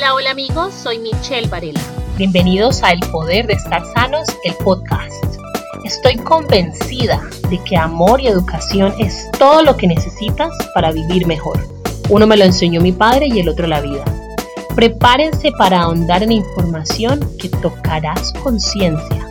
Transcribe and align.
Hola, 0.00 0.14
hola 0.14 0.30
amigos, 0.30 0.72
soy 0.72 0.98
Michelle 0.98 1.46
Varela. 1.48 1.80
Bienvenidos 2.16 2.82
a 2.82 2.90
El 2.90 3.00
Poder 3.12 3.46
de 3.46 3.52
Estar 3.52 3.84
Sanos, 3.92 4.26
el 4.44 4.54
podcast. 4.54 5.22
Estoy 5.84 6.16
convencida 6.16 7.20
de 7.50 7.58
que 7.64 7.76
amor 7.76 8.18
y 8.18 8.28
educación 8.28 8.94
es 8.98 9.30
todo 9.38 9.62
lo 9.62 9.76
que 9.76 9.86
necesitas 9.86 10.54
para 10.72 10.90
vivir 10.90 11.26
mejor. 11.26 11.60
Uno 12.08 12.26
me 12.26 12.38
lo 12.38 12.46
enseñó 12.46 12.80
mi 12.80 12.92
padre 12.92 13.26
y 13.26 13.40
el 13.40 13.50
otro 13.50 13.66
la 13.66 13.82
vida. 13.82 14.02
Prepárense 14.74 15.52
para 15.58 15.82
ahondar 15.82 16.22
en 16.22 16.32
información 16.32 17.20
que 17.38 17.50
tocará 17.50 18.16
su 18.24 18.32
conciencia, 18.42 19.28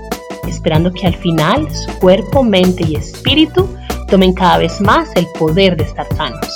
esperando 0.47 0.91
que 0.91 1.07
al 1.07 1.15
final 1.15 1.67
su 1.73 1.91
cuerpo, 1.97 2.43
mente 2.43 2.85
y 2.87 2.95
espíritu 2.95 3.67
tomen 4.07 4.33
cada 4.33 4.59
vez 4.59 4.79
más 4.81 5.09
el 5.15 5.25
poder 5.39 5.75
de 5.77 5.85
estar 5.85 6.05
sanos. 6.15 6.47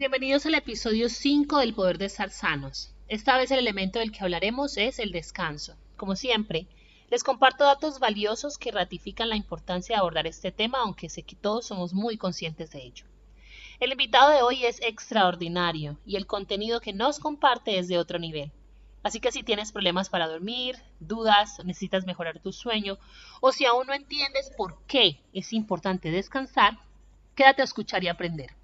Bienvenidos 0.00 0.46
al 0.46 0.54
episodio 0.54 1.10
5 1.10 1.58
del 1.58 1.74
Poder 1.74 1.98
de 1.98 2.06
Estar 2.06 2.30
Sanos. 2.30 2.94
Esta 3.08 3.36
vez 3.36 3.50
el 3.50 3.58
elemento 3.58 3.98
del 3.98 4.12
que 4.12 4.24
hablaremos 4.24 4.78
es 4.78 4.98
el 4.98 5.12
descanso. 5.12 5.76
Como 5.98 6.16
siempre, 6.16 6.66
les 7.10 7.22
comparto 7.22 7.64
datos 7.64 7.98
valiosos 7.98 8.56
que 8.56 8.70
ratifican 8.70 9.28
la 9.28 9.36
importancia 9.36 9.94
de 9.94 10.00
abordar 10.00 10.26
este 10.26 10.52
tema, 10.52 10.78
aunque 10.78 11.10
sé 11.10 11.24
que 11.24 11.36
todos 11.36 11.66
somos 11.66 11.92
muy 11.92 12.16
conscientes 12.16 12.70
de 12.70 12.82
ello. 12.82 13.04
El 13.78 13.92
invitado 13.92 14.30
de 14.30 14.40
hoy 14.40 14.64
es 14.64 14.80
extraordinario 14.80 15.98
y 16.06 16.16
el 16.16 16.26
contenido 16.26 16.80
que 16.80 16.94
nos 16.94 17.18
comparte 17.18 17.78
es 17.78 17.86
de 17.86 17.98
otro 17.98 18.18
nivel. 18.18 18.52
Así 19.02 19.20
que 19.20 19.32
si 19.32 19.42
tienes 19.42 19.70
problemas 19.70 20.08
para 20.08 20.28
dormir, 20.28 20.76
dudas, 21.00 21.62
necesitas 21.62 22.06
mejorar 22.06 22.40
tu 22.40 22.54
sueño 22.54 22.96
o 23.42 23.52
si 23.52 23.66
aún 23.66 23.86
no 23.86 23.92
entiendes 23.92 24.50
por 24.56 24.82
qué 24.86 25.20
es 25.34 25.52
importante 25.52 26.10
descansar, 26.10 26.78
quédate 27.34 27.60
a 27.60 27.66
escuchar 27.66 28.02
y 28.02 28.08
aprender. 28.08 28.58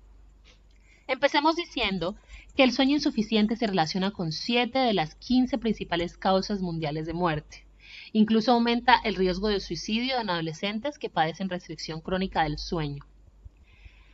Empecemos 1.08 1.54
diciendo 1.54 2.16
que 2.56 2.64
el 2.64 2.72
sueño 2.72 2.94
insuficiente 2.94 3.56
se 3.56 3.66
relaciona 3.66 4.10
con 4.10 4.32
7 4.32 4.78
de 4.78 4.94
las 4.94 5.14
15 5.14 5.58
principales 5.58 6.16
causas 6.16 6.60
mundiales 6.60 7.06
de 7.06 7.12
muerte. 7.12 7.64
Incluso 8.12 8.52
aumenta 8.52 9.00
el 9.04 9.14
riesgo 9.14 9.48
de 9.48 9.60
suicidio 9.60 10.18
en 10.18 10.30
adolescentes 10.30 10.98
que 10.98 11.10
padecen 11.10 11.48
restricción 11.48 12.00
crónica 12.00 12.42
del 12.42 12.58
sueño. 12.58 13.04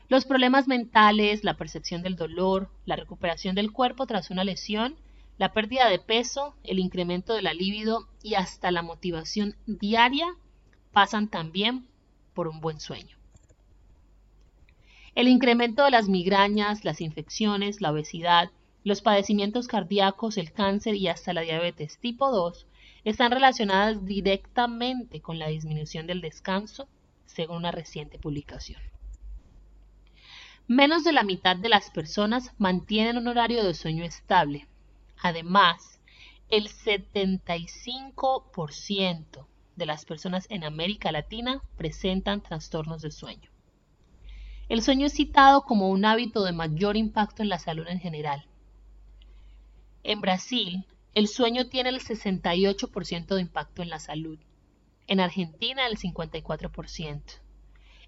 Los 0.08 0.26
problemas 0.26 0.68
mentales, 0.68 1.44
la 1.44 1.56
percepción 1.56 2.02
del 2.02 2.16
dolor, 2.16 2.68
la 2.84 2.96
recuperación 2.96 3.54
del 3.54 3.72
cuerpo 3.72 4.06
tras 4.06 4.30
una 4.30 4.44
lesión, 4.44 4.96
la 5.38 5.54
pérdida 5.54 5.88
de 5.88 5.98
peso, 5.98 6.54
el 6.62 6.78
incremento 6.78 7.32
de 7.32 7.40
la 7.40 7.54
libido 7.54 8.06
y 8.22 8.34
hasta 8.34 8.70
la 8.70 8.82
motivación 8.82 9.56
diaria 9.66 10.26
pasan 10.92 11.28
también 11.28 11.86
por 12.34 12.48
un 12.48 12.60
buen 12.60 12.78
sueño. 12.78 13.21
El 15.14 15.28
incremento 15.28 15.84
de 15.84 15.90
las 15.90 16.08
migrañas, 16.08 16.86
las 16.86 17.02
infecciones, 17.02 17.82
la 17.82 17.92
obesidad, 17.92 18.50
los 18.82 19.02
padecimientos 19.02 19.68
cardíacos, 19.68 20.38
el 20.38 20.52
cáncer 20.52 20.94
y 20.94 21.08
hasta 21.08 21.34
la 21.34 21.42
diabetes 21.42 21.98
tipo 21.98 22.30
2 22.30 22.66
están 23.04 23.30
relacionadas 23.30 24.06
directamente 24.06 25.20
con 25.20 25.38
la 25.38 25.48
disminución 25.48 26.06
del 26.06 26.22
descanso, 26.22 26.88
según 27.26 27.58
una 27.58 27.72
reciente 27.72 28.18
publicación. 28.18 28.80
Menos 30.66 31.04
de 31.04 31.12
la 31.12 31.24
mitad 31.24 31.56
de 31.56 31.68
las 31.68 31.90
personas 31.90 32.54
mantienen 32.56 33.18
un 33.18 33.28
horario 33.28 33.62
de 33.64 33.74
sueño 33.74 34.04
estable. 34.04 34.66
Además, 35.20 36.00
el 36.48 36.68
75% 36.68 39.46
de 39.76 39.86
las 39.86 40.06
personas 40.06 40.46
en 40.48 40.64
América 40.64 41.12
Latina 41.12 41.60
presentan 41.76 42.40
trastornos 42.40 43.02
de 43.02 43.10
sueño. 43.10 43.51
El 44.72 44.80
sueño 44.80 45.04
es 45.04 45.12
citado 45.12 45.66
como 45.66 45.90
un 45.90 46.06
hábito 46.06 46.44
de 46.44 46.52
mayor 46.52 46.96
impacto 46.96 47.42
en 47.42 47.50
la 47.50 47.58
salud 47.58 47.86
en 47.88 48.00
general. 48.00 48.46
En 50.02 50.22
Brasil, 50.22 50.86
el 51.12 51.28
sueño 51.28 51.68
tiene 51.68 51.90
el 51.90 52.00
68% 52.00 53.34
de 53.34 53.40
impacto 53.42 53.82
en 53.82 53.90
la 53.90 53.98
salud. 53.98 54.38
En 55.08 55.20
Argentina, 55.20 55.86
el 55.86 55.98
54%. 55.98 57.20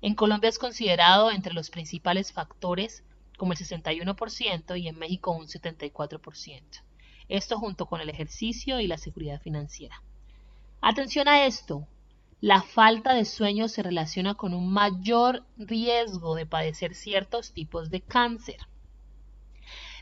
En 0.01 0.15
Colombia 0.15 0.49
es 0.49 0.59
considerado 0.59 1.31
entre 1.31 1.53
los 1.53 1.69
principales 1.69 2.33
factores 2.33 3.05
como 3.37 3.53
el 3.53 3.59
61% 3.59 4.81
y 4.81 4.89
en 4.89 4.99
México 4.99 5.33
un 5.33 5.49
74%. 5.49 6.63
Esto 7.29 7.59
junto 7.59 7.85
con 7.85 8.01
el 8.01 8.09
ejercicio 8.09 8.81
y 8.81 8.87
la 8.87 8.97
seguridad 8.97 9.39
financiera. 9.43 10.03
Atención 10.81 11.29
a 11.29 11.45
esto, 11.45 11.87
la 12.45 12.61
falta 12.61 13.15
de 13.15 13.25
sueño 13.25 13.69
se 13.69 13.83
relaciona 13.83 14.35
con 14.35 14.53
un 14.53 14.71
mayor 14.71 15.47
riesgo 15.57 16.35
de 16.35 16.45
padecer 16.45 16.95
ciertos 16.95 17.53
tipos 17.55 17.89
de 17.89 18.03
cáncer. 18.03 18.59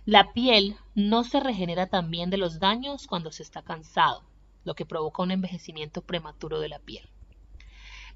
La 0.06 0.32
piel 0.32 0.76
no 0.96 1.22
se 1.22 1.38
regenera 1.38 1.86
tan 1.86 2.10
bien 2.10 2.30
de 2.30 2.38
los 2.38 2.58
daños 2.58 3.06
cuando 3.06 3.30
se 3.30 3.44
está 3.44 3.62
cansado, 3.62 4.24
lo 4.64 4.74
que 4.74 4.84
provoca 4.84 5.22
un 5.22 5.30
envejecimiento 5.30 6.02
prematuro 6.02 6.58
de 6.58 6.68
la 6.68 6.80
piel. 6.80 7.08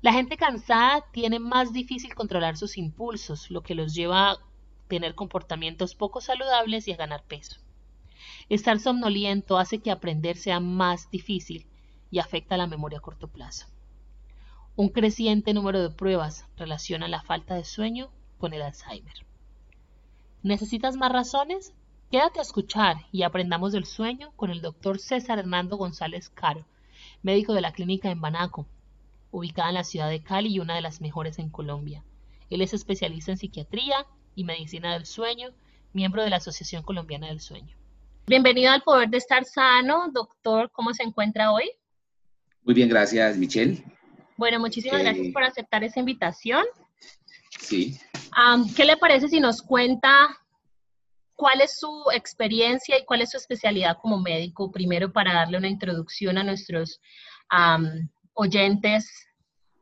La 0.03 0.13
gente 0.13 0.37
cansada 0.37 1.05
tiene 1.13 1.39
más 1.39 1.73
difícil 1.73 2.13
controlar 2.17 2.57
sus 2.57 2.79
impulsos, 2.79 3.49
lo 3.53 3.63
que 3.63 3.77
los 3.77 3.95
lleva 3.95 4.33
a 4.33 4.39
tener 4.89 5.15
comportamientos 5.15 5.95
poco 5.95 6.21
saludables 6.21 6.89
y 6.89 6.93
a 6.93 6.97
ganar 6.97 7.23
peso. 7.23 7.61
Estar 8.49 8.81
somnoliento 8.81 9.57
hace 9.57 9.79
que 9.79 9.93
aprender 9.93 10.37
sea 10.37 10.59
más 10.59 11.13
difícil 11.13 11.69
y 12.11 12.19
afecta 12.19 12.57
la 12.57 12.67
memoria 12.67 12.99
a 12.99 13.03
corto 13.03 13.29
plazo. 13.29 13.69
Un 14.79 14.91
creciente 14.91 15.55
número 15.55 15.81
de 15.81 15.89
pruebas 15.89 16.45
relaciona 16.59 17.09
la 17.09 17.23
falta 17.23 17.55
de 17.55 17.65
sueño 17.65 18.11
con 18.37 18.53
el 18.53 18.61
Alzheimer. 18.61 19.15
¿Necesitas 20.43 20.97
más 20.97 21.11
razones? 21.11 21.73
Quédate 22.11 22.41
a 22.41 22.43
escuchar 22.43 22.99
y 23.11 23.23
aprendamos 23.23 23.73
del 23.73 23.87
sueño 23.87 24.33
con 24.37 24.51
el 24.51 24.61
doctor 24.61 24.99
César 24.99 25.39
Hernando 25.39 25.79
González 25.79 26.29
Caro, 26.29 26.67
médico 27.23 27.55
de 27.55 27.63
la 27.63 27.73
clínica 27.73 28.11
en 28.11 28.21
Banaco, 28.21 28.67
ubicada 29.31 29.71
en 29.71 29.77
la 29.77 29.85
ciudad 29.85 30.11
de 30.11 30.23
Cali 30.23 30.51
y 30.51 30.61
una 30.61 30.75
de 30.75 30.83
las 30.83 31.01
mejores 31.01 31.39
en 31.39 31.49
Colombia. 31.49 32.05
Él 32.51 32.61
es 32.61 32.75
especialista 32.75 33.33
en 33.33 33.39
psiquiatría 33.39 34.05
y 34.35 34.45
medicina 34.45 34.93
del 34.93 35.07
sueño, 35.07 35.55
miembro 35.95 36.23
de 36.23 36.29
la 36.29 36.37
Asociación 36.37 36.83
Colombiana 36.83 37.29
del 37.29 37.41
Sueño. 37.41 37.75
Bienvenido 38.27 38.73
al 38.73 38.83
Poder 38.83 39.09
de 39.09 39.17
Estar 39.17 39.47
Sano, 39.47 40.11
doctor. 40.13 40.71
¿Cómo 40.71 40.93
se 40.93 41.03
encuentra 41.03 41.51
hoy? 41.51 41.71
Muy 42.63 42.75
bien, 42.75 42.91
gracias, 42.91 43.39
Michelle. 43.39 43.83
Bueno, 44.37 44.61
muchísimas 44.61 45.01
gracias 45.01 45.33
por 45.33 45.43
aceptar 45.43 45.83
esa 45.85 46.01
invitación. 46.01 46.65
Sí. 47.59 47.99
¿Qué 48.77 48.85
le 48.85 48.97
parece 48.97 49.29
si 49.29 49.41
nos 49.41 49.63
cuenta 49.63 50.29
cuál 51.35 51.61
es 51.63 51.79
su 51.79 52.05
experiencia 52.15 52.99
y 52.99 53.05
cuál 53.05 53.23
es 53.23 53.31
su 53.31 53.39
especialidad 53.39 53.97
como 54.01 54.21
médico? 54.21 54.71
Primero 54.71 55.13
para 55.13 55.33
darle 55.33 55.59
una 55.59 55.69
introducción 55.69 56.37
a 56.37 56.45
nuestros 56.45 57.01
oyentes 58.35 59.11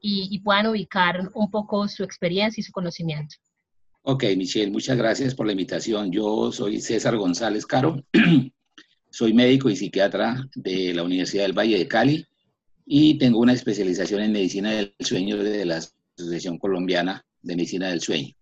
y, 0.01 0.29
y, 0.31 0.41
puedan 0.41 0.67
ubicar 0.67 1.31
un 1.33 1.51
poco 1.51 1.89
su 1.89 2.05
experiencia 2.05 2.61
y 2.61 2.65
su 2.65 2.73
conocimiento. 2.73 3.37
Ok, 4.03 4.25
Michelle, 4.37 4.71
muchas 4.71 4.99
gracias 4.99 5.35
por 5.35 5.47
la 5.47 5.53
invitación. 5.53 6.13
Yo 6.13 6.53
soy 6.53 6.79
César 6.81 7.17
González 7.17 7.65
Caro, 7.65 8.05
soy 9.11 9.33
médico 9.33 9.71
y 9.71 9.77
psiquiatra 9.77 10.47
de 10.55 10.93
la 10.93 11.03
Universidad 11.03 11.45
del 11.45 11.59
Valle 11.59 11.79
de 11.79 11.89
Cali 11.89 12.27
y 12.87 13.19
tengo 13.19 13.41
una 13.41 13.53
especialización 13.53 14.22
en 14.22 14.33
medicina 14.33 14.72
del 14.72 14.95
sueño 15.00 15.43
de 15.43 15.65
la 15.65 15.81
Asociación 16.17 16.59
Colombiana 16.59 17.25
de 17.43 17.56
Medicina 17.56 17.89
del 17.89 18.00
Sueño. 18.00 18.34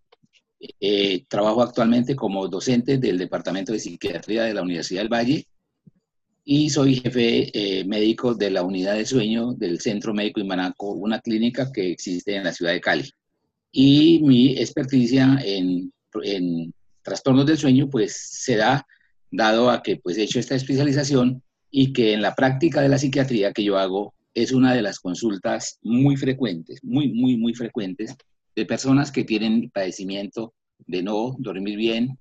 Eh, 0.81 1.25
trabajo 1.29 1.63
actualmente 1.63 2.15
como 2.15 2.47
docente 2.49 2.99
del 2.99 3.19
Departamento 3.19 3.73
de 3.73 3.81
Psiquiatría 3.81 4.45
de 4.45 4.55
la 4.55 4.63
Universidad 4.63 5.01
del 5.03 5.13
Valle 5.13 5.47
y 6.45 6.71
soy 6.71 6.97
jefe 6.97 7.51
eh, 7.53 7.85
médico 7.85 8.35
de 8.35 8.51
la 8.51 8.63
unidad 8.63 8.95
de 8.95 9.07
sueño 9.07 9.55
del 9.55 9.81
Centro 9.81 10.15
Médico 10.15 10.41
Imanaco, 10.41 10.93
una 10.93 11.21
clínica 11.21 11.71
que 11.73 11.91
existe 11.91 12.35
en 12.35 12.45
la 12.45 12.53
ciudad 12.53 12.73
de 12.73 12.81
Cali. 12.81 13.11
Y 13.71 14.21
mi 14.23 14.59
experticia 14.59 15.39
en, 15.45 15.93
en 16.23 16.75
trastornos 17.03 17.47
del 17.47 17.59
sueño 17.59 17.89
pues 17.89 18.13
se 18.15 18.57
da 18.57 18.87
dado 19.31 19.71
a 19.71 19.83
que 19.83 19.97
pues 19.97 20.19
he 20.19 20.25
hecho 20.25 20.41
esta 20.41 20.55
especialización 20.55 21.43
y 21.71 21.93
que 21.93 22.13
en 22.13 22.23
la 22.23 22.35
práctica 22.35 22.83
de 22.83 22.89
la 22.89 22.99
psiquiatría 22.99 23.53
que 23.53 23.65
yo 23.65 23.79
hago 23.79 24.13
es 24.35 24.53
una 24.53 24.75
de 24.75 24.83
las 24.83 24.99
consultas 24.99 25.79
muy 25.83 26.17
frecuentes, 26.17 26.83
muy, 26.83 27.13
muy, 27.13 27.37
muy 27.37 27.55
frecuentes 27.55 28.17
de 28.55 28.67
personas 28.67 29.11
que 29.11 29.25
tienen 29.25 29.71
padecimiento 29.71 30.55
de 30.87 31.03
no 31.03 31.37
dormir 31.39 31.77
bien 31.77 32.19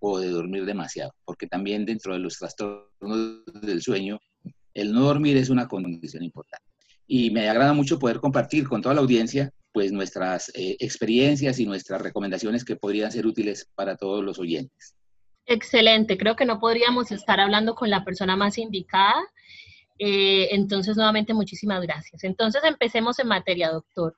o 0.00 0.18
de 0.18 0.28
dormir 0.28 0.64
demasiado, 0.64 1.12
porque 1.24 1.46
también 1.46 1.84
dentro 1.84 2.12
de 2.12 2.20
los 2.20 2.38
trastornos 2.38 3.44
del 3.62 3.82
sueño, 3.82 4.18
el 4.74 4.92
no 4.92 5.02
dormir 5.02 5.36
es 5.36 5.50
una 5.50 5.66
condición 5.68 6.22
importante. 6.22 6.64
Y 7.06 7.30
me 7.30 7.48
agrada 7.48 7.72
mucho 7.72 7.98
poder 7.98 8.20
compartir 8.20 8.68
con 8.68 8.82
toda 8.82 8.94
la 8.94 9.00
audiencia 9.00 9.52
pues 9.72 9.92
nuestras 9.92 10.50
eh, 10.54 10.76
experiencias 10.80 11.58
y 11.58 11.66
nuestras 11.66 12.02
recomendaciones 12.02 12.64
que 12.64 12.76
podrían 12.76 13.12
ser 13.12 13.26
útiles 13.26 13.68
para 13.74 13.96
todos 13.96 14.24
los 14.24 14.38
oyentes. 14.38 14.94
Excelente, 15.46 16.18
creo 16.18 16.36
que 16.36 16.44
no 16.44 16.58
podríamos 16.58 17.10
estar 17.10 17.40
hablando 17.40 17.74
con 17.74 17.88
la 17.88 18.04
persona 18.04 18.36
más 18.36 18.58
indicada 18.58 19.14
eh, 19.98 20.48
entonces, 20.52 20.96
nuevamente, 20.96 21.34
muchísimas 21.34 21.82
gracias. 21.82 22.24
Entonces, 22.24 22.62
empecemos 22.64 23.18
en 23.18 23.28
materia, 23.28 23.70
doctor. 23.70 24.14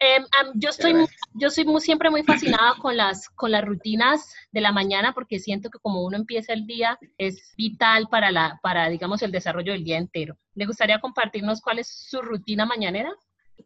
Em, 0.00 0.24
yo 0.54 0.70
estoy, 0.70 1.06
yo 1.34 1.50
soy 1.50 1.64
muy, 1.64 1.80
siempre 1.80 2.10
muy 2.10 2.24
fascinada 2.24 2.74
con 2.80 2.96
las, 2.96 3.28
con 3.30 3.52
las 3.52 3.64
rutinas 3.64 4.34
de 4.52 4.60
la 4.60 4.72
mañana 4.72 5.14
porque 5.14 5.38
siento 5.38 5.70
que 5.70 5.78
como 5.78 6.04
uno 6.04 6.16
empieza 6.16 6.52
el 6.52 6.66
día 6.66 6.98
es 7.16 7.54
vital 7.56 8.08
para, 8.10 8.30
la, 8.30 8.58
para 8.62 8.88
digamos, 8.88 9.22
el 9.22 9.32
desarrollo 9.32 9.72
del 9.72 9.84
día 9.84 9.98
entero. 9.98 10.36
¿Le 10.54 10.66
gustaría 10.66 11.00
compartirnos 11.00 11.60
cuál 11.60 11.78
es 11.78 11.88
su 11.88 12.20
rutina 12.20 12.66
mañanera? 12.66 13.14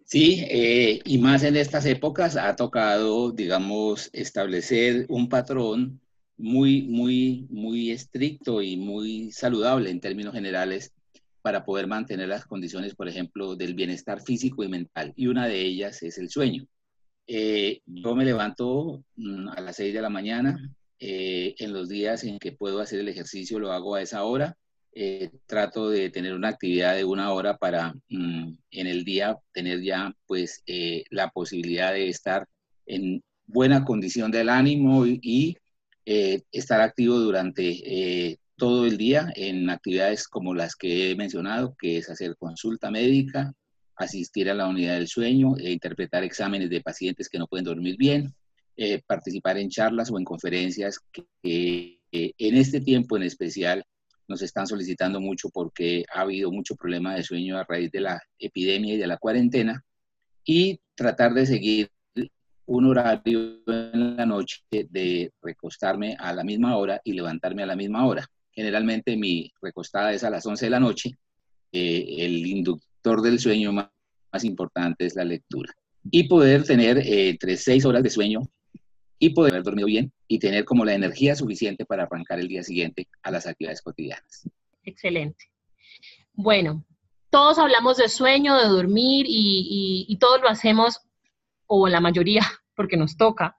Sí, 0.04 0.44
eh, 0.48 1.00
y 1.04 1.18
más 1.18 1.42
en 1.42 1.56
estas 1.56 1.86
épocas 1.86 2.36
ha 2.36 2.54
tocado, 2.56 3.32
digamos, 3.32 4.10
establecer 4.12 5.06
un 5.08 5.28
patrón 5.28 6.00
muy, 6.38 6.82
muy, 6.82 7.46
muy 7.50 7.90
estricto 7.90 8.62
y 8.62 8.76
muy 8.76 9.32
saludable 9.32 9.90
en 9.90 10.00
términos 10.00 10.32
generales 10.32 10.92
para 11.42 11.64
poder 11.64 11.86
mantener 11.86 12.28
las 12.28 12.46
condiciones, 12.46 12.94
por 12.94 13.08
ejemplo, 13.08 13.56
del 13.56 13.74
bienestar 13.74 14.22
físico 14.22 14.62
y 14.64 14.68
mental. 14.68 15.12
Y 15.16 15.26
una 15.26 15.46
de 15.46 15.60
ellas 15.60 16.02
es 16.02 16.18
el 16.18 16.30
sueño. 16.30 16.66
Eh, 17.26 17.82
yo 17.84 18.14
me 18.14 18.24
levanto 18.24 19.04
mm, 19.16 19.48
a 19.48 19.60
las 19.60 19.76
6 19.76 19.94
de 19.94 20.02
la 20.02 20.08
mañana. 20.08 20.74
Eh, 21.00 21.54
en 21.58 21.72
los 21.72 21.88
días 21.88 22.24
en 22.24 22.38
que 22.40 22.52
puedo 22.52 22.80
hacer 22.80 22.98
el 23.00 23.08
ejercicio 23.08 23.60
lo 23.60 23.72
hago 23.72 23.94
a 23.94 24.02
esa 24.02 24.24
hora. 24.24 24.56
Eh, 24.92 25.30
trato 25.46 25.90
de 25.90 26.10
tener 26.10 26.34
una 26.34 26.48
actividad 26.48 26.96
de 26.96 27.04
una 27.04 27.32
hora 27.32 27.56
para 27.56 27.94
mm, 28.08 28.52
en 28.70 28.86
el 28.86 29.04
día 29.04 29.36
tener 29.52 29.82
ya 29.82 30.12
pues 30.26 30.62
la 31.10 31.30
posibilidad 31.30 31.92
de 31.92 32.08
estar 32.08 32.48
en 32.86 33.22
buena 33.46 33.84
condición 33.84 34.30
del 34.30 34.48
ánimo 34.48 35.06
y, 35.06 35.56
estar 36.50 36.80
activo 36.80 37.18
durante 37.18 38.38
todo 38.56 38.86
el 38.86 38.96
día 38.96 39.30
en 39.36 39.68
actividades 39.68 40.26
como 40.26 40.54
las 40.54 40.74
que 40.74 41.10
he 41.10 41.16
mencionado, 41.16 41.76
que 41.78 41.98
es 41.98 42.08
hacer 42.08 42.36
consulta 42.36 42.90
médica, 42.90 43.52
asistir 43.94 44.48
a 44.48 44.54
la 44.54 44.68
unidad 44.68 44.94
del 44.94 45.08
sueño, 45.08 45.56
e 45.58 45.70
interpretar 45.70 46.24
exámenes 46.24 46.70
de 46.70 46.80
pacientes 46.80 47.28
que 47.28 47.38
no 47.38 47.46
pueden 47.46 47.64
dormir 47.64 47.96
bien, 47.98 48.34
eh, 48.76 49.02
participar 49.06 49.58
en 49.58 49.68
charlas 49.68 50.10
o 50.10 50.18
en 50.18 50.24
conferencias 50.24 51.00
que 51.12 51.98
en 52.12 52.56
este 52.56 52.80
tiempo 52.80 53.16
en 53.16 53.24
especial 53.24 53.84
nos 54.28 54.42
están 54.42 54.66
solicitando 54.66 55.20
mucho 55.20 55.48
porque 55.48 56.04
ha 56.14 56.20
habido 56.20 56.52
mucho 56.52 56.76
problema 56.76 57.14
de 57.14 57.22
sueño 57.22 57.58
a 57.58 57.64
raíz 57.64 57.90
de 57.90 58.00
la 58.00 58.22
epidemia 58.38 58.94
y 58.94 58.98
de 58.98 59.06
la 59.06 59.16
cuarentena 59.16 59.84
y 60.44 60.80
tratar 60.94 61.34
de 61.34 61.46
seguir 61.46 61.90
un 62.68 62.84
horario 62.84 63.62
en 63.66 64.16
la 64.16 64.26
noche 64.26 64.62
de 64.70 65.32
recostarme 65.42 66.16
a 66.18 66.34
la 66.34 66.44
misma 66.44 66.76
hora 66.76 67.00
y 67.02 67.12
levantarme 67.12 67.62
a 67.62 67.66
la 67.66 67.76
misma 67.76 68.06
hora. 68.06 68.26
Generalmente 68.52 69.16
mi 69.16 69.50
recostada 69.62 70.12
es 70.12 70.22
a 70.22 70.30
las 70.30 70.44
11 70.44 70.66
de 70.66 70.70
la 70.70 70.80
noche. 70.80 71.16
Eh, 71.72 72.16
el 72.18 72.46
inductor 72.46 73.22
del 73.22 73.38
sueño 73.38 73.72
más, 73.72 73.88
importante 74.42 75.06
es 75.06 75.16
la 75.16 75.24
lectura. 75.24 75.72
Y 76.10 76.28
poder 76.28 76.64
tener 76.64 76.98
eh, 76.98 77.30
entre 77.30 77.56
6 77.56 77.86
horas 77.86 78.02
de 78.02 78.10
sueño 78.10 78.42
y 79.18 79.30
poder 79.30 79.54
haber 79.54 79.64
dormido 79.64 79.86
bien 79.86 80.12
y 80.28 80.38
tener 80.38 80.66
como 80.66 80.84
la 80.84 80.94
energía 80.94 81.34
suficiente 81.34 81.86
para 81.86 82.02
arrancar 82.02 82.38
el 82.38 82.48
día 82.48 82.62
siguiente 82.62 83.08
a 83.22 83.30
las 83.30 83.46
actividades 83.46 83.80
cotidianas. 83.80 84.48
Excelente. 84.84 85.46
Bueno, 86.34 86.84
todos 87.30 87.58
hablamos 87.58 87.96
de 87.96 88.10
sueño, 88.10 88.58
de 88.58 88.68
dormir 88.68 89.24
y, 89.26 90.04
y 90.06 90.18
todos 90.18 90.42
lo 90.42 90.48
hacemos, 90.48 91.00
o 91.66 91.86
la 91.86 92.00
mayoría, 92.00 92.42
porque 92.78 92.96
nos 92.96 93.16
toca, 93.16 93.56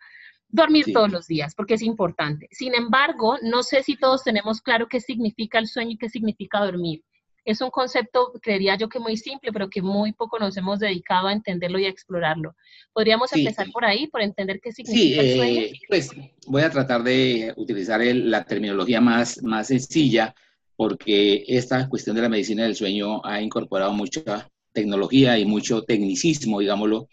dormir 0.48 0.86
todos 0.94 1.12
los 1.12 1.28
días, 1.28 1.54
porque 1.54 1.74
es 1.74 1.82
importante. 1.82 2.48
Sin 2.52 2.74
embargo, 2.74 3.38
no 3.44 3.64
sé 3.64 3.84
si 3.84 3.98
todos 3.98 4.24
tenemos 4.24 4.62
claro 4.62 4.88
qué 4.88 5.02
significa 5.02 5.60
el 5.60 5.68
sueño 5.68 5.92
y 5.92 5.98
qué 5.98 6.08
significa 6.08 6.64
dormir. 6.64 7.04
Es 7.44 7.60
un 7.60 7.70
concepto, 7.70 8.32
creería 8.42 8.78
yo 8.78 8.88
que 8.88 9.00
muy 9.00 9.18
simple, 9.18 9.52
pero 9.52 9.70
que 9.70 9.82
muy 9.82 10.14
poco 10.14 10.40
nos 10.40 10.56
hemos 10.56 10.80
dedicado 10.80 11.28
a 11.28 11.34
entenderlo 11.34 11.80
y 11.80 11.86
a 11.86 11.90
explorarlo. 11.90 12.56
¿Podríamos 12.94 13.34
empezar 13.34 13.70
por 13.72 13.84
ahí, 13.84 14.08
por 14.08 14.22
entender 14.22 14.62
qué 14.62 14.72
significa 14.72 15.22
el 15.22 15.36
sueño? 15.36 15.62
Eh, 15.62 15.74
pues 15.90 16.12
voy 16.48 16.62
a 16.62 16.70
tratar 16.70 17.04
de 17.04 17.54
utilizar 17.58 18.00
la 18.02 18.46
terminología 18.46 19.02
más, 19.02 19.44
más 19.44 19.68
sencilla, 19.68 20.34
porque 20.78 21.44
esta 21.46 21.90
cuestión 21.90 22.16
de 22.16 22.22
la 22.22 22.30
medicina 22.30 22.64
del 22.64 22.76
sueño 22.76 23.22
ha 23.26 23.42
incorporado 23.42 23.92
mucha 23.92 24.50
tecnología 24.72 25.38
y 25.38 25.46
mucho 25.46 25.84
tecnicismo, 25.84 26.60
digámoslo, 26.60 27.10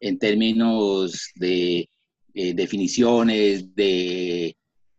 en 0.00 0.18
términos 0.18 1.30
de 1.34 1.88
eh, 2.34 2.54
definiciones, 2.54 3.74
de, 3.74 4.54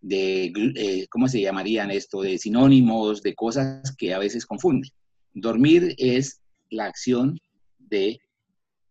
eh, 0.10 1.08
¿cómo 1.10 1.28
se 1.28 1.42
llamarían 1.42 1.92
esto? 1.92 2.22
De 2.22 2.38
sinónimos, 2.38 3.22
de 3.22 3.36
cosas 3.36 3.96
que 3.96 4.14
a 4.14 4.20
veces 4.20 4.46
confunden. 4.46 4.92
Dormir 5.34 5.96
es 5.98 6.42
la 6.70 6.86
acción 6.86 7.40
de, 7.78 8.20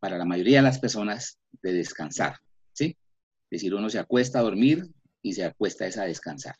para 0.00 0.18
la 0.18 0.24
mayoría 0.24 0.58
de 0.58 0.64
las 0.64 0.78
personas, 0.78 1.38
de 1.62 1.72
descansar, 1.72 2.36
¿sí? 2.72 2.96
Es 3.50 3.62
decir, 3.62 3.74
uno 3.74 3.90
se 3.90 3.98
acuesta 3.98 4.38
a 4.38 4.42
dormir 4.42 4.86
y 5.22 5.32
se 5.32 5.44
acuesta 5.44 5.84
a 5.84 6.04
descansar. 6.04 6.54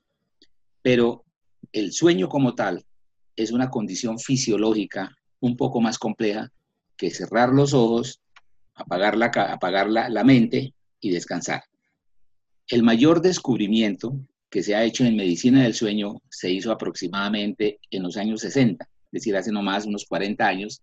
Pero 0.83 1.25
el 1.73 1.93
sueño 1.93 2.29
como 2.29 2.55
tal 2.55 2.85
es 3.37 3.53
una 3.53 3.71
condición 3.71 4.19
fisiológica 4.19 5.15
un 5.41 5.57
poco 5.57 5.81
más 5.81 5.99
compleja 5.99 6.51
que 6.97 7.11
cerrar 7.11 7.51
los 7.51 7.75
ojos, 7.75 8.21
apagar 8.79 9.17
la, 9.17 9.27
apagar 9.27 9.91
la 9.91 10.25
mente 10.25 10.73
y 11.01 11.11
descansar. 11.11 11.63
El 12.67 12.83
mayor 12.83 13.21
descubrimiento 13.21 14.19
que 14.51 14.63
se 14.63 14.75
ha 14.75 14.85
hecho 14.85 15.05
en 15.05 15.17
medicina 15.17 15.63
del 15.63 15.75
sueño 15.75 16.23
se 16.31 16.51
hizo 16.51 16.73
aproximadamente 16.73 17.79
en 17.91 18.03
los 18.03 18.17
años 18.17 18.41
60, 18.41 18.85
es 18.85 19.11
decir, 19.11 19.37
hace 19.37 19.53
no 19.53 19.63
más 19.63 19.87
unos 19.87 20.07
40 20.07 20.47
años, 20.47 20.83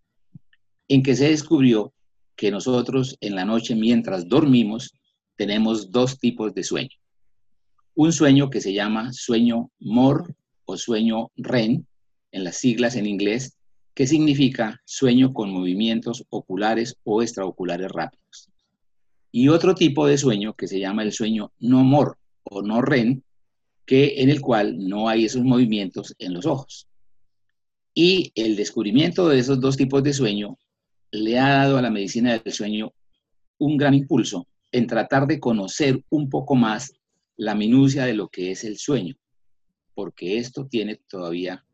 en 0.87 1.01
que 1.01 1.15
se 1.15 1.29
descubrió 1.29 1.93
que 2.35 2.51
nosotros 2.51 3.17
en 3.21 3.35
la 3.35 3.45
noche 3.45 3.75
mientras 3.75 4.27
dormimos 4.27 4.93
tenemos 5.35 5.91
dos 5.91 6.19
tipos 6.19 6.53
de 6.53 6.63
sueño. 6.63 6.97
Un 7.95 8.11
sueño 8.11 8.49
que 8.49 8.61
se 8.61 8.73
llama 8.73 9.13
sueño 9.13 9.71
MOR 9.79 10.35
o 10.65 10.77
sueño 10.77 11.31
REN, 11.37 11.87
en 12.31 12.43
las 12.43 12.57
siglas 12.57 12.95
en 12.95 13.05
inglés, 13.05 13.57
que 13.95 14.05
significa 14.05 14.81
sueño 14.85 15.33
con 15.33 15.49
movimientos 15.49 16.25
oculares 16.29 16.97
o 17.03 17.23
extraoculares 17.23 17.91
rápidos 17.91 18.51
y 19.37 19.49
otro 19.49 19.75
tipo 19.75 20.07
de 20.07 20.17
sueño 20.17 20.53
que 20.53 20.65
se 20.65 20.79
llama 20.79 21.03
el 21.03 21.11
sueño 21.11 21.51
no 21.59 21.83
mor 21.83 22.17
o 22.43 22.61
no 22.61 22.81
REN, 22.81 23.21
que 23.85 24.21
en 24.21 24.29
el 24.29 24.39
cual 24.39 24.77
no 24.87 25.09
hay 25.09 25.25
esos 25.25 25.43
movimientos 25.43 26.15
en 26.19 26.33
los 26.33 26.45
ojos. 26.45 26.87
Y 27.93 28.31
el 28.35 28.55
descubrimiento 28.55 29.27
de 29.27 29.39
esos 29.39 29.59
dos 29.59 29.75
tipos 29.75 30.01
de 30.03 30.13
sueño 30.13 30.57
le 31.11 31.37
ha 31.37 31.49
dado 31.49 31.77
a 31.77 31.81
la 31.81 31.89
medicina 31.89 32.39
del 32.39 32.53
sueño 32.53 32.93
un 33.57 33.75
gran 33.75 33.93
impulso 33.93 34.47
en 34.71 34.87
tratar 34.87 35.27
de 35.27 35.41
conocer 35.41 36.01
un 36.07 36.29
poco 36.29 36.55
más 36.55 36.93
la 37.35 37.55
minucia 37.55 38.05
de 38.05 38.13
lo 38.13 38.29
que 38.29 38.51
es 38.51 38.63
el 38.63 38.77
sueño, 38.77 39.15
porque 39.95 40.37
esto 40.37 40.65
tiene 40.65 40.95
todavía 41.09 41.65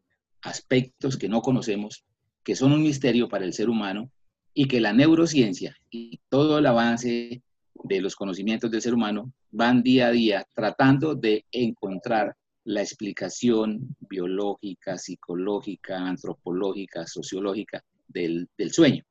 aspectos 0.42 1.16
que 1.16 1.30
no 1.30 1.44
conocemos, 1.44 2.06
que 2.44 2.56
son 2.56 2.72
un 2.72 2.84
misterio 2.84 3.30
para 3.30 3.46
el 3.46 3.54
ser 3.54 3.70
humano 3.70 4.12
y 4.54 4.68
que 4.68 4.82
la 4.82 4.94
neurociencia 4.94 5.76
y 5.90 6.20
todo 6.30 6.60
el 6.60 6.66
avance 6.66 7.42
de 7.84 8.02
los 8.02 8.16
conocimientos 8.16 8.70
del 8.72 8.82
ser 8.82 8.94
humano 8.94 9.34
van 9.52 9.82
día 9.84 10.08
a 10.08 10.12
día 10.12 10.48
tratando 10.54 11.16
de 11.16 11.46
encontrar 11.52 12.36
la 12.64 12.82
explicación 12.82 13.96
biológica, 14.00 14.98
psicológica, 14.98 15.98
antropológica, 15.98 17.08
sociológica 17.08 17.84
del, 18.08 18.48
sueño. 18.72 19.04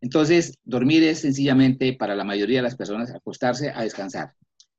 Entonces, 0.00 0.58
dormir 0.64 1.02
es 1.04 1.20
sencillamente 1.20 1.94
para 1.94 2.14
la 2.14 2.24
mayoría 2.24 2.58
de 2.58 2.64
las 2.64 2.76
personas 2.76 3.10
acostarse 3.10 3.70
a 3.70 3.82
descansar. 3.82 4.34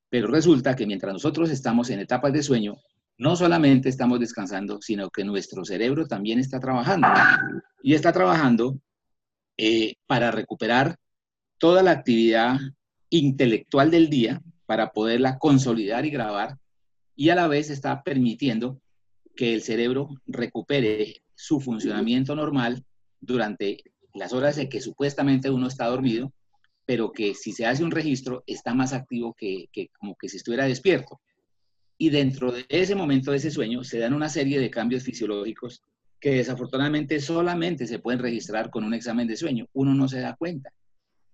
Pero 0.09 0.27
resulta 0.27 0.75
que 0.75 0.85
mientras 0.85 1.13
nosotros 1.13 1.49
estamos 1.49 1.89
en 1.89 1.99
etapas 1.99 2.31
de 2.31 2.43
sueño, 2.43 2.75
no 3.17 3.35
solamente 3.35 3.89
estamos 3.89 4.19
descansando, 4.19 4.81
sino 4.81 5.09
que 5.09 5.23
nuestro 5.23 5.63
cerebro 5.63 6.05
también 6.07 6.39
está 6.39 6.59
trabajando. 6.59 7.07
Y 7.81 7.93
está 7.93 8.11
trabajando 8.11 8.79
eh, 9.57 9.95
para 10.05 10.31
recuperar 10.31 10.97
toda 11.57 11.81
la 11.81 11.91
actividad 11.91 12.57
intelectual 13.09 13.91
del 13.91 14.09
día 14.09 14.41
para 14.65 14.91
poderla 14.91 15.37
consolidar 15.37 16.05
y 16.05 16.09
grabar 16.09 16.57
y 17.15 17.29
a 17.29 17.35
la 17.35 17.47
vez 17.47 17.69
está 17.69 18.03
permitiendo 18.03 18.81
que 19.35 19.53
el 19.53 19.61
cerebro 19.61 20.09
recupere 20.25 21.21
su 21.35 21.59
funcionamiento 21.59 22.35
normal 22.35 22.83
durante 23.19 23.83
las 24.13 24.33
horas 24.33 24.57
en 24.57 24.69
que 24.69 24.81
supuestamente 24.81 25.49
uno 25.49 25.67
está 25.67 25.85
dormido, 25.87 26.33
pero 26.85 27.11
que 27.11 27.33
si 27.33 27.51
se 27.51 27.65
hace 27.65 27.83
un 27.83 27.91
registro 27.91 28.43
está 28.47 28.73
más 28.73 28.93
activo 28.93 29.33
que, 29.33 29.67
que 29.71 29.89
como 29.99 30.15
que 30.15 30.29
si 30.29 30.37
estuviera 30.37 30.65
despierto. 30.65 31.19
Y 31.97 32.09
dentro 32.09 32.51
de 32.51 32.65
ese 32.69 32.95
momento 32.95 33.31
de 33.31 33.37
ese 33.37 33.51
sueño 33.51 33.83
se 33.83 33.99
dan 33.99 34.13
una 34.13 34.29
serie 34.29 34.59
de 34.59 34.69
cambios 34.69 35.03
fisiológicos 35.03 35.81
que 36.19 36.31
desafortunadamente 36.31 37.19
solamente 37.19 37.87
se 37.87 37.99
pueden 37.99 38.19
registrar 38.19 38.69
con 38.69 38.83
un 38.83 38.93
examen 38.93 39.27
de 39.27 39.37
sueño. 39.37 39.67
Uno 39.73 39.93
no 39.93 40.07
se 40.07 40.19
da 40.19 40.35
cuenta. 40.35 40.71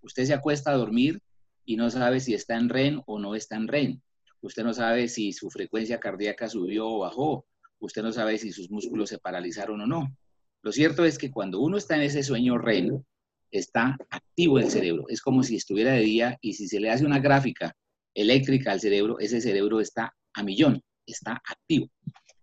Usted 0.01 0.25
se 0.25 0.33
acuesta 0.33 0.71
a 0.71 0.75
dormir 0.75 1.21
y 1.65 1.77
no 1.77 1.89
sabe 1.89 2.19
si 2.19 2.33
está 2.33 2.57
en 2.57 2.69
REN 2.69 3.01
o 3.05 3.19
no 3.19 3.35
está 3.35 3.55
en 3.55 3.67
REN. 3.67 4.01
Usted 4.41 4.63
no 4.63 4.73
sabe 4.73 5.07
si 5.07 5.33
su 5.33 5.49
frecuencia 5.49 5.99
cardíaca 5.99 6.49
subió 6.49 6.87
o 6.87 6.99
bajó. 6.99 7.45
Usted 7.79 8.03
no 8.03 8.11
sabe 8.11 8.37
si 8.37 8.51
sus 8.51 8.69
músculos 8.69 9.09
se 9.09 9.19
paralizaron 9.19 9.81
o 9.81 9.87
no. 9.87 10.15
Lo 10.63 10.71
cierto 10.71 11.05
es 11.05 11.17
que 11.17 11.31
cuando 11.31 11.59
uno 11.59 11.77
está 11.77 11.95
en 11.95 12.03
ese 12.03 12.23
sueño 12.23 12.57
REN, 12.57 13.03
está 13.51 13.97
activo 14.09 14.59
el 14.59 14.69
cerebro. 14.69 15.05
Es 15.09 15.21
como 15.21 15.43
si 15.43 15.55
estuviera 15.55 15.93
de 15.93 16.01
día 16.01 16.37
y 16.41 16.53
si 16.53 16.67
se 16.67 16.79
le 16.79 16.89
hace 16.89 17.05
una 17.05 17.19
gráfica 17.19 17.75
eléctrica 18.13 18.71
al 18.71 18.79
cerebro, 18.79 19.19
ese 19.19 19.41
cerebro 19.41 19.79
está 19.79 20.13
a 20.33 20.43
millón, 20.43 20.81
está 21.05 21.41
activo. 21.47 21.87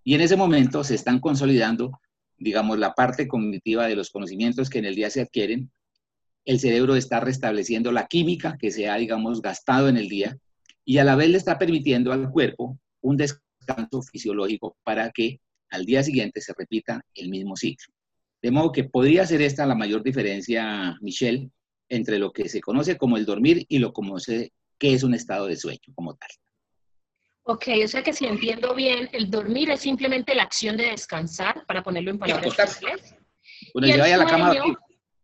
Y 0.04 0.14
en 0.14 0.21
ese 0.21 0.37
momento 0.37 0.85
se 0.85 0.95
están 0.95 1.21
consolidando, 1.21 2.00
digamos, 2.38 2.78
la 2.78 2.95
parte 2.95 3.28
cognitiva 3.28 3.87
de 3.87 3.97
los 3.97 4.11
conocimientos 4.11 4.71
que 4.71 4.78
en 4.78 4.87
el 4.87 4.95
día 4.95 5.11
se 5.11 5.21
adquieren. 5.21 5.71
El 6.45 6.61
cerebro 6.61 6.97
está 6.97 7.21
restableciendo 7.21 7.92
la 7.92 8.07
química 8.07 8.57
que 8.59 8.71
se 8.71 8.88
ha, 8.88 8.97
digamos, 8.97 9.42
gastado 9.42 9.88
en 9.88 9.97
el 9.97 10.09
día 10.09 10.37
y 10.85 10.99
a 10.99 11.04
la 11.04 11.16
vez 11.16 11.28
le 11.28 11.37
está 11.37 11.59
permitiendo 11.59 12.12
al 12.12 12.30
cuerpo 12.30 12.78
un 13.02 13.18
descanso 13.18 14.00
fisiológico 14.11 14.76
para 14.83 15.11
que 15.11 15.40
al 15.71 15.85
día 15.85 16.02
siguiente 16.02 16.40
se 16.40 16.54
repita 16.57 17.02
el 17.14 17.28
mismo 17.28 17.57
ciclo. 17.57 17.92
De 18.40 18.50
modo 18.50 18.73
que 18.73 18.85
podría 18.85 19.26
ser 19.26 19.42
esta 19.42 19.66
la 19.66 19.75
mayor 19.75 20.02
diferencia, 20.02 20.97
Michelle, 21.02 21.50
entre 21.88 22.18
lo 22.18 22.33
que 22.33 22.49
se 22.49 22.61
conoce 22.61 22.97
como 22.97 23.16
el 23.16 23.26
dormir 23.26 23.66
y 23.68 23.78
lo 23.78 23.92
se, 24.18 24.52
que 24.78 24.95
es 24.95 25.02
un 25.02 25.14
estado 25.14 25.47
de 25.47 25.57
sueño 25.57 25.92
como 25.95 26.14
tal. 26.14 26.30
Ok, 27.50 27.64
o 27.83 27.88
sea 27.88 28.02
que 28.02 28.12
si 28.12 28.26
entiendo 28.26 28.75
bien, 28.75 29.09
el 29.11 29.31
dormir 29.31 29.71
es 29.71 29.81
simplemente 29.81 30.35
la 30.35 30.43
acción 30.43 30.76
de 30.76 30.90
descansar, 30.90 31.64
para 31.64 31.83
ponerlo 31.83 32.11
en 32.11 32.19
palabras 32.19 32.52
simples. 32.55 33.14
y, 33.73 33.90
el 33.90 33.97
sueño, 34.00 34.17
la 34.19 34.26
cama 34.26 34.55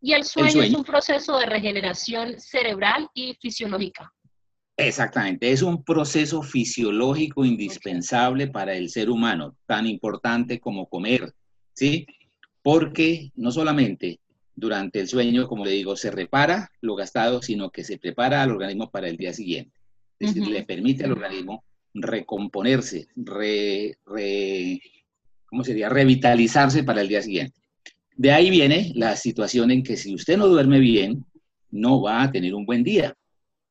y 0.01 0.13
el 0.15 0.25
sueño 0.25 0.63
es 0.63 0.73
un 0.73 0.85
proceso 0.85 1.39
de 1.39 1.45
regeneración 1.45 2.41
cerebral 2.41 3.11
y 3.13 3.35
fisiológica. 3.35 4.11
Exactamente, 4.79 5.53
es 5.53 5.61
un 5.61 5.85
proceso 5.85 6.43
fisiológico 6.43 7.45
indispensable 7.45 8.47
para 8.47 8.75
el 8.75 8.89
ser 8.89 9.11
humano, 9.11 9.59
tan 9.67 9.87
importante 9.87 10.61
como 10.61 10.89
comer, 10.89 11.31
¿sí? 11.75 12.07
Porque 12.63 13.33
no 13.35 13.51
solamente 13.51 14.19
durante 14.57 15.01
el 15.01 15.09
sueño, 15.09 15.47
como 15.47 15.67
le 15.67 15.73
digo, 15.73 15.95
se 15.95 16.11
repara 16.11 16.71
lo 16.81 16.95
gastado, 16.95 17.43
sino 17.43 17.69
que 17.69 17.85
se 17.85 17.99
prepara 17.99 18.43
al 18.43 18.51
organismo 18.51 18.91
para 18.91 19.11
el 19.11 19.19
día 19.19 19.35
siguiente. 19.35 19.79
Es 20.19 20.35
decir, 20.35 20.51
le 20.51 20.63
permite 20.63 21.05
al 21.05 21.13
organismo 21.13 21.63
recomponerse, 21.95 23.07
re, 23.17 23.97
¿cómo 25.47 25.65
sería? 25.65 25.89
Revitalizarse 25.89 26.83
para 26.83 27.01
el 27.01 27.09
día 27.09 27.23
siguiente. 27.23 27.61
De 28.17 28.33
ahí 28.33 28.51
viene 28.51 28.93
la 28.95 29.17
situación 29.17 29.71
en 29.71 29.83
que 29.83 29.97
si 29.97 30.15
usted 30.15 30.37
no 30.37 30.49
duerme 30.49 30.81
bien, 30.81 31.25
no 31.71 32.03
va 32.03 32.23
a 32.23 32.31
tener 32.31 32.55
un 32.55 32.67
buen 32.67 32.83
día. 32.83 33.17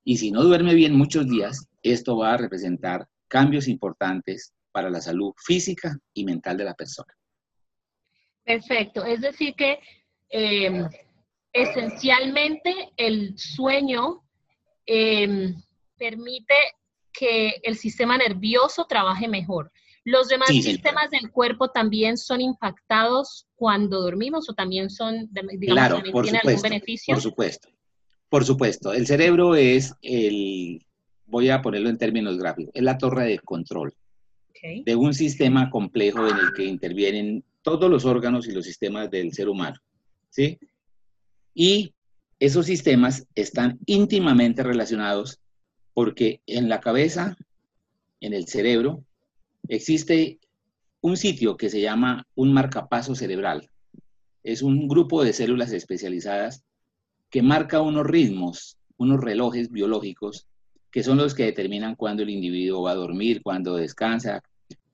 Y 0.03 0.17
si 0.17 0.31
no 0.31 0.43
duerme 0.43 0.73
bien 0.73 0.95
muchos 0.95 1.27
días, 1.27 1.67
esto 1.81 2.17
va 2.17 2.33
a 2.33 2.37
representar 2.37 3.07
cambios 3.27 3.67
importantes 3.67 4.53
para 4.71 4.89
la 4.89 4.99
salud 4.99 5.33
física 5.37 5.97
y 6.13 6.25
mental 6.25 6.57
de 6.57 6.65
la 6.65 6.73
persona. 6.73 7.13
Perfecto. 8.43 9.05
Es 9.05 9.21
decir 9.21 9.53
que 9.55 9.79
em, 10.29 10.87
esencialmente 11.53 12.91
el 12.97 13.37
sueño 13.37 14.23
em, 14.85 15.55
permite 15.97 16.55
que 17.13 17.61
el 17.63 17.77
sistema 17.77 18.17
nervioso 18.17 18.85
trabaje 18.85 19.27
mejor. 19.27 19.71
¿Los 20.05 20.27
demás 20.27 20.49
sistemas 20.49 21.09
del 21.11 21.31
cuerpo 21.31 21.69
también 21.69 22.17
son 22.17 22.41
impactados 22.41 23.47
cuando 23.55 24.01
dormimos 24.01 24.49
o 24.49 24.53
también 24.53 24.89
son, 24.89 25.29
digamos, 25.31 26.03
tienen 26.13 26.41
algún 26.43 26.61
beneficio? 26.61 27.13
Por 27.13 27.21
supuesto. 27.21 27.69
Por 28.27 28.43
supuesto, 28.43 28.93
el 28.93 29.05
cerebro 29.05 29.55
es 29.55 29.93
el, 30.01 30.85
voy 31.25 31.49
a 31.49 31.61
ponerlo 31.61 31.89
en 31.89 31.97
términos 31.97 32.37
gráficos, 32.37 32.73
es 32.73 32.83
la 32.83 32.97
torre 32.97 33.25
de 33.25 33.39
control 33.39 33.93
de 34.85 34.95
un 34.95 35.13
sistema 35.13 35.69
complejo 35.69 36.27
en 36.27 36.37
el 36.37 36.53
que 36.55 36.65
intervienen 36.65 37.43
todos 37.61 37.89
los 37.89 38.05
órganos 38.05 38.47
y 38.47 38.51
los 38.53 38.65
sistemas 38.65 39.11
del 39.11 39.33
ser 39.33 39.49
humano. 39.49 39.75
¿sí? 40.29 40.57
Y 41.53 41.93
esos 42.39 42.65
sistemas 42.65 43.27
están 43.35 43.79
íntimamente 43.85 44.63
relacionados 44.63 45.39
porque 45.93 46.41
en 46.47 46.69
la 46.69 46.79
cabeza, 46.79 47.37
en 48.19 48.33
el 48.33 48.47
cerebro, 48.47 49.03
existe 49.67 50.39
un 51.01 51.17
sitio 51.17 51.57
que 51.57 51.69
se 51.69 51.81
llama 51.81 52.25
un 52.35 52.53
marcapaso 52.53 53.15
cerebral. 53.15 53.69
Es 54.43 54.61
un 54.61 54.87
grupo 54.87 55.23
de 55.23 55.33
células 55.33 55.71
especializadas 55.71 56.63
que 57.29 57.41
marca 57.41 57.81
unos 57.81 58.05
ritmos, 58.05 58.77
unos 58.97 59.19
relojes 59.19 59.71
biológicos, 59.71 60.47
que 60.91 61.03
son 61.03 61.17
los 61.17 61.33
que 61.33 61.45
determinan 61.45 61.95
cuándo 61.95 62.23
el 62.23 62.29
individuo 62.29 62.83
va 62.83 62.91
a 62.91 62.95
dormir, 62.95 63.41
cuándo 63.41 63.75
descansa, 63.75 64.41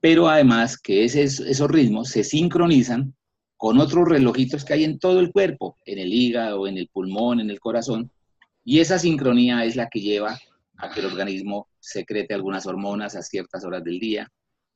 pero 0.00 0.28
además 0.28 0.78
que 0.78 1.04
esos 1.04 1.70
ritmos 1.70 2.08
se 2.08 2.24
sincronizan 2.24 3.14
con 3.56 3.78
otros 3.78 4.08
relojitos 4.08 4.64
que 4.64 4.72
hay 4.72 4.84
en 4.84 4.98
todo 4.98 5.20
el 5.20 5.30
cuerpo, 5.30 5.76
en 5.84 5.98
el 5.98 6.12
hígado, 6.12 6.66
en 6.66 6.78
el 6.78 6.88
pulmón, 6.88 7.40
en 7.40 7.50
el 7.50 7.60
corazón, 7.60 8.10
y 8.64 8.80
esa 8.80 8.98
sincronía 8.98 9.64
es 9.64 9.76
la 9.76 9.88
que 9.90 10.00
lleva 10.00 10.38
a 10.80 10.90
que 10.90 11.00
el 11.00 11.06
organismo 11.06 11.68
secrete 11.78 12.34
algunas 12.34 12.66
hormonas 12.66 13.16
a 13.16 13.22
ciertas 13.22 13.64
horas 13.64 13.84
del 13.84 13.98
día, 13.98 14.28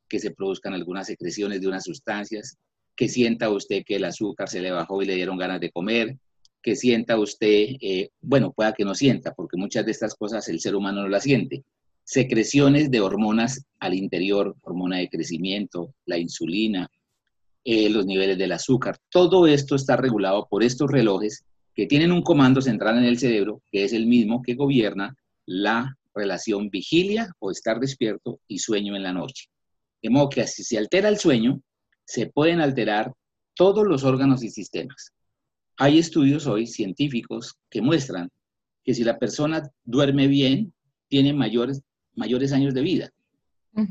que 0.08 0.18
se 0.18 0.30
produzcan 0.30 0.74
algunas 0.74 1.06
secreciones 1.06 1.60
de 1.60 1.68
unas 1.68 1.84
sustancias, 1.84 2.56
que 2.94 3.08
sienta 3.08 3.50
usted 3.50 3.82
que 3.84 3.96
el 3.96 4.04
azúcar 4.04 4.48
se 4.48 4.60
le 4.60 4.70
bajó 4.70 5.02
y 5.02 5.06
le 5.06 5.14
dieron 5.14 5.38
ganas 5.38 5.60
de 5.60 5.70
comer, 5.70 6.16
que 6.62 6.76
sienta 6.76 7.18
usted, 7.18 7.76
eh, 7.80 8.10
bueno, 8.20 8.52
pueda 8.52 8.72
que 8.72 8.84
no 8.84 8.94
sienta, 8.94 9.34
porque 9.34 9.56
muchas 9.56 9.84
de 9.84 9.90
estas 9.90 10.14
cosas 10.14 10.48
el 10.48 10.60
ser 10.60 10.74
humano 10.74 11.02
no 11.02 11.08
las 11.08 11.24
siente. 11.24 11.64
Secreciones 12.04 12.90
de 12.90 13.00
hormonas 13.00 13.64
al 13.80 13.94
interior, 13.94 14.56
hormona 14.62 14.98
de 14.98 15.08
crecimiento, 15.08 15.94
la 16.06 16.18
insulina, 16.18 16.88
eh, 17.64 17.88
los 17.88 18.06
niveles 18.06 18.36
del 18.36 18.52
azúcar, 18.52 18.98
todo 19.10 19.46
esto 19.46 19.74
está 19.74 19.96
regulado 19.96 20.46
por 20.50 20.62
estos 20.62 20.90
relojes 20.90 21.44
que 21.74 21.86
tienen 21.86 22.12
un 22.12 22.22
comando 22.22 22.60
central 22.60 22.98
en 22.98 23.04
el 23.04 23.18
cerebro, 23.18 23.62
que 23.72 23.84
es 23.84 23.92
el 23.92 24.06
mismo 24.06 24.42
que 24.42 24.54
gobierna 24.54 25.16
la 25.46 25.96
relación 26.14 26.70
vigilia 26.70 27.32
o 27.38 27.50
estar 27.50 27.80
despierto 27.80 28.40
y 28.46 28.58
sueño 28.58 28.96
en 28.96 29.02
la 29.02 29.12
noche. 29.12 29.46
De 30.02 30.10
modo 30.10 30.28
que 30.28 30.46
si 30.46 30.62
se 30.62 30.78
altera 30.78 31.08
el 31.08 31.18
sueño, 31.18 31.60
se 32.04 32.26
pueden 32.26 32.60
alterar 32.60 33.12
todos 33.54 33.86
los 33.86 34.04
órganos 34.04 34.42
y 34.42 34.50
sistemas. 34.50 35.12
Hay 35.76 35.98
estudios 35.98 36.46
hoy 36.46 36.66
científicos 36.66 37.56
que 37.70 37.82
muestran 37.82 38.28
que 38.84 38.94
si 38.94 39.02
la 39.02 39.18
persona 39.18 39.62
duerme 39.84 40.28
bien, 40.28 40.72
tiene 41.08 41.32
mayores, 41.32 41.82
mayores 42.14 42.52
años 42.52 42.74
de 42.74 42.82
vida. 42.82 43.10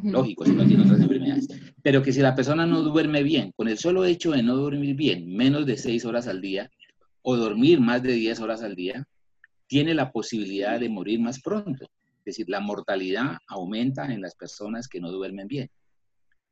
Lógico, 0.03 0.45
si 0.45 0.51
no 0.53 0.65
tiene 0.65 0.83
otras 0.83 1.01
enfermedades. 1.01 1.47
Pero 1.81 2.01
que 2.01 2.13
si 2.13 2.21
la 2.21 2.35
persona 2.35 2.65
no 2.65 2.83
duerme 2.83 3.21
bien, 3.23 3.51
con 3.55 3.67
el 3.67 3.77
solo 3.77 4.05
hecho 4.05 4.31
de 4.31 4.43
no 4.43 4.55
dormir 4.55 4.95
bien, 4.95 5.27
menos 5.35 5.65
de 5.65 5.77
seis 5.77 6.05
horas 6.05 6.27
al 6.27 6.39
día, 6.39 6.69
o 7.23 7.35
dormir 7.35 7.79
más 7.79 8.03
de 8.03 8.13
10 8.13 8.39
horas 8.41 8.61
al 8.61 8.75
día, 8.75 9.07
tiene 9.73 9.95
la 9.95 10.11
posibilidad 10.11 10.79
de 10.79 10.87
morir 10.87 11.19
más 11.19 11.41
pronto. 11.41 11.85
Es 12.19 12.25
decir, 12.25 12.47
la 12.47 12.59
mortalidad 12.59 13.39
aumenta 13.47 14.05
en 14.05 14.21
las 14.21 14.35
personas 14.35 14.87
que 14.87 14.99
no 14.99 15.09
duermen 15.09 15.47
bien. 15.47 15.67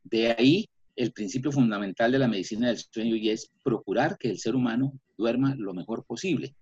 De 0.03 0.31
ahí 0.31 0.67
el 0.95 1.11
principio 1.11 1.51
fundamental 1.51 2.11
de 2.11 2.17
la 2.17 2.27
medicina 2.27 2.69
del 2.69 2.79
sueño 2.79 3.15
y 3.15 3.29
es 3.29 3.51
procurar 3.63 4.17
que 4.17 4.27
el 4.27 4.39
ser 4.39 4.55
humano 4.55 4.99
duerma 5.19 5.53
lo 5.55 5.71
mejor 5.75 6.03
posible, 6.03 6.55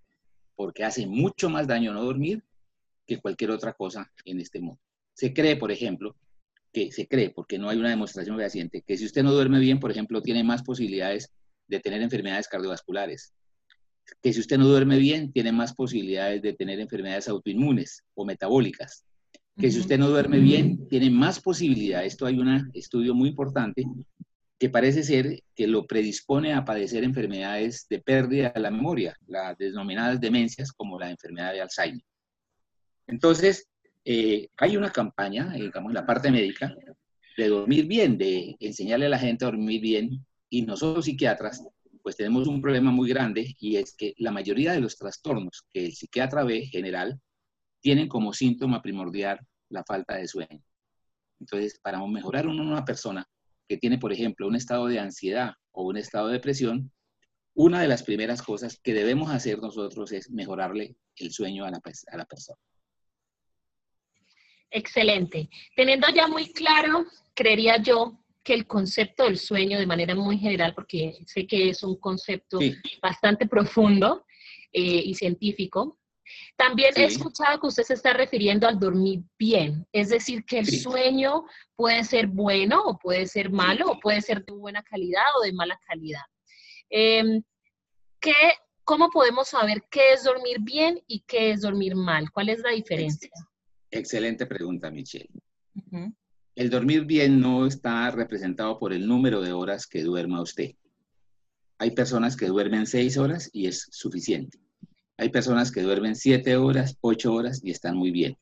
porque 0.57 0.83
hace 0.83 1.07
mucho 1.07 1.49
más 1.49 1.65
daño 1.65 1.93
no 1.93 2.03
dormir 2.03 2.43
que 3.07 3.21
cualquier 3.21 3.51
otra 3.51 3.71
cosa 3.71 4.11
en 4.25 4.41
este 4.41 4.59
mundo. 4.59 4.81
Se 5.13 5.33
cree, 5.33 5.55
por 5.55 5.71
ejemplo, 5.71 6.17
que 6.73 6.91
se 6.91 7.07
cree, 7.07 7.29
porque 7.29 7.57
no 7.57 7.69
hay 7.69 7.77
una 7.77 7.91
demostración 7.91 8.35
fehaciente, 8.35 8.81
que 8.85 8.97
si 8.97 9.05
usted 9.05 9.23
no 9.23 9.31
duerme 9.31 9.59
bien, 9.59 9.79
por 9.79 9.91
ejemplo, 9.91 10.21
tiene 10.21 10.43
más 10.43 10.61
posibilidades 10.61 11.31
de 11.69 11.79
tener 11.79 12.01
enfermedades 12.01 12.49
cardiovasculares, 12.49 13.33
que 14.21 14.33
si 14.33 14.39
usted 14.39 14.57
no 14.57 14.67
duerme 14.67 14.97
bien, 14.97 15.31
tiene 15.31 15.51
más 15.51 15.73
posibilidades 15.73 16.41
de 16.41 16.53
tener 16.53 16.79
enfermedades 16.79 17.27
autoinmunes 17.27 18.03
o 18.15 18.25
metabólicas, 18.25 19.05
que 19.57 19.71
si 19.71 19.79
usted 19.79 19.97
no 19.97 20.09
duerme 20.09 20.39
bien, 20.39 20.87
tiene 20.87 21.09
más 21.09 21.39
posibilidades. 21.39 22.13
Esto 22.13 22.25
hay 22.25 22.39
un 22.39 22.71
estudio 22.73 23.13
muy 23.13 23.29
importante 23.29 23.85
que 24.57 24.69
parece 24.69 25.03
ser 25.03 25.41
que 25.55 25.67
lo 25.67 25.87
predispone 25.87 26.53
a 26.53 26.65
padecer 26.65 27.03
enfermedades 27.03 27.87
de 27.89 27.99
pérdida 27.99 28.51
de 28.53 28.59
la 28.59 28.71
memoria, 28.71 29.17
las 29.27 29.57
denominadas 29.57 30.19
demencias 30.19 30.71
como 30.71 30.99
la 30.99 31.09
enfermedad 31.09 31.53
de 31.53 31.61
Alzheimer. 31.61 32.03
Entonces, 33.07 33.67
eh, 34.03 34.49
hay 34.57 34.75
una 34.75 34.91
campaña, 34.91 35.53
eh, 35.55 35.61
digamos, 35.61 35.91
en 35.91 35.95
la 35.95 36.05
parte 36.05 36.29
médica, 36.29 36.75
de 37.37 37.47
dormir 37.47 37.85
bien, 37.85 38.17
de 38.17 38.55
enseñarle 38.59 39.05
a 39.05 39.09
la 39.09 39.19
gente 39.19 39.45
a 39.45 39.47
dormir 39.47 39.81
bien, 39.81 40.25
y 40.49 40.63
nosotros 40.63 41.05
psiquiatras, 41.05 41.63
pues 42.01 42.15
tenemos 42.15 42.48
un 42.48 42.62
problema 42.62 42.91
muy 42.91 43.10
grande, 43.10 43.56
y 43.60 43.77
es 43.77 43.96
que 43.96 44.13
la 44.18 44.32
mayoría 44.32 44.74
de 44.74 44.82
los 44.82 44.98
trastornos 44.98 45.65
que 45.70 45.86
el 45.86 45.94
psiquiatra 45.94 46.44
ve 46.44 46.68
general 46.68 47.20
tienen 47.82 48.08
como 48.08 48.34
síntoma 48.34 48.82
primordial 48.82 49.39
la 49.70 49.84
falta 49.84 50.15
de 50.15 50.27
sueño. 50.27 50.63
Entonces, 51.39 51.79
para 51.82 52.06
mejorar 52.06 52.48
una 52.48 52.84
persona, 52.84 53.25
que 53.68 53.77
tiene, 53.77 54.00
por 54.00 54.12
ejemplo, 54.12 54.48
un 54.48 54.56
estado 54.56 54.88
de 54.88 55.00
ansiedad 55.00 55.53
o 55.72 55.84
un 55.84 55.98
estado 55.98 56.27
de 56.27 56.34
depresión, 56.34 56.91
una 57.53 57.82
de 57.82 57.88
las 57.88 58.03
primeras 58.03 58.41
cosas 58.41 58.79
que 58.82 58.94
debemos 58.94 59.29
hacer 59.32 59.60
nosotros 59.60 60.12
es 60.12 60.29
mejorarle 60.32 60.96
el 61.18 61.32
sueño 61.32 61.65
a 61.65 61.72
la, 61.72 61.79
a 62.12 62.18
la 62.18 62.25
persona. 62.25 62.58
Excelente. 64.72 65.50
Teniendo 65.75 66.08
ya 66.13 66.27
muy 66.27 66.51
claro, 66.51 67.06
creería 67.34 67.82
yo 67.82 68.20
que 68.43 68.53
el 68.53 68.65
concepto 68.65 69.25
del 69.25 69.38
sueño 69.38 69.77
de 69.77 69.86
manera 69.86 70.15
muy 70.15 70.38
general, 70.38 70.74
porque 70.74 71.19
sé 71.25 71.46
que 71.46 71.69
es 71.69 71.84
un 71.84 72.00
concepto 72.00 72.60
bastante 73.01 73.48
profundo, 73.48 74.25
eh, 74.72 75.01
y 75.03 75.15
científico. 75.15 75.98
También 76.55 76.93
he 76.96 77.05
escuchado 77.05 77.60
que 77.60 77.67
usted 77.67 77.81
se 77.81 77.96
está 77.96 78.13
refiriendo 78.13 78.67
al 78.67 78.79
dormir 78.79 79.24
bien, 79.39 79.88
es 79.91 80.10
decir, 80.10 80.46
que 80.46 80.60
el 80.60 80.67
sueño 80.67 81.46
puede 81.75 82.03
ser 82.03 82.27
bueno 82.27 82.84
o 82.84 83.00
puede 83.00 83.25
ser 83.25 83.50
malo 83.50 83.89
o 83.89 84.00
puede 84.00 84.22
ser 84.22 84.46
de 84.46 84.53
buena 84.53 84.84
calidad 84.84 85.24
o 85.39 85.43
de 85.43 85.53
mala 85.53 85.79
calidad. 85.88 86.22
Em, 86.88 87.41
¿qué, 88.19 88.36
¿Cómo 88.84 89.10
podemos 89.10 89.48
saber 89.48 89.84
qué 89.89 90.13
es 90.13 90.24
dormir 90.24 90.58
bien 90.62 91.01
y 91.08 91.22
qué 91.22 91.50
es 91.50 91.62
dormir 91.62 91.96
mal? 91.96 92.29
¿Cuál 92.31 92.50
es 92.50 92.60
la 92.60 92.69
diferencia? 92.69 93.31
Excelente 93.89 94.46
pregunta, 94.46 94.91
Michelle. 94.91 95.29
El 96.59 96.69
dormir 96.69 97.05
bien 97.05 97.39
no 97.39 97.65
está 97.65 98.11
representado 98.11 98.77
por 98.79 98.91
el 98.91 99.07
número 99.07 99.39
de 99.39 99.53
horas 99.53 99.87
que 99.87 100.03
duerma 100.03 100.41
usted. 100.41 100.71
Hay 101.77 101.91
personas 101.91 102.35
que 102.35 102.47
duermen 102.47 102.85
seis 102.85 103.17
horas 103.17 103.49
y 103.53 103.67
es 103.67 103.87
suficiente. 103.91 104.59
Hay 105.15 105.29
personas 105.29 105.71
que 105.71 105.81
duermen 105.81 106.17
siete 106.17 106.57
horas, 106.57 106.97
ocho 106.99 107.33
horas 107.33 107.61
y 107.63 107.71
están 107.71 107.95
muy 107.95 108.11
bien. 108.11 108.37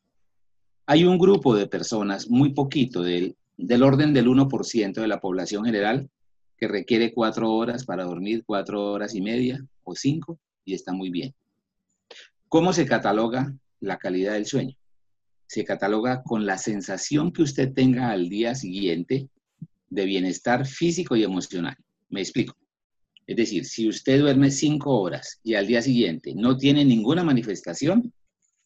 Hay 0.88 1.04
un 1.04 1.20
grupo 1.20 1.56
de 1.56 1.68
personas, 1.68 2.28
muy 2.28 2.56
poquito, 2.56 3.04
del, 3.04 3.36
del 3.56 3.84
orden 3.84 4.16
del 4.16 4.26
1% 4.26 4.94
de 5.00 5.08
la 5.08 5.20
población 5.20 5.66
general, 5.66 6.10
que 6.58 6.68
requiere 6.68 7.14
cuatro 7.14 7.54
horas 7.54 7.86
para 7.86 8.06
dormir, 8.06 8.44
cuatro 8.48 8.94
horas 8.94 9.14
y 9.14 9.22
media 9.22 9.64
o 9.84 9.94
cinco, 9.94 10.40
y 10.66 10.74
está 10.74 10.92
muy 10.92 11.12
bien. 11.12 11.36
¿Cómo 12.50 12.74
se 12.74 12.88
cataloga 12.88 13.54
la 13.80 14.00
calidad 14.00 14.34
del 14.34 14.48
sueño? 14.48 14.76
Se 15.48 15.64
cataloga 15.64 16.24
con 16.24 16.46
la 16.46 16.58
sensación 16.58 17.32
que 17.32 17.42
usted 17.42 17.74
tenga 17.74 18.12
al 18.12 18.30
día 18.30 18.54
siguiente 18.54 19.30
de 19.90 20.06
bienestar 20.06 20.66
físico 20.68 21.16
y 21.16 21.24
emocional. 21.24 21.76
Me 22.10 22.22
explico. 22.22 22.56
Es 23.26 23.36
decir, 23.36 23.66
si 23.66 23.88
usted 23.90 24.20
duerme 24.20 24.52
cinco 24.52 25.00
horas 25.00 25.40
y 25.44 25.56
al 25.56 25.68
día 25.68 25.82
siguiente 25.82 26.34
no 26.36 26.58
tiene 26.58 26.86
ninguna 26.86 27.24
manifestación, 27.24 28.14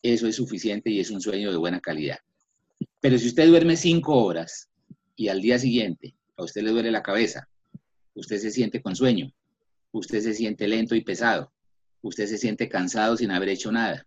eso 0.04 0.28
es 0.28 0.36
suficiente 0.36 0.90
y 0.90 1.00
es 1.00 1.10
un 1.12 1.22
sueño 1.22 1.52
de 1.52 1.58
buena 1.58 1.80
calidad. 1.80 2.18
Pero 3.00 3.18
si 3.18 3.28
usted 3.28 3.48
duerme 3.48 3.76
cinco 3.76 4.24
horas 4.24 4.70
y 5.16 5.28
al 5.28 5.42
día 5.42 5.58
siguiente 5.58 6.16
a 6.38 6.44
usted 6.44 6.62
le 6.62 6.72
duele 6.72 6.92
la 6.92 7.02
cabeza, 7.04 7.48
usted 8.14 8.38
se 8.38 8.52
siente 8.52 8.82
con 8.82 8.96
sueño, 8.96 9.32
usted 9.92 10.22
se 10.22 10.34
siente 10.34 10.68
lento 10.68 10.96
y 10.96 11.02
pesado, 11.02 11.52
usted 12.02 12.28
se 12.28 12.38
siente 12.38 12.70
cansado 12.70 13.18
sin 13.18 13.32
haber 13.32 13.50
hecho 13.50 13.72
nada, 13.72 14.06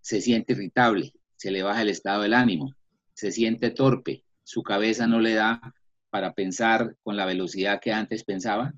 se 0.00 0.20
siente 0.20 0.52
irritable, 0.52 1.12
se 1.44 1.50
le 1.50 1.62
baja 1.62 1.82
el 1.82 1.90
estado 1.90 2.22
del 2.22 2.32
ánimo, 2.32 2.74
se 3.12 3.30
siente 3.30 3.68
torpe, 3.68 4.24
su 4.44 4.62
cabeza 4.62 5.06
no 5.06 5.20
le 5.20 5.34
da 5.34 5.60
para 6.08 6.32
pensar 6.32 6.96
con 7.02 7.18
la 7.18 7.26
velocidad 7.26 7.82
que 7.82 7.92
antes 7.92 8.24
pensaba, 8.24 8.72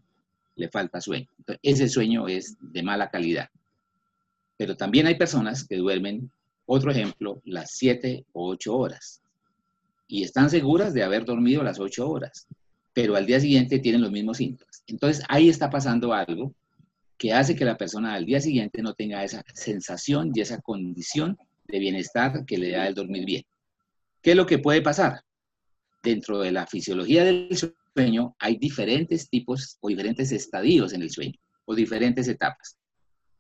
le 0.57 0.69
falta 0.69 1.01
sueño. 1.01 1.29
ese 1.63 1.89
sueño 1.89 2.27
es 2.27 2.57
de 2.61 2.83
mala 2.83 3.09
calidad. 3.09 3.51
Pero 4.57 4.77
también 4.77 5.07
hay 5.07 5.15
personas 5.15 5.65
que 5.65 5.77
duermen, 5.77 6.29
otro 6.65 6.91
ejemplo, 6.91 7.41
las 7.45 7.71
7 7.77 8.27
o 8.33 8.49
8 8.49 8.77
horas 8.77 9.23
y 10.09 10.25
están 10.25 10.51
seguras 10.51 10.93
de 10.93 11.05
haber 11.05 11.25
dormido 11.25 11.63
las 11.63 11.79
8 11.79 12.11
horas, 12.11 12.49
pero 12.93 13.15
al 13.15 13.27
día 13.27 13.39
siguiente 13.39 13.79
tienen 13.79 14.01
los 14.01 14.11
mismos 14.11 14.39
síntomas. 14.39 14.83
Entonces 14.89 15.25
ahí 15.29 15.49
está 15.49 15.71
pasando 15.71 16.13
algo 16.13 16.53
que 17.17 17.33
hace 17.33 17.55
que 17.55 17.65
la 17.65 17.77
persona 17.77 18.15
al 18.15 18.27
día 18.27 18.41
siguiente 18.41 18.83
no 18.83 18.93
tenga 18.95 19.23
esa 19.23 19.45
sensación 19.55 20.33
y 20.35 20.41
esa 20.41 20.61
condición 20.61 21.39
de 21.67 21.79
bienestar 21.79 22.45
que 22.47 22.59
le 22.59 22.71
da 22.71 22.87
el 22.87 22.95
dormir 22.95 23.25
bien. 23.25 23.43
¿Qué 24.23 24.31
es 24.31 24.37
lo 24.37 24.47
que 24.47 24.59
puede 24.59 24.83
pasar? 24.83 25.21
Dentro 26.03 26.41
de 26.41 26.53
la 26.53 26.67
fisiología 26.67 27.25
del 27.25 27.49
sueño 27.95 28.37
hay 28.39 28.57
diferentes 28.57 29.29
tipos 29.29 29.79
o 29.81 29.89
diferentes 29.89 30.33
estadios 30.33 30.93
en 30.93 31.03
el 31.03 31.11
sueño 31.11 31.39
o 31.65 31.75
diferentes 31.75 32.29
etapas. 32.29 32.77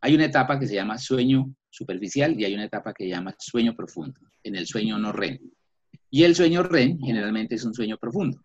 Hay 0.00 0.14
una 0.14 0.26
etapa 0.26 0.59
que 0.59 0.66
se 0.66 0.75
llama 0.75 0.99
sueño 0.99 1.54
superficial 1.71 2.38
y 2.38 2.45
hay 2.45 2.54
una 2.54 2.64
etapa 2.64 2.92
que 2.92 3.04
se 3.04 3.11
llama 3.11 3.35
sueño 3.38 3.75
profundo, 3.75 4.21
en 4.42 4.56
el 4.56 4.66
sueño 4.66 4.99
no 4.99 5.12
REM. 5.12 5.38
Y 6.11 6.25
el 6.25 6.35
sueño 6.35 6.62
REM 6.62 6.99
generalmente 6.99 7.56
es 7.56 7.64
un 7.64 7.75
sueño 7.75 7.97
profundo. 7.99 8.40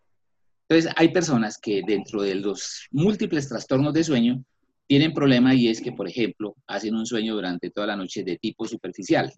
Entonces, 0.67 0.93
hay 0.95 1.09
personas 1.09 1.57
que 1.61 1.81
dentro 1.85 2.21
de 2.21 2.35
los 2.35 2.87
múltiples 2.91 3.49
trastornos 3.49 3.93
de 3.93 4.03
sueño 4.03 4.43
tienen 4.87 5.13
problema 5.13 5.53
y 5.53 5.67
es 5.67 5.81
que, 5.81 5.91
por 5.91 6.07
ejemplo, 6.07 6.55
hacen 6.67 6.95
un 6.95 7.05
sueño 7.05 7.35
durante 7.35 7.69
toda 7.71 7.87
la 7.87 7.95
noche 7.95 8.23
de 8.23 8.37
tipo 8.37 8.65
superficial. 8.65 9.31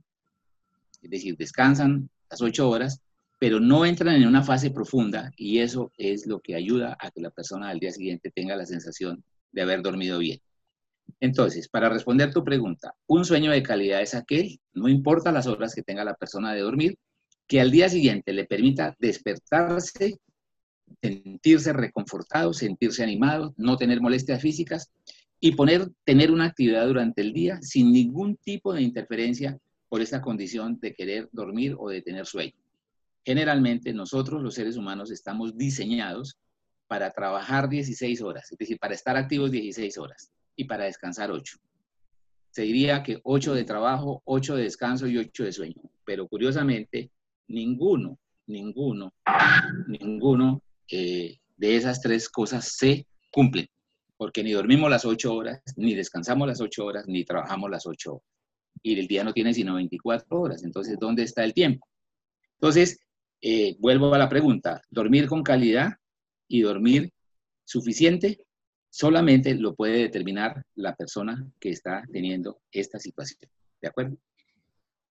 Es 1.04 1.10
decir, 1.10 1.36
descansan 1.38 2.10
las 2.30 2.42
ocho 2.42 2.70
horas, 2.70 3.02
pero 3.40 3.60
no 3.60 3.86
entran 3.86 4.16
en 4.16 4.28
una 4.28 4.42
fase 4.42 4.72
profunda 4.72 5.32
y 5.36 5.60
eso 5.60 5.92
es 5.98 6.26
lo 6.26 6.40
que 6.40 6.56
ayuda 6.56 6.98
a 7.00 7.12
que 7.12 7.22
la 7.22 7.30
persona 7.30 7.70
al 7.70 7.80
día 7.80 7.92
siguiente 7.92 8.32
tenga 8.34 8.56
la 8.56 8.66
sensación 8.66 9.24
de 9.52 9.62
haber 9.62 9.82
dormido 9.82 10.18
bien. 10.20 10.40
Entonces, 11.20 11.68
para 11.68 11.90
responder 11.90 12.34
tu 12.34 12.44
pregunta, 12.44 12.96
un 13.06 13.26
sueño 13.26 13.52
de 13.52 13.62
calidad 13.62 14.02
es 14.02 14.16
aquel, 14.16 14.60
no 14.74 14.88
importa 14.88 15.34
las 15.34 15.46
horas 15.48 15.76
que 15.76 15.84
tenga 15.84 16.06
la 16.06 16.16
persona 16.16 16.54
de 16.54 16.62
dormir, 16.62 16.98
que 17.46 17.60
al 17.60 17.72
día 17.72 17.90
siguiente 17.90 18.32
le 18.32 18.46
permita 18.46 18.96
despertarse, 18.98 20.18
sentirse 21.02 21.74
reconfortado, 21.74 22.54
sentirse 22.54 23.04
animado, 23.04 23.54
no 23.58 23.76
tener 23.76 24.00
molestias 24.00 24.42
físicas 24.42 24.90
y 25.40 25.52
poner, 25.52 25.90
tener 26.06 26.32
una 26.32 26.46
actividad 26.46 26.88
durante 26.88 27.22
el 27.22 27.34
día 27.34 27.60
sin 27.62 27.92
ningún 27.92 28.38
tipo 28.38 28.74
de 28.74 28.82
interferencia 28.82 29.58
por 29.94 30.02
esta 30.02 30.24
condición 30.24 30.80
de 30.80 30.92
querer 30.92 31.30
dormir 31.32 31.76
o 31.78 31.88
de 31.88 32.02
tener 32.02 32.26
sueño. 32.26 32.56
Generalmente 33.24 33.94
nosotros 33.94 34.42
los 34.42 34.56
seres 34.56 34.76
humanos 34.76 35.12
estamos 35.12 35.56
diseñados 35.56 36.40
para 36.88 37.12
trabajar 37.12 37.70
16 37.70 38.24
horas, 38.24 38.52
es 38.52 38.58
decir, 38.58 38.80
para 38.80 38.96
estar 38.96 39.16
activos 39.18 39.52
16 39.52 40.00
horas 40.00 40.32
y 40.56 40.64
para 40.64 40.86
descansar 40.86 41.30
8. 41.30 41.60
Se 42.50 42.64
diría 42.64 43.04
que 43.04 43.20
8 43.22 43.54
de 43.54 43.66
trabajo, 43.66 44.24
8 44.26 44.56
de 44.56 44.64
descanso 44.64 45.06
y 45.06 45.20
8 45.20 45.44
de 45.44 45.52
sueño, 45.52 45.82
pero 46.04 46.28
curiosamente 46.28 47.12
ninguno, 47.48 48.18
ninguno, 48.48 49.14
ninguno 49.88 50.64
eh, 50.90 51.38
de 51.56 51.76
esas 51.76 52.02
tres 52.02 52.30
cosas 52.30 52.68
se 52.68 53.06
cumplen, 53.32 53.68
porque 54.18 54.44
ni 54.44 54.54
dormimos 54.54 54.90
las 54.90 55.06
8 55.06 55.32
horas, 55.32 55.62
ni 55.76 55.94
descansamos 55.94 56.48
las 56.48 56.62
8 56.62 56.84
horas, 56.84 57.06
ni 57.06 57.24
trabajamos 57.24 57.70
las 57.70 57.86
8 57.86 58.12
horas. 58.12 58.33
Y 58.84 59.00
el 59.00 59.08
día 59.08 59.24
no 59.24 59.34
tiene 59.34 59.54
sino 59.54 59.76
24 59.76 60.40
horas, 60.40 60.64
entonces, 60.64 61.00
¿dónde 61.00 61.24
está 61.24 61.44
el 61.44 61.54
tiempo? 61.54 61.88
Entonces, 62.56 63.00
eh, 63.42 63.76
vuelvo 63.80 64.14
a 64.14 64.18
la 64.18 64.30
pregunta, 64.30 64.82
dormir 64.90 65.28
con 65.28 65.42
calidad 65.42 65.94
y 66.48 66.62
dormir 66.62 67.12
suficiente 67.66 68.46
solamente 68.94 69.56
lo 69.56 69.76
puede 69.76 70.04
determinar 70.04 70.64
la 70.76 70.96
persona 70.96 71.44
que 71.60 71.72
está 71.72 72.04
teniendo 72.12 72.62
esta 72.72 73.00
situación. 73.00 73.50
¿De 73.82 73.88
acuerdo? 73.88 74.18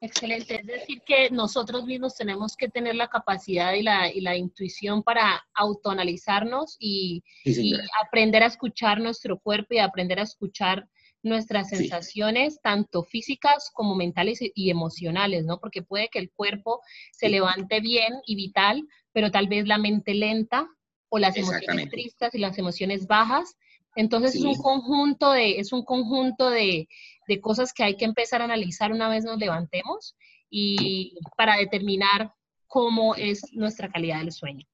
Excelente, 0.01 0.61
es 0.61 0.67
decir, 0.67 1.03
que 1.05 1.31
nosotros 1.31 1.85
mismos 1.85 2.17
tenemos 2.17 2.57
que 2.57 2.69
tener 2.69 2.95
la 2.95 3.09
capacidad 3.09 3.73
y 3.75 3.83
la, 3.83 4.13
y 4.13 4.21
la 4.21 4.37
intuición 4.37 5.03
para 5.03 5.45
autoanalizarnos 5.55 6.77
y, 6.81 7.23
y, 7.45 7.75
aprender 8.05 8.43
a 8.43 8.47
escuchar 8.47 9.01
nuestro 9.01 9.39
cuerpo 9.39 9.75
y 9.75 9.79
aprender 9.79 10.19
a 10.19 10.25
escuchar 10.25 10.89
nuestras 11.23 11.69
sensaciones, 11.69 12.61
tanto 12.63 13.05
físicas 13.05 13.71
como 13.73 13.95
mentales 13.95 14.41
y 14.43 14.71
emocionales, 14.71 15.45
¿no? 15.45 15.59
Porque 15.59 15.83
puede 15.83 16.09
que 16.09 16.19
el 16.19 16.31
cuerpo 16.31 16.81
se 17.13 17.29
levante 17.29 17.81
bien 17.81 18.15
y 18.27 18.35
vital, 18.35 18.87
pero 19.13 19.31
tal 19.31 19.47
vez 19.49 19.67
la 19.67 19.79
mente 19.79 20.15
lenta 20.15 20.69
o 21.09 21.19
las 21.19 21.37
emociones 21.37 21.91
tristes 21.91 22.35
y 22.35 22.39
las 22.39 22.59
emociones 22.59 23.07
bajas. 23.07 23.57
Entonces 23.95 24.35
es 24.35 24.43
un 24.43 24.57
conjunto 24.57 25.33
de, 25.33 25.59
es 25.59 25.73
un 25.73 25.85
conjunto 25.85 26.51
de, 26.51 26.89
de 27.29 27.41
cosas 27.41 27.73
que 27.73 27.85
hay 27.85 27.97
que 27.97 28.07
empezar 28.07 28.41
a 28.41 28.45
analizar 28.45 28.91
una 28.91 29.09
vez 29.09 29.25
nos 29.25 29.39
levantemos 29.39 30.17
y 30.51 31.19
para 31.37 31.57
determinar 31.57 32.33
cómo 32.67 33.15
es 33.15 33.43
nuestra 33.53 33.91
calidad 33.91 34.21
del 34.21 34.33
sueño. 34.33 34.67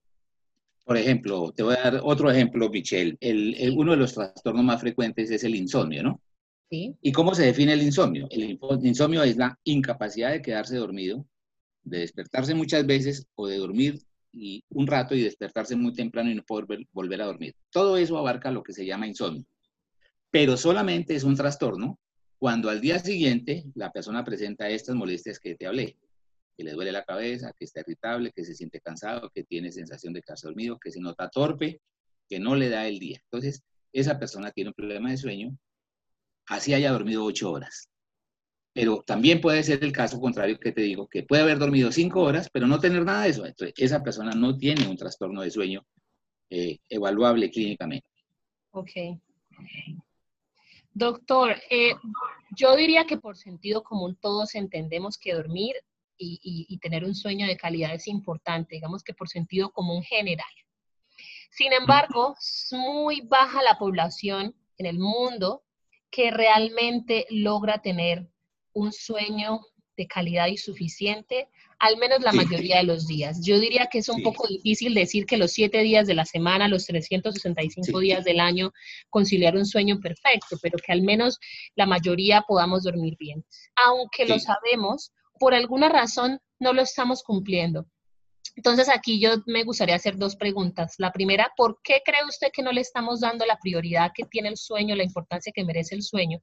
Por 0.85 0.97
ejemplo, 0.97 1.53
te 1.53 1.63
voy 1.63 1.75
a 1.75 1.91
dar 1.91 2.01
otro 2.03 2.31
ejemplo, 2.31 2.71
Michelle. 2.71 3.19
el, 3.21 3.75
uno 3.77 3.91
de 3.91 3.99
los 3.99 4.15
trastornos 4.15 4.65
más 4.65 4.81
frecuentes 4.81 5.31
es 5.31 5.45
el 5.45 5.55
insomnio, 5.55 6.03
¿no? 6.03 6.23
¿Y 6.71 7.13
cómo 7.13 7.35
se 7.35 7.47
define 7.47 7.73
el 7.73 7.83
insomnio? 7.83 8.29
El 8.31 8.59
insomnio 8.83 9.23
es 9.23 9.37
la 9.37 9.59
incapacidad 9.65 10.33
de 10.33 10.43
quedarse 10.43 10.77
dormido, 10.77 11.27
de 11.83 12.01
despertarse 12.01 12.55
muchas 12.55 12.85
veces 12.87 13.27
o 13.35 13.47
de 13.47 13.57
dormir 13.57 14.01
un 14.71 14.87
rato 14.87 15.15
y 15.15 15.23
despertarse 15.23 15.75
muy 15.77 15.95
temprano 15.95 16.31
y 16.31 16.35
no 16.35 16.43
poder 16.43 16.87
volver 16.93 17.23
a 17.23 17.27
dormir. 17.27 17.55
Todo 17.71 17.97
eso 17.97 18.19
abarca 18.19 18.51
lo 18.51 18.63
que 18.63 18.75
se 18.75 18.85
llama 18.85 19.07
insomnio. 19.07 19.45
Pero 20.31 20.57
solamente 20.59 21.15
es 21.15 21.25
un 21.25 21.37
trastorno 21.37 21.99
cuando 22.39 22.69
al 22.69 22.81
día 22.81 22.99
siguiente 22.99 23.65
la 23.75 23.91
persona 23.91 24.23
presenta 24.23 24.69
estas 24.69 24.95
molestias 24.95 25.41
que 25.41 25.55
te 25.55 25.67
hablé, 25.67 25.97
que 26.57 26.65
le 26.65 26.73
duele 26.73 26.93
la 26.93 27.05
cabeza, 27.05 27.55
que 27.59 27.65
está 27.65 27.81
irritable, 27.81 28.31
que 28.33 28.45
se 28.45 28.55
siente 28.55 28.81
cansado, 28.81 29.31
que 29.35 29.43
tiene 29.45 29.73
sensación 29.73 30.13
de 30.13 30.21
quedarse 30.21 30.47
dormido, 30.47 30.79
que 30.79 30.93
se 30.93 31.01
nota 31.01 31.31
torpe, 31.31 31.81
que 32.29 32.39
no 32.39 32.55
le 32.55 32.69
da 32.69 32.87
el 32.87 32.99
día. 32.99 33.21
Entonces, 33.25 33.63
esa 33.93 34.19
persona 34.19 34.51
tiene 34.51 34.69
un 34.69 34.75
problema 34.75 35.11
de 35.11 35.17
sueño 35.17 35.57
así 36.49 36.75
haya 36.75 36.93
dormido 36.93 37.25
ocho 37.25 37.51
horas. 37.51 37.89
Pero 38.73 39.03
también 39.07 39.41
puede 39.41 39.63
ser 39.63 39.83
el 39.83 39.93
caso 39.93 40.21
contrario 40.21 40.59
que 40.59 40.73
te 40.73 40.83
digo, 40.83 41.09
que 41.09 41.23
puede 41.23 41.43
haber 41.43 41.59
dormido 41.59 41.91
cinco 41.91 42.21
horas, 42.23 42.49
pero 42.53 42.67
no 42.67 42.79
tener 42.79 43.05
nada 43.05 43.23
de 43.23 43.31
eso. 43.31 43.47
Entonces, 43.47 43.75
esa 43.77 44.03
persona 44.03 44.33
no 44.33 44.57
tiene 44.57 44.87
un 44.87 44.97
trastorno 44.97 45.43
de 45.43 45.51
sueño 45.51 45.85
eh, 46.51 46.79
evaluable 46.89 47.51
clínicamente. 47.51 48.09
Ok. 48.71 48.91
Doctor, 50.93 51.57
eh, 51.71 51.95
yo 52.57 52.75
diría 52.77 53.07
que 53.07 53.19
por 53.19 53.37
sentido 53.37 53.83
común 53.83 54.17
todos 54.21 54.55
entendemos 54.55 55.19
que 55.19 55.35
dormir 55.35 55.75
y, 56.21 56.79
tener 56.83 57.05
un 57.05 57.15
sueño 57.15 57.47
de 57.47 57.57
calidad 57.57 57.95
es 57.95 58.09
importante, 58.09 58.75
digamos 58.75 59.05
que 59.05 59.15
por 59.15 59.29
sentido 59.29 59.71
común 59.71 60.03
general. 60.03 60.49
Sin 61.51 61.73
embargo, 61.73 62.35
es 62.39 62.73
muy 62.73 63.21
baja 63.21 63.63
la 63.63 63.79
población 63.79 64.55
en 64.77 64.87
el 64.87 64.99
mundo 64.99 65.63
que 66.11 66.31
realmente 66.31 67.27
logra 67.31 67.81
tener 67.83 68.29
un 68.73 68.93
sueño 68.93 69.61
de 69.97 70.07
calidad 70.07 70.47
y 70.47 70.57
suficiente, 70.57 71.49
al 71.81 71.97
menos 71.97 72.21
la 72.21 72.33
mayoría 72.33 72.77
de 72.77 72.85
los 72.85 73.07
días. 73.07 73.45
Yo 73.45 73.59
diría 73.59 73.89
que 73.91 73.99
es 73.99 74.09
un 74.09 74.23
poco 74.23 74.47
difícil 74.47 74.95
decir 74.95 75.27
que 75.27 75.37
los 75.37 75.51
siete 75.53 75.79
días 75.83 76.07
de 76.07 76.15
la 76.15 76.25
semana, 76.25 76.69
los 76.69 76.87
365 76.87 77.99
días 77.99 78.25
del 78.25 78.39
año, 78.39 78.73
conciliar 79.11 79.57
un 79.57 79.67
sueño 79.67 79.99
perfecto, 80.01 80.57
pero 80.63 80.79
que 80.79 80.93
al 80.93 81.03
menos 81.03 81.39
la 81.75 81.85
mayoría 81.85 82.43
podamos 82.47 82.85
dormir 82.85 83.17
bien. 83.19 83.45
Aunque 83.87 84.25
lo 84.25 84.39
sabemos, 84.39 85.13
por 85.39 85.53
alguna 85.53 85.89
razón 85.89 86.39
no 86.61 86.73
lo 86.73 86.83
estamos 86.83 87.23
cumpliendo. 87.23 87.87
Entonces 88.59 88.89
aquí 88.89 89.21
yo 89.21 89.35
me 89.47 89.63
gustaría 89.63 89.95
hacer 89.95 90.17
dos 90.17 90.35
preguntas. 90.35 90.97
La 90.99 91.13
primera, 91.13 91.53
¿por 91.57 91.79
qué 91.81 92.03
cree 92.05 92.25
usted 92.29 92.49
que 92.53 92.65
no 92.65 92.73
le 92.73 92.81
estamos 92.81 93.21
dando 93.21 93.47
la 93.47 93.57
prioridad 93.61 94.11
que 94.13 94.25
tiene 94.25 94.49
el 94.49 94.57
sueño, 94.57 94.97
la 94.97 95.05
importancia 95.05 95.53
que 95.55 95.65
merece 95.65 95.95
el 95.95 96.03
sueño? 96.03 96.41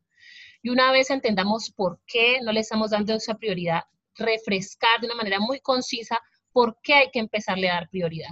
Y 0.64 0.70
una 0.70 0.94
vez 0.94 1.10
entendamos 1.10 1.74
por 1.76 2.00
qué 2.08 2.40
no 2.42 2.54
le 2.54 2.62
estamos 2.62 2.92
dando 2.92 3.14
esa 3.16 3.38
prioridad, 3.38 3.82
refrescar 4.16 5.02
de 5.02 5.08
una 5.08 5.16
manera 5.16 5.42
muy 5.42 5.60
concisa 5.60 6.22
por 6.54 6.78
qué 6.82 6.94
hay 6.94 7.12
que 7.12 7.20
empezarle 7.20 7.70
a 7.70 7.74
dar 7.74 7.90
prioridad. 7.90 8.32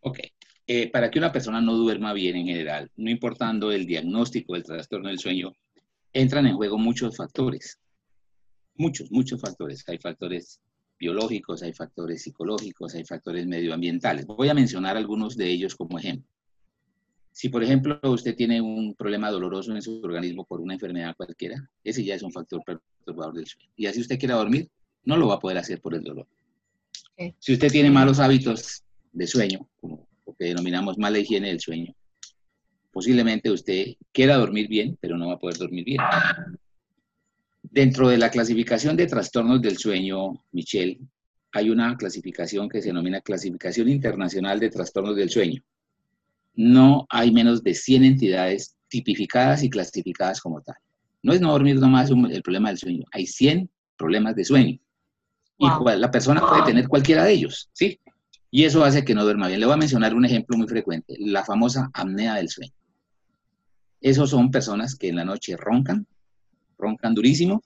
Ok. 0.00 0.18
Eh, 0.66 0.90
para 0.90 1.10
que 1.10 1.18
una 1.18 1.32
persona 1.32 1.62
no 1.62 1.72
duerma 1.72 2.12
bien 2.12 2.36
en 2.36 2.48
general, 2.48 2.90
no 2.96 3.08
importando 3.08 3.72
el 3.72 3.86
diagnóstico 3.86 4.52
del 4.52 4.64
trastorno 4.64 5.08
del 5.08 5.18
sueño, 5.18 5.54
entran 6.12 6.46
en 6.46 6.56
juego 6.56 6.76
muchos 6.76 7.16
factores. 7.16 7.80
Muchos, 8.74 9.10
muchos 9.10 9.40
factores. 9.40 9.88
Hay 9.88 9.96
factores 9.96 10.60
biológicos, 10.98 11.62
hay 11.62 11.72
factores 11.72 12.22
psicológicos, 12.22 12.94
hay 12.94 13.04
factores 13.04 13.46
medioambientales. 13.46 14.26
Voy 14.26 14.48
a 14.48 14.54
mencionar 14.54 14.96
algunos 14.96 15.36
de 15.36 15.48
ellos 15.48 15.76
como 15.76 15.98
ejemplo. 15.98 16.28
Si, 17.32 17.48
por 17.48 17.62
ejemplo, 17.62 18.00
usted 18.02 18.34
tiene 18.34 18.60
un 18.60 18.94
problema 18.94 19.30
doloroso 19.30 19.72
en 19.74 19.80
su 19.80 20.00
organismo 20.02 20.44
por 20.44 20.60
una 20.60 20.74
enfermedad 20.74 21.14
cualquiera, 21.16 21.70
ese 21.84 22.02
ya 22.02 22.16
es 22.16 22.22
un 22.22 22.32
factor 22.32 22.64
perturbador 22.64 23.34
del 23.34 23.46
sueño. 23.46 23.70
Y 23.76 23.86
así 23.86 24.00
usted 24.00 24.18
quiera 24.18 24.34
dormir, 24.34 24.68
no 25.04 25.16
lo 25.16 25.28
va 25.28 25.34
a 25.34 25.38
poder 25.38 25.58
hacer 25.58 25.80
por 25.80 25.94
el 25.94 26.02
dolor. 26.02 26.26
Si 27.38 27.52
usted 27.52 27.70
tiene 27.70 27.90
malos 27.90 28.18
hábitos 28.18 28.82
de 29.12 29.26
sueño, 29.26 29.68
como 29.80 30.08
lo 30.26 30.34
que 30.34 30.46
denominamos 30.46 30.98
mala 30.98 31.18
higiene 31.18 31.48
del 31.48 31.60
sueño, 31.60 31.94
posiblemente 32.92 33.50
usted 33.50 33.94
quiera 34.12 34.36
dormir 34.36 34.68
bien, 34.68 34.98
pero 35.00 35.16
no 35.16 35.28
va 35.28 35.34
a 35.34 35.38
poder 35.38 35.58
dormir 35.58 35.84
bien. 35.84 36.00
Dentro 37.70 38.08
de 38.08 38.18
la 38.18 38.30
clasificación 38.30 38.96
de 38.96 39.06
trastornos 39.06 39.60
del 39.60 39.76
sueño, 39.76 40.44
Michelle, 40.52 40.98
hay 41.52 41.70
una 41.70 41.96
clasificación 41.96 42.68
que 42.68 42.80
se 42.80 42.88
denomina 42.88 43.20
Clasificación 43.20 43.88
Internacional 43.88 44.60
de 44.60 44.70
Trastornos 44.70 45.16
del 45.16 45.30
Sueño 45.30 45.62
no 46.58 47.06
hay 47.08 47.30
menos 47.30 47.62
de 47.62 47.72
100 47.72 48.04
entidades 48.04 48.76
tipificadas 48.88 49.62
y 49.62 49.70
clasificadas 49.70 50.40
como 50.40 50.60
tal. 50.60 50.74
No 51.22 51.32
es 51.32 51.40
no 51.40 51.52
dormir 51.52 51.76
nomás 51.76 52.10
el 52.10 52.42
problema 52.42 52.68
del 52.68 52.78
sueño, 52.78 53.04
hay 53.12 53.28
100 53.28 53.70
problemas 53.96 54.34
de 54.34 54.44
sueño. 54.44 54.78
Y 55.56 55.66
la 55.96 56.10
persona 56.10 56.40
puede 56.40 56.64
tener 56.64 56.88
cualquiera 56.88 57.24
de 57.24 57.32
ellos, 57.32 57.70
¿sí? 57.72 58.00
Y 58.50 58.64
eso 58.64 58.84
hace 58.84 59.04
que 59.04 59.14
no 59.14 59.22
duerma 59.22 59.46
bien. 59.46 59.60
Le 59.60 59.66
voy 59.66 59.74
a 59.74 59.78
mencionar 59.78 60.14
un 60.14 60.24
ejemplo 60.24 60.56
muy 60.56 60.66
frecuente, 60.66 61.14
la 61.20 61.44
famosa 61.44 61.90
apnea 61.94 62.34
del 62.34 62.48
sueño. 62.48 62.72
Esos 64.00 64.30
son 64.30 64.50
personas 64.50 64.96
que 64.96 65.08
en 65.08 65.16
la 65.16 65.24
noche 65.24 65.56
roncan, 65.56 66.08
roncan 66.78 67.14
durísimo, 67.14 67.62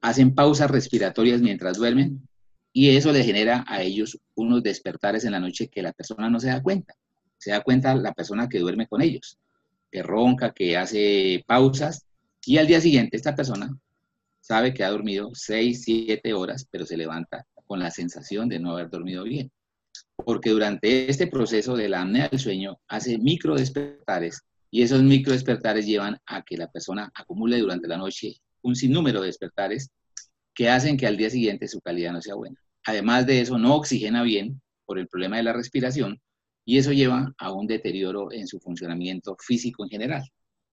hacen 0.00 0.34
pausas 0.34 0.70
respiratorias 0.70 1.40
mientras 1.40 1.78
duermen 1.78 2.28
y 2.72 2.90
eso 2.90 3.12
le 3.12 3.24
genera 3.24 3.64
a 3.66 3.82
ellos 3.82 4.18
unos 4.34 4.62
despertares 4.62 5.24
en 5.24 5.32
la 5.32 5.40
noche 5.40 5.68
que 5.68 5.82
la 5.82 5.92
persona 5.92 6.30
no 6.30 6.38
se 6.38 6.48
da 6.48 6.62
cuenta 6.62 6.94
se 7.40 7.50
da 7.50 7.62
cuenta 7.62 7.94
la 7.94 8.12
persona 8.12 8.48
que 8.48 8.58
duerme 8.58 8.86
con 8.86 9.00
ellos, 9.00 9.38
que 9.90 10.02
ronca, 10.02 10.52
que 10.52 10.76
hace 10.76 11.42
pausas, 11.46 12.04
y 12.44 12.58
al 12.58 12.66
día 12.66 12.80
siguiente 12.80 13.16
esta 13.16 13.34
persona 13.34 13.74
sabe 14.40 14.74
que 14.74 14.84
ha 14.84 14.90
dormido 14.90 15.30
6, 15.34 15.82
7 15.82 16.34
horas, 16.34 16.66
pero 16.70 16.84
se 16.84 16.98
levanta 16.98 17.46
con 17.66 17.80
la 17.80 17.90
sensación 17.90 18.48
de 18.48 18.58
no 18.58 18.72
haber 18.72 18.90
dormido 18.90 19.24
bien. 19.24 19.50
Porque 20.16 20.50
durante 20.50 21.10
este 21.10 21.26
proceso 21.28 21.76
de 21.76 21.88
la 21.88 22.02
apnea 22.02 22.28
del 22.28 22.38
sueño 22.38 22.78
hace 22.88 23.18
micro 23.18 23.54
despertares 23.54 24.42
y 24.70 24.82
esos 24.82 25.02
micro 25.02 25.32
despertares 25.32 25.86
llevan 25.86 26.18
a 26.26 26.42
que 26.42 26.56
la 26.56 26.70
persona 26.70 27.10
acumule 27.14 27.58
durante 27.58 27.88
la 27.88 27.96
noche 27.96 28.36
un 28.62 28.76
sinnúmero 28.76 29.20
de 29.20 29.26
despertares 29.26 29.90
que 30.54 30.68
hacen 30.68 30.96
que 30.96 31.06
al 31.06 31.16
día 31.16 31.30
siguiente 31.30 31.66
su 31.68 31.80
calidad 31.80 32.12
no 32.12 32.22
sea 32.22 32.34
buena. 32.34 32.56
Además 32.84 33.26
de 33.26 33.40
eso, 33.40 33.58
no 33.58 33.74
oxigena 33.74 34.22
bien 34.22 34.60
por 34.84 34.98
el 34.98 35.08
problema 35.08 35.36
de 35.36 35.42
la 35.42 35.52
respiración 35.52 36.20
y 36.64 36.78
eso 36.78 36.92
lleva 36.92 37.32
a 37.38 37.52
un 37.52 37.66
deterioro 37.66 38.32
en 38.32 38.46
su 38.46 38.60
funcionamiento 38.60 39.36
físico 39.44 39.84
en 39.84 39.90
general. 39.90 40.22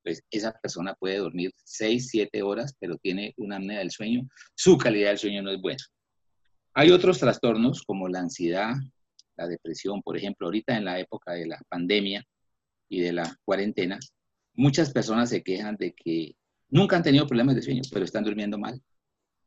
Pues 0.04 0.22
esa 0.30 0.54
persona 0.54 0.94
puede 0.94 1.18
dormir 1.18 1.52
6, 1.64 2.08
7 2.10 2.42
horas, 2.44 2.76
pero 2.80 2.98
tiene 2.98 3.34
una 3.38 3.58
apnea 3.58 3.80
del 3.80 3.92
sueño, 3.92 4.28
su 4.56 4.78
calidad 4.78 5.10
del 5.10 5.18
sueño 5.18 5.42
no 5.42 5.52
es 5.52 5.60
buena. 5.60 5.84
Hay 6.74 6.92
otros 6.92 7.20
trastornos 7.20 7.82
como 7.84 8.08
la 8.08 8.20
ansiedad, 8.20 8.76
la 9.36 9.48
depresión, 9.48 10.02
por 10.04 10.18
ejemplo, 10.18 10.48
ahorita 10.48 10.78
en 10.78 10.86
la 10.86 11.00
época 11.00 11.34
de 11.34 11.48
la 11.48 11.60
pandemia 11.68 12.24
y 12.89 13.02
de 13.02 13.13
la 13.13 13.38
cuarentena, 13.43 14.00
muchas 14.54 14.91
personas 14.91 15.30
se 15.30 15.43
quejan 15.43 15.76
de 15.78 15.93
que 15.93 16.36
nunca 16.69 16.97
han 16.97 17.04
tenido 17.04 17.28
problemas 17.28 17.56
de 17.56 17.62
sueño, 17.62 17.82
pero 17.91 18.06
están 18.06 18.23
durmiendo 18.23 18.58
mal. 18.58 18.82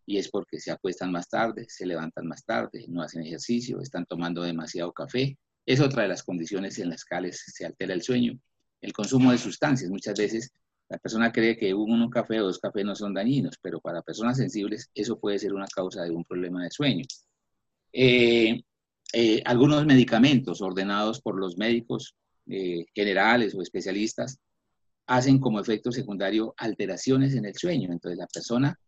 Y 0.06 0.18
es 0.18 0.28
porque 0.28 0.58
se 0.58 0.70
acuestan 0.72 1.12
más 1.12 1.28
tarde, 1.28 1.66
se 1.68 1.86
levantan 1.86 2.26
más 2.26 2.44
tarde, 2.44 2.86
no 2.88 3.02
hacen 3.02 3.22
ejercicio, 3.22 3.80
están 3.80 4.06
tomando 4.06 4.42
demasiado 4.42 4.92
café, 4.92 5.36
es 5.66 5.80
otra 5.80 6.02
de 6.02 6.08
las 6.08 6.22
condiciones 6.22 6.78
en 6.78 6.90
las 6.90 7.04
cuales 7.04 7.44
se 7.46 7.64
altera 7.64 7.94
el 7.94 8.02
sueño. 8.02 8.38
El 8.80 8.92
consumo 8.92 9.30
de 9.30 9.38
sustancias. 9.38 9.90
Muchas 9.90 10.18
veces 10.18 10.50
la 10.88 10.98
persona 10.98 11.30
cree 11.30 11.56
que 11.56 11.72
un 11.74 12.10
café 12.10 12.40
o 12.40 12.46
dos 12.46 12.58
cafés 12.58 12.84
no 12.84 12.96
son 12.96 13.14
dañinos, 13.14 13.56
pero 13.62 13.80
para 13.80 14.02
personas 14.02 14.38
sensibles 14.38 14.90
eso 14.94 15.20
puede 15.20 15.38
ser 15.38 15.52
una 15.54 15.66
causa 15.66 16.02
de 16.02 16.10
un 16.10 16.24
problema 16.24 16.64
de 16.64 16.70
sueño. 16.70 17.04
Eh, 17.92 18.62
eh, 19.12 19.42
algunos 19.44 19.86
medicamentos 19.86 20.60
ordenados 20.62 21.20
por 21.20 21.38
los 21.38 21.56
médicos 21.56 22.16
eh, 22.50 22.84
generales 22.94 23.54
o 23.54 23.62
especialistas 23.62 24.40
hacen 25.06 25.38
como 25.38 25.60
efecto 25.60 25.92
secundario 25.92 26.52
alteraciones 26.56 27.34
en 27.34 27.44
el 27.44 27.54
sueño. 27.54 27.92
Entonces 27.92 28.18
la 28.18 28.26
persona 28.26 28.78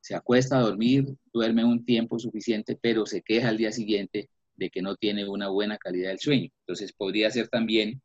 se 0.00 0.16
acuesta 0.16 0.58
a 0.58 0.62
dormir, 0.62 1.06
duerme 1.32 1.64
un 1.64 1.84
tiempo 1.84 2.18
suficiente, 2.18 2.76
pero 2.80 3.06
se 3.06 3.22
queja 3.22 3.48
al 3.48 3.58
día 3.58 3.70
siguiente 3.70 4.28
de 4.56 4.70
que 4.70 4.82
no 4.82 4.96
tiene 4.96 5.28
una 5.28 5.48
buena 5.48 5.78
calidad 5.78 6.10
del 6.10 6.18
sueño. 6.18 6.48
Entonces 6.62 6.92
podría 6.92 7.30
ser 7.30 7.48
también, 7.48 8.02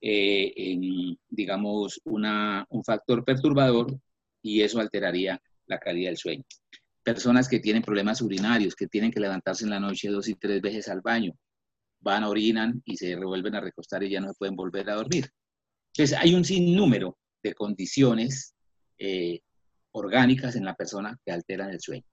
eh, 0.00 0.76
digamos, 1.28 2.00
un 2.04 2.84
factor 2.84 3.24
perturbador 3.24 3.98
y 4.42 4.62
eso 4.62 4.78
alteraría 4.78 5.42
la 5.66 5.78
calidad 5.78 6.10
del 6.10 6.18
sueño. 6.18 6.44
Personas 7.02 7.48
que 7.48 7.58
tienen 7.58 7.82
problemas 7.82 8.22
urinarios, 8.22 8.76
que 8.76 8.86
tienen 8.86 9.10
que 9.10 9.20
levantarse 9.20 9.64
en 9.64 9.70
la 9.70 9.80
noche 9.80 10.08
dos 10.08 10.28
y 10.28 10.34
tres 10.34 10.60
veces 10.62 10.88
al 10.88 11.00
baño, 11.00 11.34
van, 12.02 12.24
orinan 12.24 12.82
y 12.84 12.96
se 12.96 13.14
revuelven 13.16 13.54
a 13.54 13.60
recostar 13.60 14.02
y 14.02 14.10
ya 14.10 14.20
no 14.20 14.28
se 14.28 14.34
pueden 14.34 14.56
volver 14.56 14.90
a 14.90 14.94
dormir. 14.94 15.28
Entonces 15.94 16.18
hay 16.18 16.34
un 16.34 16.44
sinnúmero 16.44 17.18
de 17.42 17.54
condiciones 17.54 18.54
eh, 18.98 19.40
orgánicas 19.92 20.56
en 20.56 20.64
la 20.64 20.74
persona 20.74 21.18
que 21.24 21.32
alteran 21.32 21.70
el 21.70 21.80
sueño. 21.80 22.04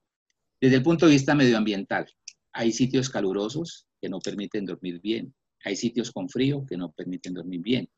Desde 0.60 0.76
el 0.76 0.82
punto 0.82 1.06
de 1.06 1.12
vista 1.12 1.34
medioambiental, 1.34 2.06
hay 2.52 2.72
sitios 2.72 3.08
calurosos 3.08 3.86
que 4.00 4.08
no 4.08 4.18
permiten 4.18 4.66
dormir 4.66 5.00
bien. 5.00 5.34
Hay 5.64 5.76
sitios 5.76 6.10
con 6.10 6.28
frío 6.28 6.64
que 6.66 6.76
no 6.76 6.92
permiten 6.92 7.34
dormir 7.34 7.60
bien. 7.60 7.88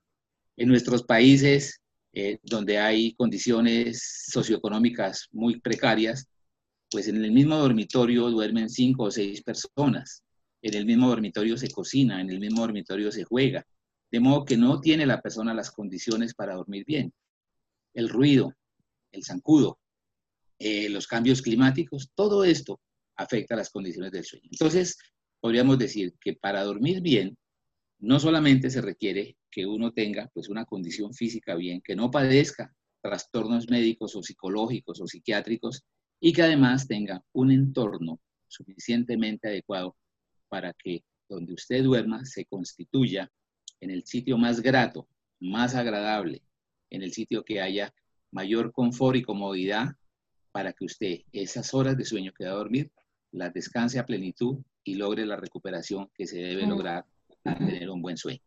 En 0.57 0.68
nuestros 0.68 1.02
países 1.02 1.83
eh, 2.14 2.38
donde 2.42 2.78
hay 2.78 3.14
condiciones 3.14 4.26
socioeconómicas 4.31 5.28
muy 5.33 5.61
precarias, 5.61 6.28
pues 6.90 7.09
en 7.09 7.24
el 7.24 7.33
mismo 7.33 7.57
dormitorio 7.57 8.31
duermen 8.31 8.68
cinco 8.68 9.05
o 9.05 9.11
seis 9.11 9.42
personas. 9.42 10.22
En 10.62 10.75
el 10.75 10.87
mismo 10.87 11.09
dormitorio 11.09 11.57
se 11.57 11.70
cocina, 11.70 12.20
en 12.20 12.31
el 12.31 12.38
mismo 12.38 12.61
dormitorio 12.61 13.11
se 13.11 13.25
juega. 13.25 13.66
De 14.11 14.20
modo 14.20 14.44
que 14.44 14.57
no 14.57 14.81
tiene 14.81 15.07
la 15.07 15.20
persona 15.20 15.53
las 15.55 15.70
condiciones 15.70 16.35
para 16.35 16.55
dormir 16.55 16.85
bien. 16.87 17.12
El 17.94 18.09
ruido, 18.09 18.55
el 19.11 19.25
zancudo, 19.25 19.79
eh, 20.59 20.88
los 20.88 21.09
cambios 21.09 21.42
climáticos, 21.42 22.11
todo 22.14 22.44
esto 22.44 22.81
afecta 23.16 23.57
las 23.57 23.70
condiciones 23.70 24.12
del 24.12 24.25
sueño. 24.25 24.48
Entonces, 24.51 24.96
podríamos 25.40 25.79
decir 25.79 26.14
que 26.20 26.35
para 26.35 26.62
dormir 26.62 27.01
bien, 27.01 27.37
no 27.98 28.20
solamente 28.20 28.70
se 28.70 28.81
requiere 28.81 29.37
que 29.51 29.66
uno 29.66 29.92
tenga 29.92 30.31
pues 30.33 30.48
una 30.48 30.64
condición 30.64 31.12
física 31.14 31.55
bien, 31.57 31.81
que 31.83 31.96
no 31.96 32.11
padezca 32.11 32.72
trastornos 33.01 33.68
médicos 33.68 34.14
o 34.14 34.22
psicológicos 34.22 35.01
o 35.01 35.07
psiquiátricos 35.07 35.83
y 36.20 36.33
que 36.33 36.42
además 36.42 36.87
tenga 36.87 37.22
un 37.33 37.51
entorno 37.51 38.20
suficientemente 38.46 39.48
adecuado 39.48 39.96
para 40.53 40.75
que 40.75 41.03
donde 41.31 41.55
usted 41.55 41.83
duerma 41.83 42.27
se 42.27 42.45
constituya 42.45 43.33
en 43.81 43.91
el 43.91 44.05
sitio 44.05 44.37
más 44.37 44.61
grato, 44.61 45.09
más 45.41 45.75
agradable, 45.75 46.43
en 46.91 47.03
el 47.03 47.11
sitio 47.15 47.43
que 47.43 47.62
haya 47.62 47.91
mayor 48.31 48.71
confort 48.71 49.17
y 49.17 49.23
comodidad 49.23 49.97
para 50.53 50.75
que 50.75 50.85
usted 50.85 51.21
esas 51.33 51.73
horas 51.73 51.97
de 51.97 52.05
sueño 52.05 52.35
que 52.37 52.45
va 52.45 52.51
a 52.51 52.57
dormir 52.57 52.93
las 53.31 53.55
descanse 53.55 53.99
a 53.99 54.05
plenitud 54.05 54.59
y 54.85 54.97
logre 54.97 55.25
la 55.25 55.37
recuperación 55.37 56.11
que 56.15 56.27
se 56.27 56.37
debe 56.37 56.67
lograr 56.67 57.07
para 57.43 57.57
tener 57.57 57.88
un 57.88 58.03
buen 58.03 58.19
sueño. 58.19 58.43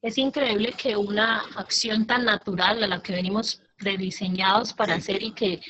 Es 0.00 0.16
increíble 0.16 0.72
que 0.78 0.96
una 0.96 1.40
acción 1.56 2.06
tan 2.06 2.24
natural 2.24 2.82
a 2.82 2.86
la 2.86 3.02
que 3.02 3.12
venimos 3.12 3.62
rediseñados 3.82 4.72
para 4.72 4.94
hacer 4.94 5.22
y 5.22 5.32
que, 5.32 5.60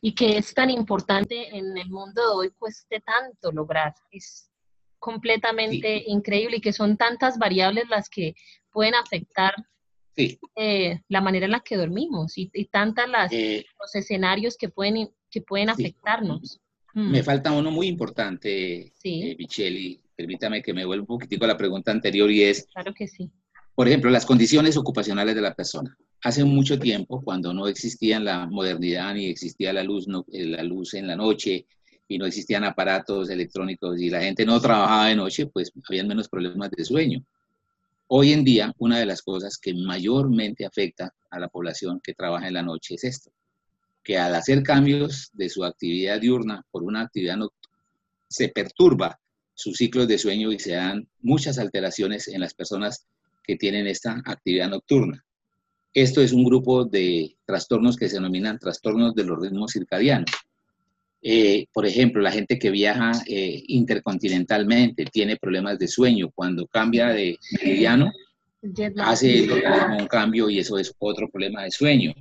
y 0.00 0.14
que 0.14 0.38
es 0.38 0.54
tan 0.54 0.70
importante 0.70 1.56
en 1.56 1.76
el 1.76 1.88
mundo 1.88 2.20
de 2.22 2.28
hoy 2.28 2.50
cueste 2.58 3.00
tanto 3.00 3.52
lograr. 3.52 3.94
Es 4.10 4.50
completamente 4.98 6.04
increíble 6.06 6.58
y 6.58 6.60
que 6.60 6.72
son 6.72 6.96
tantas 6.96 7.38
variables 7.38 7.88
las 7.88 8.08
que 8.08 8.34
pueden 8.70 8.94
afectar 8.94 9.52
eh, 10.16 11.00
la 11.08 11.20
manera 11.20 11.46
en 11.46 11.52
la 11.52 11.60
que 11.60 11.76
dormimos 11.76 12.34
y, 12.36 12.48
tantas 12.66 13.08
las, 13.08 13.32
eh, 13.32 13.64
los 13.80 13.94
escenarios 13.94 14.56
que 14.56 14.68
pueden, 14.68 15.10
que 15.30 15.40
pueden 15.40 15.70
afectarnos. 15.70 16.60
Me 16.94 17.20
mm. 17.20 17.24
falta 17.24 17.52
uno 17.52 17.70
muy 17.70 17.86
importante, 17.86 18.92
eh, 19.02 19.36
Michelle, 19.38 20.00
permítame 20.14 20.62
que 20.62 20.74
me 20.74 20.84
vuelva 20.84 21.02
un 21.02 21.06
poquitico 21.06 21.46
a 21.46 21.48
la 21.48 21.56
pregunta 21.56 21.90
anterior 21.90 22.30
y 22.30 22.42
es... 22.42 22.66
Claro 22.66 22.92
que 22.92 23.08
sí. 23.08 23.30
Por 23.74 23.88
ejemplo, 23.88 24.10
las 24.10 24.26
condiciones 24.26 24.76
ocupacionales 24.76 25.34
de 25.34 25.40
la 25.40 25.54
persona. 25.54 25.96
Hace 26.22 26.44
mucho 26.44 26.78
tiempo, 26.78 27.22
cuando 27.22 27.54
no 27.54 27.66
existía 27.66 28.20
la 28.20 28.46
modernidad 28.46 29.14
ni 29.14 29.26
existía 29.26 29.72
la 29.72 29.82
luz, 29.82 30.06
eh, 30.32 30.44
la 30.44 30.62
luz 30.62 30.94
en 30.94 31.06
la 31.06 31.16
noche 31.16 31.66
y 32.06 32.18
no 32.18 32.26
existían 32.26 32.64
aparatos 32.64 33.30
electrónicos 33.30 33.98
y 33.98 34.10
la 34.10 34.20
gente 34.20 34.44
no 34.44 34.60
trabajaba 34.60 35.06
de 35.06 35.16
noche, 35.16 35.46
pues 35.46 35.72
habían 35.88 36.06
menos 36.06 36.28
problemas 36.28 36.70
de 36.70 36.84
sueño. 36.84 37.24
Hoy 38.08 38.34
en 38.34 38.44
día, 38.44 38.74
una 38.78 38.98
de 38.98 39.06
las 39.06 39.22
cosas 39.22 39.56
que 39.56 39.72
mayormente 39.72 40.66
afecta 40.66 41.14
a 41.30 41.40
la 41.40 41.48
población 41.48 41.98
que 42.02 42.12
trabaja 42.12 42.48
en 42.48 42.54
la 42.54 42.62
noche 42.62 42.96
es 42.96 43.04
esto, 43.04 43.32
que 44.04 44.18
al 44.18 44.34
hacer 44.34 44.62
cambios 44.62 45.30
de 45.32 45.48
su 45.48 45.64
actividad 45.64 46.20
diurna 46.20 46.62
por 46.70 46.82
una 46.82 47.00
actividad 47.00 47.38
nocturna, 47.38 47.78
se 48.28 48.48
perturba 48.48 49.18
sus 49.54 49.78
ciclos 49.78 50.08
de 50.08 50.18
sueño 50.18 50.52
y 50.52 50.58
se 50.58 50.72
dan 50.72 51.08
muchas 51.20 51.58
alteraciones 51.58 52.28
en 52.28 52.40
las 52.40 52.52
personas 52.52 53.06
que 53.42 53.56
tienen 53.56 53.86
esta 53.86 54.22
actividad 54.24 54.68
nocturna. 54.70 55.24
Esto 55.94 56.20
es 56.22 56.32
un 56.32 56.44
grupo 56.44 56.84
de 56.84 57.36
trastornos 57.44 57.96
que 57.96 58.08
se 58.08 58.16
denominan 58.16 58.58
trastornos 58.58 59.14
de 59.14 59.24
los 59.24 59.40
ritmos 59.40 59.72
circadianos. 59.72 60.30
Eh, 61.20 61.66
por 61.72 61.86
ejemplo, 61.86 62.20
la 62.22 62.32
gente 62.32 62.58
que 62.58 62.70
viaja 62.70 63.12
eh, 63.26 63.62
intercontinentalmente 63.68 65.04
tiene 65.04 65.36
problemas 65.36 65.78
de 65.78 65.88
sueño. 65.88 66.30
Cuando 66.34 66.66
cambia 66.66 67.08
de 67.08 67.38
meridiano, 67.52 68.10
hace 68.98 69.48
un 69.98 70.06
cambio 70.06 70.48
y 70.48 70.58
eso 70.58 70.78
es 70.78 70.94
otro 70.98 71.28
problema 71.28 71.64
de 71.64 71.70
sueño. 71.70 72.14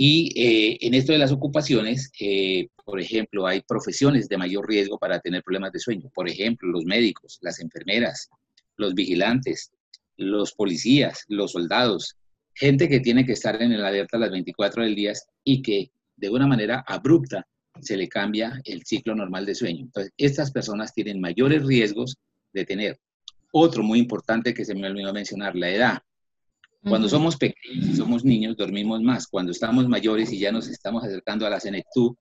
Y 0.00 0.32
eh, 0.40 0.78
en 0.82 0.94
esto 0.94 1.10
de 1.10 1.18
las 1.18 1.32
ocupaciones, 1.32 2.12
eh, 2.20 2.68
por 2.84 3.00
ejemplo, 3.00 3.48
hay 3.48 3.62
profesiones 3.62 4.28
de 4.28 4.38
mayor 4.38 4.68
riesgo 4.68 4.96
para 4.96 5.18
tener 5.18 5.42
problemas 5.42 5.72
de 5.72 5.80
sueño. 5.80 6.08
Por 6.14 6.28
ejemplo, 6.28 6.68
los 6.68 6.84
médicos, 6.84 7.40
las 7.42 7.58
enfermeras, 7.58 8.30
los 8.76 8.94
vigilantes, 8.94 9.72
los 10.18 10.52
policías, 10.52 11.24
los 11.28 11.52
soldados, 11.52 12.16
gente 12.54 12.88
que 12.88 13.00
tiene 13.00 13.24
que 13.24 13.32
estar 13.32 13.62
en 13.62 13.72
el 13.72 13.84
alerta 13.84 14.18
las 14.18 14.30
24 14.30 14.82
del 14.82 14.94
día 14.94 15.12
y 15.44 15.62
que 15.62 15.90
de 16.16 16.28
una 16.28 16.46
manera 16.46 16.84
abrupta 16.86 17.46
se 17.80 17.96
le 17.96 18.08
cambia 18.08 18.60
el 18.64 18.84
ciclo 18.84 19.14
normal 19.14 19.46
de 19.46 19.54
sueño. 19.54 19.84
Entonces, 19.84 20.12
estas 20.16 20.50
personas 20.50 20.92
tienen 20.92 21.20
mayores 21.20 21.64
riesgos 21.64 22.16
de 22.52 22.64
tener. 22.64 22.98
Otro 23.52 23.82
muy 23.82 24.00
importante 24.00 24.52
que 24.52 24.64
se 24.64 24.74
me 24.74 24.88
olvidó 24.88 25.12
mencionar, 25.12 25.54
la 25.54 25.70
edad. 25.70 25.98
Cuando 26.82 27.08
somos 27.08 27.36
pequeños 27.36 27.88
y 27.88 27.96
somos 27.96 28.24
niños, 28.24 28.56
dormimos 28.56 29.02
más. 29.02 29.26
Cuando 29.28 29.52
estamos 29.52 29.88
mayores 29.88 30.32
y 30.32 30.38
ya 30.38 30.50
nos 30.50 30.68
estamos 30.68 31.04
acercando 31.04 31.46
a 31.46 31.50
la 31.50 31.60
senectud, 31.60 32.16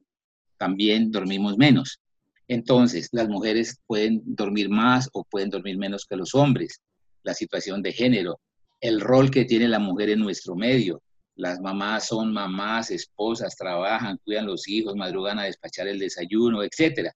también 0.57 1.11
dormimos 1.11 1.57
menos. 1.57 1.99
Entonces, 2.47 3.09
las 3.11 3.27
mujeres 3.27 3.79
pueden 3.87 4.21
dormir 4.23 4.69
más 4.69 5.09
o 5.13 5.23
pueden 5.23 5.49
dormir 5.49 5.77
menos 5.77 6.05
que 6.05 6.15
los 6.15 6.33
hombres. 6.33 6.81
La 7.27 7.33
situación 7.33 7.81
de 7.81 7.91
género, 7.91 8.39
el 8.81 9.01
rol 9.01 9.29
que 9.29 9.45
tiene 9.45 9.67
la 9.67 9.79
mujer 9.79 10.09
en 10.09 10.19
nuestro 10.19 10.55
medio. 10.55 11.01
Las 11.35 11.59
mamás 11.59 12.07
son 12.07 12.33
mamás, 12.33 12.89
esposas, 12.89 13.55
trabajan, 13.55 14.19
cuidan 14.23 14.47
los 14.47 14.67
hijos, 14.67 14.95
madrugan 14.95 15.37
a 15.37 15.43
despachar 15.43 15.87
el 15.87 15.99
desayuno, 15.99 16.63
etc. 16.63 17.11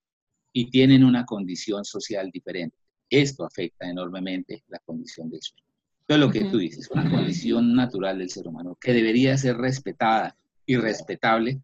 Y 0.53 0.69
tienen 0.69 1.03
una 1.03 1.25
condición 1.25 1.83
social 1.83 2.29
diferente. 2.31 2.77
Esto 3.09 3.45
afecta 3.45 3.89
enormemente 3.89 4.63
la 4.67 4.79
condición 4.85 5.29
del 5.29 5.41
sueño 5.41 5.71
lo 6.17 6.31
que 6.31 6.45
tú 6.45 6.57
dices, 6.57 6.89
una 6.91 7.09
condición 7.09 7.73
natural 7.73 8.17
del 8.17 8.29
ser 8.29 8.47
humano 8.47 8.77
que 8.79 8.93
debería 8.93 9.37
ser 9.37 9.57
respetada 9.57 10.35
y 10.65 10.77
respetable, 10.77 11.61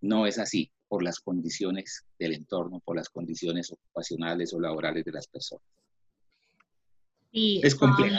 no 0.00 0.26
es 0.26 0.38
así 0.38 0.70
por 0.88 1.02
las 1.02 1.20
condiciones 1.20 2.04
del 2.18 2.34
entorno, 2.34 2.80
por 2.80 2.96
las 2.96 3.08
condiciones 3.08 3.70
ocupacionales 3.72 4.52
o 4.54 4.60
laborales 4.60 5.04
de 5.04 5.12
las 5.12 5.26
personas. 5.26 5.64
Es 7.32 7.74
complejo. 7.74 8.16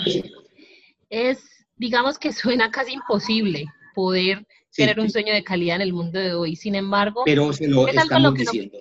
es, 1.10 1.40
digamos 1.76 2.18
que 2.20 2.32
suena 2.32 2.72
casi 2.72 2.94
imposible 2.94 3.66
poder 3.96 4.46
tener 4.76 5.00
un 5.00 5.10
sueño 5.10 5.34
de 5.34 5.44
calidad 5.44 5.78
en 5.78 5.82
el 5.82 5.94
mundo 5.94 6.20
de 6.20 6.34
hoy. 6.34 6.56
Sin 6.56 6.76
embargo, 6.76 7.24
pero 7.26 7.52
se 7.54 7.68
lo 7.68 7.88
estamos 7.88 8.34
diciendo. 8.36 8.78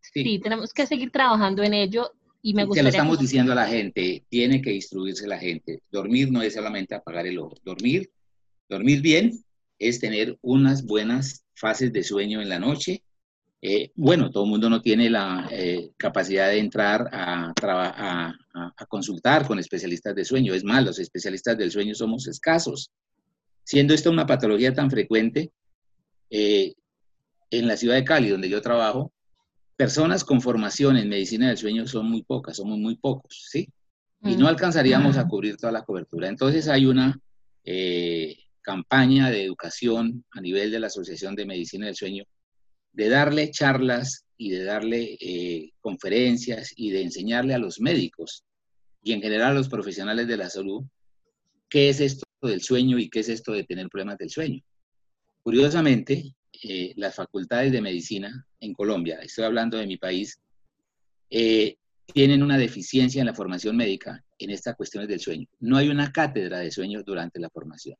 sí, 0.00 0.38
tenemos 0.42 0.72
que 0.72 0.86
seguir 0.86 1.10
trabajando 1.10 1.62
en 1.62 1.74
ello 1.74 2.12
y 2.42 2.54
me 2.54 2.64
lo 2.64 2.74
estamos 2.74 3.18
diciendo 3.18 3.52
a 3.52 3.54
la 3.54 3.66
gente, 3.66 4.24
tiene 4.28 4.62
que 4.62 4.72
instruirse 4.72 5.26
la 5.26 5.38
gente. 5.38 5.82
Dormir 5.90 6.30
no 6.30 6.42
es 6.42 6.54
solamente 6.54 6.94
apagar 6.94 7.26
el 7.26 7.38
ojo. 7.38 7.54
Dormir, 7.64 8.10
dormir 8.68 9.02
bien 9.02 9.44
es 9.78 10.00
tener 10.00 10.38
unas 10.42 10.84
buenas 10.84 11.44
fases 11.54 11.92
de 11.92 12.02
sueño 12.02 12.40
en 12.40 12.48
la 12.48 12.58
noche. 12.58 13.02
Eh, 13.62 13.92
bueno, 13.94 14.30
todo 14.30 14.44
el 14.44 14.50
mundo 14.50 14.70
no 14.70 14.80
tiene 14.80 15.10
la 15.10 15.46
eh, 15.50 15.90
capacidad 15.98 16.48
de 16.48 16.58
entrar 16.58 17.10
a, 17.12 17.52
a, 17.62 18.34
a, 18.54 18.86
consultar 18.86 19.46
con 19.46 19.58
especialistas 19.58 20.14
de 20.14 20.24
sueño. 20.24 20.54
Es 20.54 20.64
más, 20.64 20.82
los 20.82 20.98
especialistas 20.98 21.58
del 21.58 21.70
sueño 21.70 21.94
somos 21.94 22.26
escasos. 22.26 22.90
Siendo 23.62 23.92
esta 23.92 24.08
una 24.08 24.26
patología 24.26 24.72
tan 24.72 24.90
frecuente, 24.90 25.50
eh, 26.30 26.72
en 27.50 27.66
la 27.66 27.76
ciudad 27.76 27.96
de 27.96 28.04
Cali, 28.04 28.30
donde 28.30 28.48
yo 28.48 28.62
trabajo, 28.62 29.12
personas 29.76 30.24
con 30.24 30.40
formación 30.40 30.96
en 30.96 31.08
medicina 31.08 31.48
del 31.48 31.58
sueño 31.58 31.86
son 31.86 32.06
muy 32.06 32.22
pocas, 32.22 32.56
somos 32.56 32.78
muy 32.78 32.96
pocos, 32.96 33.46
¿sí? 33.50 33.68
Y 34.22 34.36
no 34.36 34.44
mm. 34.44 34.48
alcanzaríamos 34.48 35.18
a 35.18 35.26
cubrir 35.26 35.56
toda 35.56 35.72
la 35.72 35.82
cobertura. 35.82 36.28
Entonces 36.28 36.68
hay 36.68 36.86
una 36.86 37.18
campaña 38.62 39.30
de 39.30 39.44
educación 39.44 40.24
a 40.30 40.40
nivel 40.40 40.70
de 40.70 40.80
la 40.80 40.86
Asociación 40.86 41.34
de 41.34 41.46
Medicina 41.46 41.86
del 41.86 41.94
Sueño 41.94 42.24
de 42.92 43.08
darle 43.08 43.50
charlas 43.50 44.24
y 44.36 44.50
de 44.50 44.64
darle 44.64 45.16
eh, 45.20 45.72
conferencias 45.80 46.72
y 46.76 46.90
de 46.90 47.02
enseñarle 47.02 47.54
a 47.54 47.58
los 47.58 47.80
médicos 47.80 48.44
y 49.02 49.12
en 49.12 49.22
general 49.22 49.52
a 49.52 49.54
los 49.54 49.68
profesionales 49.68 50.26
de 50.26 50.36
la 50.36 50.50
salud 50.50 50.84
qué 51.68 51.88
es 51.88 52.00
esto 52.00 52.26
del 52.42 52.60
sueño 52.60 52.98
y 52.98 53.08
qué 53.08 53.20
es 53.20 53.28
esto 53.28 53.52
de 53.52 53.64
tener 53.64 53.88
problemas 53.88 54.18
del 54.18 54.30
sueño. 54.30 54.60
Curiosamente, 55.42 56.34
eh, 56.62 56.92
las 56.96 57.14
facultades 57.14 57.72
de 57.72 57.80
medicina 57.80 58.46
en 58.60 58.74
Colombia, 58.74 59.20
estoy 59.22 59.44
hablando 59.44 59.78
de 59.78 59.86
mi 59.86 59.96
país, 59.96 60.38
eh, 61.30 61.76
tienen 62.12 62.42
una 62.42 62.58
deficiencia 62.58 63.20
en 63.20 63.26
la 63.26 63.34
formación 63.34 63.76
médica 63.76 64.22
en 64.38 64.50
estas 64.50 64.74
cuestiones 64.76 65.08
del 65.08 65.20
sueño. 65.20 65.46
No 65.60 65.76
hay 65.76 65.88
una 65.88 66.10
cátedra 66.10 66.58
de 66.58 66.72
sueños 66.72 67.04
durante 67.04 67.38
la 67.38 67.48
formación. 67.50 67.96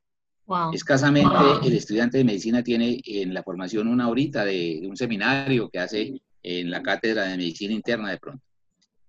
Escasamente 0.73 1.35
el 1.65 1.75
estudiante 1.75 2.19
de 2.19 2.25
medicina 2.25 2.63
tiene 2.63 3.01
en 3.05 3.33
la 3.33 3.43
formación 3.43 3.89
una 3.89 4.09
horita 4.09 4.45
de, 4.45 4.83
un 4.85 4.97
seminario 4.97 5.69
que 5.69 5.79
hace 5.79 6.21
en 6.43 6.71
la 6.71 6.83
cátedra 6.83 7.25
de 7.25 7.37
medicina 7.37 7.73
interna 7.73 8.11
de 8.11 8.19
pronto. 8.19 8.43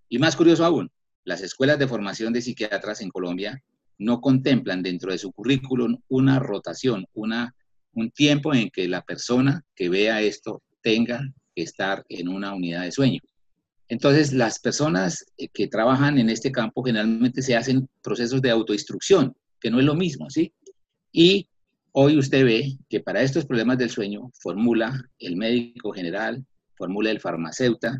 Y 0.09 0.19
más 0.19 0.35
curioso 0.35 0.65
aún, 0.65 0.91
las 1.23 1.41
escuelas 1.41 1.79
de 1.79 1.87
formación 1.87 2.33
de 2.33 2.41
psiquiatras 2.41 3.01
en 3.01 3.09
Colombia 3.09 3.61
no 3.97 4.19
contemplan 4.19 4.81
dentro 4.81 5.11
de 5.11 5.17
su 5.17 5.31
currículum 5.31 5.97
una 6.09 6.39
rotación, 6.39 7.05
una 7.13 7.55
un 7.93 8.11
tiempo 8.11 8.53
en 8.53 8.69
que 8.69 8.87
la 8.87 9.01
persona 9.01 9.63
que 9.75 9.89
vea 9.89 10.21
esto 10.21 10.61
tenga 10.81 11.21
que 11.55 11.63
estar 11.63 12.05
en 12.09 12.29
una 12.29 12.53
unidad 12.53 12.83
de 12.83 12.91
sueño. 12.91 13.19
Entonces, 13.89 14.31
las 14.31 14.59
personas 14.59 15.25
que 15.53 15.67
trabajan 15.67 16.17
en 16.17 16.29
este 16.29 16.51
campo 16.51 16.83
generalmente 16.83 17.41
se 17.41 17.55
hacen 17.55 17.89
procesos 18.01 18.41
de 18.41 18.49
autoinstrucción, 18.49 19.35
que 19.59 19.69
no 19.69 19.79
es 19.79 19.85
lo 19.85 19.95
mismo, 19.95 20.29
¿sí? 20.29 20.53
Y 21.11 21.47
hoy 21.91 22.17
usted 22.17 22.45
ve 22.45 22.77
que 22.89 22.99
para 22.99 23.21
estos 23.21 23.45
problemas 23.45 23.77
del 23.77 23.89
sueño 23.89 24.31
formula 24.39 25.03
el 25.19 25.35
médico 25.35 25.91
general, 25.91 26.45
formula 26.75 27.11
el 27.11 27.19
farmacéutico, 27.19 27.97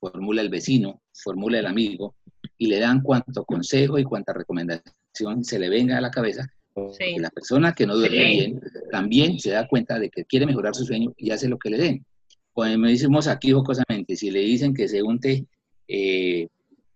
formula 0.00 0.42
el 0.42 0.48
vecino, 0.48 1.02
formula 1.12 1.58
el 1.58 1.66
amigo, 1.66 2.14
y 2.58 2.66
le 2.66 2.80
dan 2.80 3.02
cuanto 3.02 3.44
consejo 3.44 3.98
y 3.98 4.04
cuanta 4.04 4.32
recomendación 4.32 5.44
se 5.44 5.58
le 5.58 5.68
venga 5.68 5.98
a 5.98 6.00
la 6.00 6.10
cabeza 6.10 6.50
la 7.18 7.30
persona 7.30 7.74
que 7.74 7.86
no 7.86 7.96
duerme 7.96 8.30
bien 8.30 8.60
también 8.90 9.38
se 9.38 9.50
da 9.50 9.66
cuenta 9.66 9.98
de 9.98 10.10
que 10.10 10.24
quiere 10.24 10.46
mejorar 10.46 10.74
su 10.74 10.84
sueño 10.84 11.12
y 11.16 11.30
hace 11.30 11.48
lo 11.48 11.58
que 11.58 11.70
le 11.70 11.78
den. 11.78 12.06
Cuando 12.52 12.78
me 12.78 12.90
decimos 12.90 13.28
aquí 13.28 13.52
jocosamente, 13.52 14.16
si 14.16 14.30
le 14.30 14.40
dicen 14.40 14.74
que 14.74 14.88
se 14.88 15.02
unte 15.02 15.46
eh, 15.88 16.48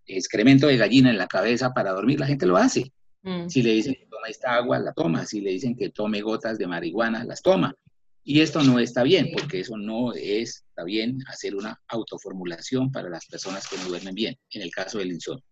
excremento 0.07 0.67
de 0.67 0.77
gallina 0.77 1.11
en 1.11 1.19
la 1.19 1.27
cabeza 1.27 1.73
para 1.73 1.93
dormir, 1.93 2.21
la 2.21 2.27
gente 2.27 2.47
lo 2.47 2.57
hace. 2.57 2.93
Mm. 3.23 3.49
Si 3.49 3.63
le 3.63 3.73
dicen 3.73 3.95
que 3.95 4.07
toma 4.07 4.29
esta 4.29 4.55
agua, 4.55 4.79
la 4.79 4.93
toma. 4.93 5.27
Si 5.27 5.41
le 5.41 5.51
dicen 5.51 5.77
que 5.77 5.91
tome 5.91 6.21
gotas 6.21 6.59
de 6.59 6.67
marihuana, 6.67 7.25
las 7.25 7.43
toma. 7.43 7.75
Y 8.23 8.41
esto 8.41 8.63
no 8.63 8.79
está 8.79 9.03
bien, 9.03 9.31
porque 9.33 9.61
eso 9.61 9.77
no 9.77 10.13
está 10.13 10.85
bien 10.85 11.19
hacer 11.27 11.55
una 11.55 11.81
autoformulación 11.89 12.93
para 12.93 13.09
las 13.09 13.27
personas 13.27 13.67
que 13.69 13.77
no 13.79 13.85
duermen 13.89 14.15
bien, 14.15 14.37
en 14.51 14.63
el 14.63 14.71
caso 14.71 14.99
del 14.99 15.13
insomnio. 15.13 15.45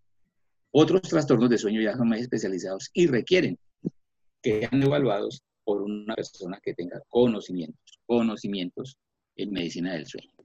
Otros 0.70 1.02
trastornos 1.02 1.48
de 1.48 1.58
sueño 1.58 1.80
ya 1.80 1.96
son 1.96 2.08
más 2.08 2.20
especializados 2.20 2.90
y 2.92 3.06
requieren 3.06 3.58
que 4.42 4.60
sean 4.60 4.82
evaluados 4.82 5.42
por 5.64 5.82
una 5.82 6.14
persona 6.14 6.60
que 6.62 6.74
tenga 6.74 7.00
conocimientos, 7.08 7.98
conocimientos 8.06 8.98
en 9.36 9.50
medicina 9.50 9.94
del 9.94 10.06
sueño 10.06 10.37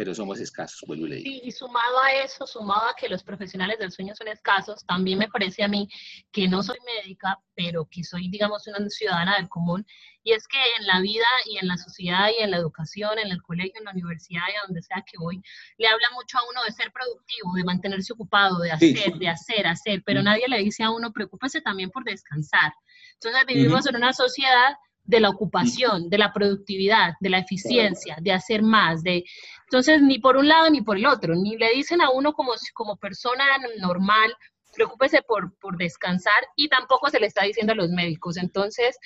pero 0.00 0.14
somos 0.14 0.40
escasos, 0.40 0.82
vuelvo 0.86 1.04
y 1.04 1.10
le 1.10 1.16
digo. 1.16 1.30
Sí, 1.30 1.40
y 1.44 1.52
sumado 1.52 2.00
a 2.00 2.10
eso, 2.24 2.46
sumado 2.46 2.88
a 2.88 2.94
que 2.94 3.06
los 3.06 3.22
profesionales 3.22 3.78
del 3.78 3.92
sueño 3.92 4.14
son 4.16 4.28
escasos, 4.28 4.82
también 4.86 5.18
me 5.18 5.28
parece 5.28 5.62
a 5.62 5.68
mí 5.68 5.90
que 6.32 6.48
no 6.48 6.62
soy 6.62 6.78
médica, 6.86 7.38
pero 7.54 7.86
que 7.90 8.02
soy, 8.02 8.30
digamos, 8.30 8.66
una 8.66 8.88
ciudadana 8.88 9.36
del 9.36 9.50
común, 9.50 9.86
y 10.22 10.32
es 10.32 10.48
que 10.48 10.56
en 10.78 10.86
la 10.86 11.02
vida 11.02 11.26
y 11.44 11.58
en 11.58 11.68
la 11.68 11.76
sociedad 11.76 12.30
y 12.30 12.42
en 12.42 12.50
la 12.50 12.56
educación, 12.56 13.18
en 13.18 13.30
el 13.30 13.42
colegio, 13.42 13.74
en 13.76 13.84
la 13.84 13.90
universidad 13.90 14.44
y 14.50 14.56
a 14.56 14.66
donde 14.68 14.80
sea 14.80 15.04
que 15.06 15.18
voy, 15.18 15.42
le 15.76 15.86
habla 15.86 16.08
mucho 16.14 16.38
a 16.38 16.48
uno 16.48 16.62
de 16.64 16.72
ser 16.72 16.90
productivo, 16.92 17.52
de 17.54 17.64
mantenerse 17.64 18.14
ocupado, 18.14 18.58
de 18.60 18.72
hacer, 18.72 19.18
de 19.18 19.28
hacer, 19.28 19.66
hacer, 19.66 20.02
pero 20.06 20.22
nadie 20.22 20.48
le 20.48 20.60
dice 20.60 20.82
a 20.82 20.90
uno, 20.90 21.12
preocúpese 21.12 21.60
también 21.60 21.90
por 21.90 22.04
descansar. 22.04 22.72
Entonces 23.16 23.44
vivimos 23.46 23.86
en 23.86 23.96
una 23.96 24.14
sociedad 24.14 24.76
de 25.10 25.20
la 25.20 25.28
ocupación, 25.28 26.08
de 26.08 26.18
la 26.18 26.32
productividad, 26.32 27.14
de 27.20 27.30
la 27.30 27.38
eficiencia, 27.38 28.16
de 28.20 28.32
hacer 28.32 28.62
más, 28.62 29.02
de 29.02 29.24
entonces 29.64 30.02
ni 30.02 30.18
por 30.18 30.36
un 30.36 30.48
lado 30.48 30.70
ni 30.70 30.80
por 30.80 30.96
el 30.96 31.06
otro, 31.06 31.34
ni 31.34 31.56
le 31.56 31.72
dicen 31.74 32.00
a 32.00 32.10
uno 32.10 32.32
como, 32.32 32.52
como 32.72 32.96
persona 32.96 33.44
normal, 33.80 34.34
preocúpese 34.74 35.22
por, 35.22 35.56
por 35.58 35.76
descansar 35.76 36.42
y 36.56 36.68
tampoco 36.68 37.10
se 37.10 37.20
le 37.20 37.26
está 37.26 37.44
diciendo 37.44 37.72
a 37.72 37.76
los 37.76 37.90
médicos. 37.90 38.36
Entonces, 38.36 38.96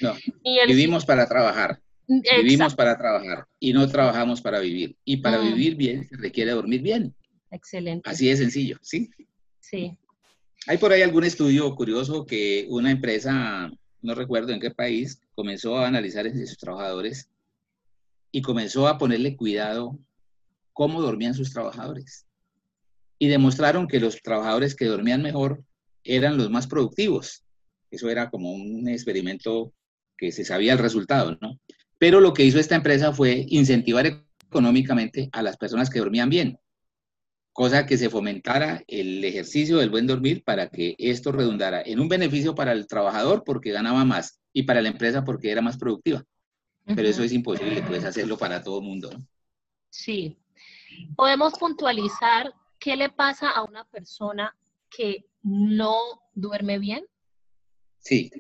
vivimos 0.67 1.05
para 1.05 1.27
trabajar. 1.27 1.81
Vivimos 2.07 2.75
para 2.75 2.99
trabajar 2.99 3.47
y 3.59 3.73
no 3.73 3.89
trabajamos 3.89 4.43
para 4.43 4.61
vivir. 4.61 4.97
Y 5.05 5.19
para 5.19 5.39
mm. 5.39 5.45
vivir 5.49 5.75
bien 5.77 6.07
se 6.07 6.17
requiere 6.17 6.51
dormir 6.51 6.83
bien. 6.83 7.15
Excelente. 7.51 8.09
Así 8.09 8.29
de 8.29 8.37
sencillo, 8.37 8.79
¿sí? 8.83 9.11
Sí. 9.61 9.97
Hay 10.67 10.79
por 10.79 10.93
ahí 10.93 11.03
algún 11.03 11.25
estudio 11.25 11.75
curioso 11.75 12.27
que 12.27 12.67
una 12.69 12.91
empresa 12.91 13.71
no 14.05 14.15
recuerdo 14.15 14.53
en 14.53 14.61
qué 14.61 14.71
país, 14.71 15.19
comenzó 15.35 15.79
a 15.79 15.89
analizar 15.89 16.27
entre 16.27 16.47
sus 16.47 16.59
trabajadores 16.59 17.31
y 18.31 18.43
comenzó 18.43 18.87
a 18.87 18.99
ponerle 18.99 19.35
cuidado 19.35 19.99
cómo 20.75 21.01
dormían 21.01 21.35
sus 21.35 21.53
trabajadores. 21.53 22.27
Y 23.19 23.29
demostraron 23.29 23.89
que 23.89 24.01
los 24.01 24.21
trabajadores 24.21 24.75
que 24.75 24.85
dormían 24.85 25.23
mejor 25.23 25.65
eran 26.05 26.37
los 26.37 26.51
más 26.51 26.67
productivos. 26.67 27.45
Eso 27.91 28.11
era 28.11 28.29
como 28.29 28.53
un 28.53 28.87
experimento 28.89 29.73
que 30.19 30.33
se 30.33 30.45
sabía 30.45 30.75
el 30.75 30.79
resultado, 30.79 31.39
¿no? 31.41 31.59
Pero 31.97 32.21
lo 32.21 32.35
que 32.35 32.45
hizo 32.45 32.59
esta 32.59 32.77
empresa 32.77 33.13
fue 33.13 33.47
incentivar 33.49 34.29
económicamente 34.51 35.31
a 35.33 35.43
las 35.43 35.57
personas 35.57 35.89
que 35.89 36.01
dormían 36.01 36.29
bien 36.29 36.59
cosa 37.55 37.87
que 37.87 37.97
se 37.97 38.11
fomentara 38.11 38.85
el 38.89 39.25
ejercicio 39.25 39.79
del 39.79 39.89
buen 39.89 40.07
dormir 40.07 40.43
para 40.45 40.69
que 40.69 40.97
esto 40.99 41.33
redundara 41.33 41.81
en 41.81 42.01
un 42.01 42.09
beneficio 42.09 42.55
para 42.55 42.73
el 42.73 42.87
trabajador 42.87 43.45
porque 43.45 43.71
ganaba 43.71 44.05
más 44.05 44.41
y 44.53 44.65
para 44.65 44.83
la 44.83 44.89
empresa 44.89 45.25
porque 45.25 45.51
era 45.51 45.63
más 45.63 45.79
productiva. 45.79 46.23
Pero 46.85 47.09
eso 47.09 47.23
es 47.23 47.33
imposible, 47.33 47.81
puedes 47.83 48.05
hacerlo 48.05 48.37
para 48.37 48.63
todo 48.63 48.81
el 48.81 48.85
mundo. 48.85 49.09
Sí. 49.89 50.37
Podemos 51.17 51.55
puntualizar 51.59 52.53
qué 52.79 52.97
le 52.97 53.09
pasa 53.09 53.49
a 53.49 53.63
una 53.63 53.85
persona 53.85 54.55
que 54.91 55.25
no 55.43 55.97
duerme 56.35 56.79
bien. 56.79 57.07
Sí 58.01 58.31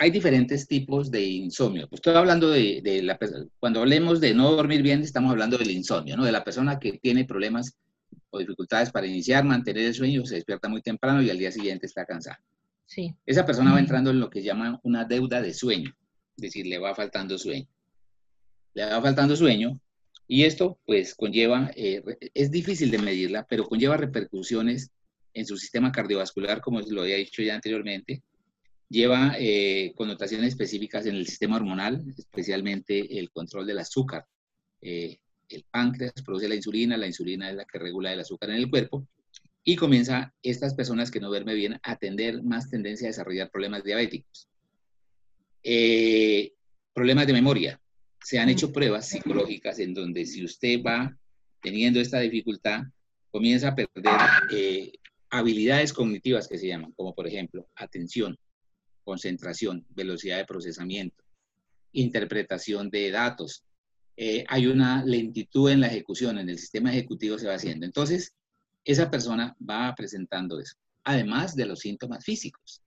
hay 0.00 0.10
diferentes 0.10 0.66
tipos 0.66 1.10
de 1.10 1.22
insomnio. 1.22 1.86
Estoy 1.92 2.14
hablando 2.14 2.48
de, 2.48 2.80
de 2.82 3.02
la 3.02 3.18
cuando 3.58 3.80
hablemos 3.80 4.18
de 4.18 4.32
no 4.32 4.50
dormir 4.50 4.82
bien, 4.82 5.02
estamos 5.02 5.30
hablando 5.30 5.58
del 5.58 5.70
insomnio, 5.70 6.16
¿no? 6.16 6.24
De 6.24 6.32
la 6.32 6.42
persona 6.42 6.78
que 6.78 6.92
tiene 6.92 7.26
problemas 7.26 7.76
o 8.30 8.38
dificultades 8.38 8.90
para 8.90 9.06
iniciar, 9.06 9.44
mantener 9.44 9.84
el 9.84 9.94
sueño, 9.94 10.24
se 10.24 10.36
despierta 10.36 10.70
muy 10.70 10.80
temprano 10.80 11.20
y 11.20 11.28
al 11.28 11.36
día 11.36 11.52
siguiente 11.52 11.84
está 11.84 12.06
cansada. 12.06 12.42
Sí. 12.86 13.14
Esa 13.26 13.44
persona 13.44 13.74
va 13.74 13.78
entrando 13.78 14.10
en 14.10 14.20
lo 14.20 14.30
que 14.30 14.42
llaman 14.42 14.80
una 14.84 15.04
deuda 15.04 15.42
de 15.42 15.52
sueño, 15.52 15.94
es 16.34 16.42
decir, 16.42 16.66
le 16.66 16.78
va 16.78 16.94
faltando 16.94 17.36
sueño. 17.36 17.68
Le 18.72 18.86
va 18.86 19.02
faltando 19.02 19.36
sueño 19.36 19.78
y 20.26 20.44
esto 20.44 20.78
pues 20.86 21.14
conlleva, 21.14 21.72
eh, 21.76 22.02
es 22.32 22.50
difícil 22.50 22.90
de 22.90 23.00
medirla, 23.00 23.46
pero 23.46 23.68
conlleva 23.68 23.98
repercusiones 23.98 24.92
en 25.34 25.44
su 25.44 25.58
sistema 25.58 25.92
cardiovascular, 25.92 26.62
como 26.62 26.80
lo 26.80 27.02
había 27.02 27.16
dicho 27.16 27.42
ya 27.42 27.54
anteriormente, 27.54 28.22
lleva 28.90 29.36
eh, 29.38 29.92
connotaciones 29.94 30.48
específicas 30.48 31.06
en 31.06 31.14
el 31.14 31.26
sistema 31.26 31.56
hormonal, 31.56 32.04
especialmente 32.18 33.18
el 33.18 33.30
control 33.30 33.66
del 33.66 33.78
azúcar. 33.78 34.26
Eh, 34.82 35.18
el 35.48 35.64
páncreas 35.70 36.12
produce 36.24 36.48
la 36.48 36.56
insulina, 36.56 36.96
la 36.96 37.06
insulina 37.06 37.48
es 37.48 37.56
la 37.56 37.64
que 37.64 37.78
regula 37.78 38.12
el 38.12 38.20
azúcar 38.20 38.50
en 38.50 38.56
el 38.56 38.68
cuerpo, 38.68 39.06
y 39.62 39.76
comienza 39.76 40.34
estas 40.42 40.74
personas 40.74 41.10
que 41.10 41.20
no 41.20 41.28
duermen 41.28 41.54
bien 41.54 41.80
a 41.82 41.96
tener 41.96 42.42
más 42.42 42.68
tendencia 42.68 43.06
a 43.06 43.10
desarrollar 43.10 43.50
problemas 43.50 43.84
diabéticos. 43.84 44.48
Eh, 45.62 46.52
problemas 46.92 47.26
de 47.26 47.32
memoria. 47.32 47.80
Se 48.22 48.38
han 48.38 48.48
hecho 48.48 48.72
pruebas 48.72 49.08
psicológicas 49.08 49.78
en 49.78 49.94
donde 49.94 50.26
si 50.26 50.44
usted 50.44 50.82
va 50.82 51.16
teniendo 51.62 52.00
esta 52.00 52.18
dificultad, 52.20 52.82
comienza 53.30 53.68
a 53.68 53.74
perder 53.74 54.92
habilidades 55.30 55.92
cognitivas 55.92 56.48
que 56.48 56.58
se 56.58 56.66
llaman, 56.66 56.92
como 56.92 57.14
por 57.14 57.26
ejemplo 57.26 57.68
atención, 57.76 58.36
concentración, 59.10 59.84
velocidad 59.88 60.36
de 60.36 60.44
procesamiento, 60.44 61.24
interpretación 61.90 62.90
de 62.90 63.10
datos. 63.10 63.64
Eh, 64.16 64.44
hay 64.46 64.68
una 64.68 65.04
lentitud 65.04 65.68
en 65.68 65.80
la 65.80 65.88
ejecución, 65.88 66.38
en 66.38 66.48
el 66.48 66.60
sistema 66.60 66.92
ejecutivo 66.92 67.36
se 67.36 67.48
va 67.48 67.54
haciendo. 67.54 67.86
Entonces, 67.86 68.32
esa 68.84 69.10
persona 69.10 69.56
va 69.68 69.92
presentando 69.96 70.60
eso, 70.60 70.76
además 71.02 71.56
de 71.56 71.66
los 71.66 71.80
síntomas 71.80 72.24
físicos, 72.24 72.82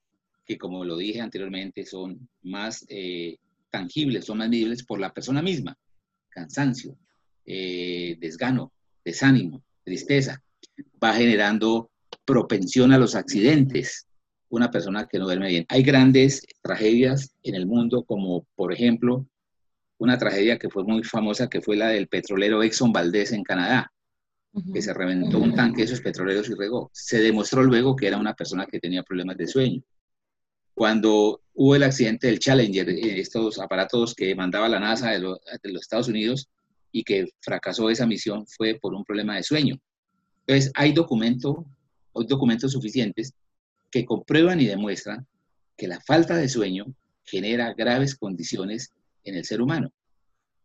que 0.46 0.58
como 0.58 0.86
lo 0.86 0.96
dije 0.96 1.20
anteriormente, 1.20 1.86
son 1.86 2.30
más 2.42 2.86
eh, 2.88 3.36
tangibles, 3.70 4.24
son 4.24 4.38
más 4.38 4.50
medibles 4.50 4.86
por 4.86 5.02
la 5.02 5.14
persona 5.14 5.42
misma. 5.42 5.78
Cansancio, 6.30 6.98
eh, 7.46 8.16
desgano, 8.18 8.72
desánimo, 9.04 9.62
tristeza. 9.84 10.42
Va 11.04 11.14
generando 11.16 11.92
propensión 12.24 12.94
a 12.94 12.98
los 12.98 13.14
accidentes, 13.14 14.08
una 14.54 14.70
persona 14.70 15.08
que 15.08 15.18
no 15.18 15.26
duerme 15.26 15.48
bien. 15.48 15.66
Hay 15.68 15.82
grandes 15.82 16.46
tragedias 16.62 17.34
en 17.42 17.56
el 17.56 17.66
mundo, 17.66 18.04
como 18.04 18.46
por 18.56 18.72
ejemplo 18.72 19.26
una 19.98 20.20
tragedia 20.20 20.60
que 20.60 20.70
fue 20.70 20.84
muy 20.84 21.04
famosa, 21.04 21.50
que 21.50 21.62
fue 21.62 21.76
la 21.76 21.88
del 21.88 22.08
petrolero 22.08 22.62
Exxon 22.62 22.94
Valdez 22.94 23.32
en 23.32 23.44
Canadá, 23.44 23.92
que 24.72 24.82
se 24.82 24.94
reventó 24.94 25.40
un 25.40 25.56
tanque 25.56 25.78
de 25.78 25.86
esos 25.86 26.02
petroleros 26.02 26.50
y 26.50 26.54
regó. 26.54 26.92
Se 26.94 27.20
demostró 27.20 27.64
luego 27.64 27.96
que 27.96 28.08
era 28.08 28.18
una 28.18 28.36
persona 28.36 28.68
que 28.68 28.80
tenía 28.80 29.02
problemas 29.02 29.38
de 29.38 29.48
sueño. 29.48 29.82
Cuando 30.76 31.42
hubo 31.56 31.76
el 31.76 31.84
accidente 31.84 32.28
del 32.28 32.38
Challenger, 32.38 32.90
eh, 32.90 33.20
estos 33.20 33.60
aparatos 33.60 34.14
que 34.14 34.36
mandaba 34.36 34.70
la 34.70 34.80
NASA 34.80 35.12
de 35.12 35.20
los, 35.20 35.40
de 35.64 35.72
los 35.72 35.82
Estados 35.82 36.10
Unidos 36.10 36.48
y 36.92 37.04
que 37.04 37.26
fracasó 37.42 37.90
esa 37.90 38.06
misión, 38.06 38.46
fue 38.46 38.78
por 38.80 38.94
un 38.94 39.04
problema 39.04 39.36
de 39.36 39.44
sueño. 39.44 39.80
Entonces, 40.46 40.72
hay 40.76 40.94
documento, 40.94 41.66
hay 42.14 42.28
documentos 42.28 42.74
suficientes 42.74 43.34
que 43.94 44.06
comprueban 44.06 44.60
y 44.60 44.66
demuestran 44.66 45.28
que 45.78 45.88
la 45.88 46.02
falta 46.02 46.36
de 46.36 46.50
sueño 46.50 46.96
genera 47.24 47.76
graves 47.76 48.16
condiciones 48.16 48.92
en 49.24 49.36
el 49.36 49.46
ser 49.46 49.62
humano. 49.62 49.94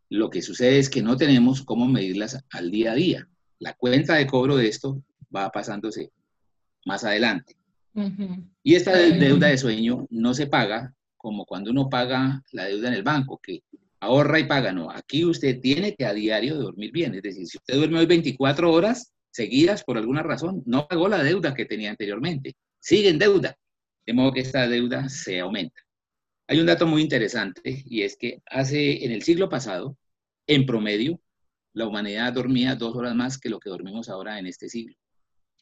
Lo 0.09 0.31
que 0.31 0.41
sucede 0.41 0.79
es 0.79 0.89
que 0.89 1.03
no 1.03 1.15
tenemos 1.15 1.61
cómo 1.61 1.87
medirlas 1.87 2.43
al 2.49 2.71
día 2.71 2.93
a 2.93 2.95
día. 2.95 3.29
La 3.59 3.75
cuenta 3.75 4.15
de 4.15 4.25
cobro 4.25 4.57
de 4.57 4.67
esto 4.67 5.03
va 5.33 5.51
pasándose 5.51 6.11
más 6.85 7.03
adelante. 7.03 7.55
Y 8.63 8.73
esta 8.73 8.97
deuda 8.97 9.49
de 9.49 9.57
sueño 9.59 10.07
no 10.09 10.33
se 10.33 10.47
paga 10.47 10.95
como 11.15 11.45
cuando 11.45 11.69
uno 11.69 11.87
paga 11.87 12.41
la 12.51 12.65
deuda 12.65 12.87
en 12.87 12.95
el 12.95 13.03
banco, 13.03 13.39
que 13.43 13.61
ahorra 13.99 14.39
y 14.39 14.45
paga. 14.45 14.71
No, 14.71 14.89
aquí 14.89 15.23
usted 15.23 15.59
tiene 15.59 15.93
que 15.93 16.07
a 16.07 16.13
diario 16.13 16.55
dormir 16.55 16.91
bien. 16.91 17.13
Es 17.13 17.21
decir, 17.21 17.45
si 17.45 17.57
usted 17.57 17.75
duerme 17.75 17.99
hoy 17.99 18.07
24 18.07 18.71
horas 18.71 19.13
seguidas 19.29 19.83
por 19.83 19.99
alguna 19.99 20.23
razón, 20.23 20.63
no 20.65 20.87
pagó 20.87 21.07
la 21.07 21.21
deuda 21.21 21.53
que 21.53 21.65
tenía 21.65 21.91
anteriormente 21.91 22.55
sigue 22.79 23.09
en 23.09 23.19
deuda, 23.19 23.57
de 24.05 24.13
modo 24.13 24.33
que 24.33 24.41
esta 24.41 24.67
deuda 24.67 25.09
se 25.09 25.39
aumenta. 25.39 25.81
Hay 26.47 26.59
un 26.59 26.65
dato 26.65 26.87
muy 26.87 27.01
interesante 27.01 27.83
y 27.85 28.01
es 28.01 28.17
que 28.17 28.41
hace 28.47 29.05
en 29.05 29.11
el 29.11 29.21
siglo 29.21 29.49
pasado, 29.49 29.97
en 30.47 30.65
promedio, 30.65 31.21
la 31.73 31.85
humanidad 31.85 32.33
dormía 32.33 32.75
dos 32.75 32.95
horas 32.95 33.13
más 33.15 33.37
que 33.37 33.49
lo 33.49 33.59
que 33.59 33.69
dormimos 33.69 34.09
ahora 34.09 34.39
en 34.39 34.47
este 34.47 34.67
siglo. 34.67 34.95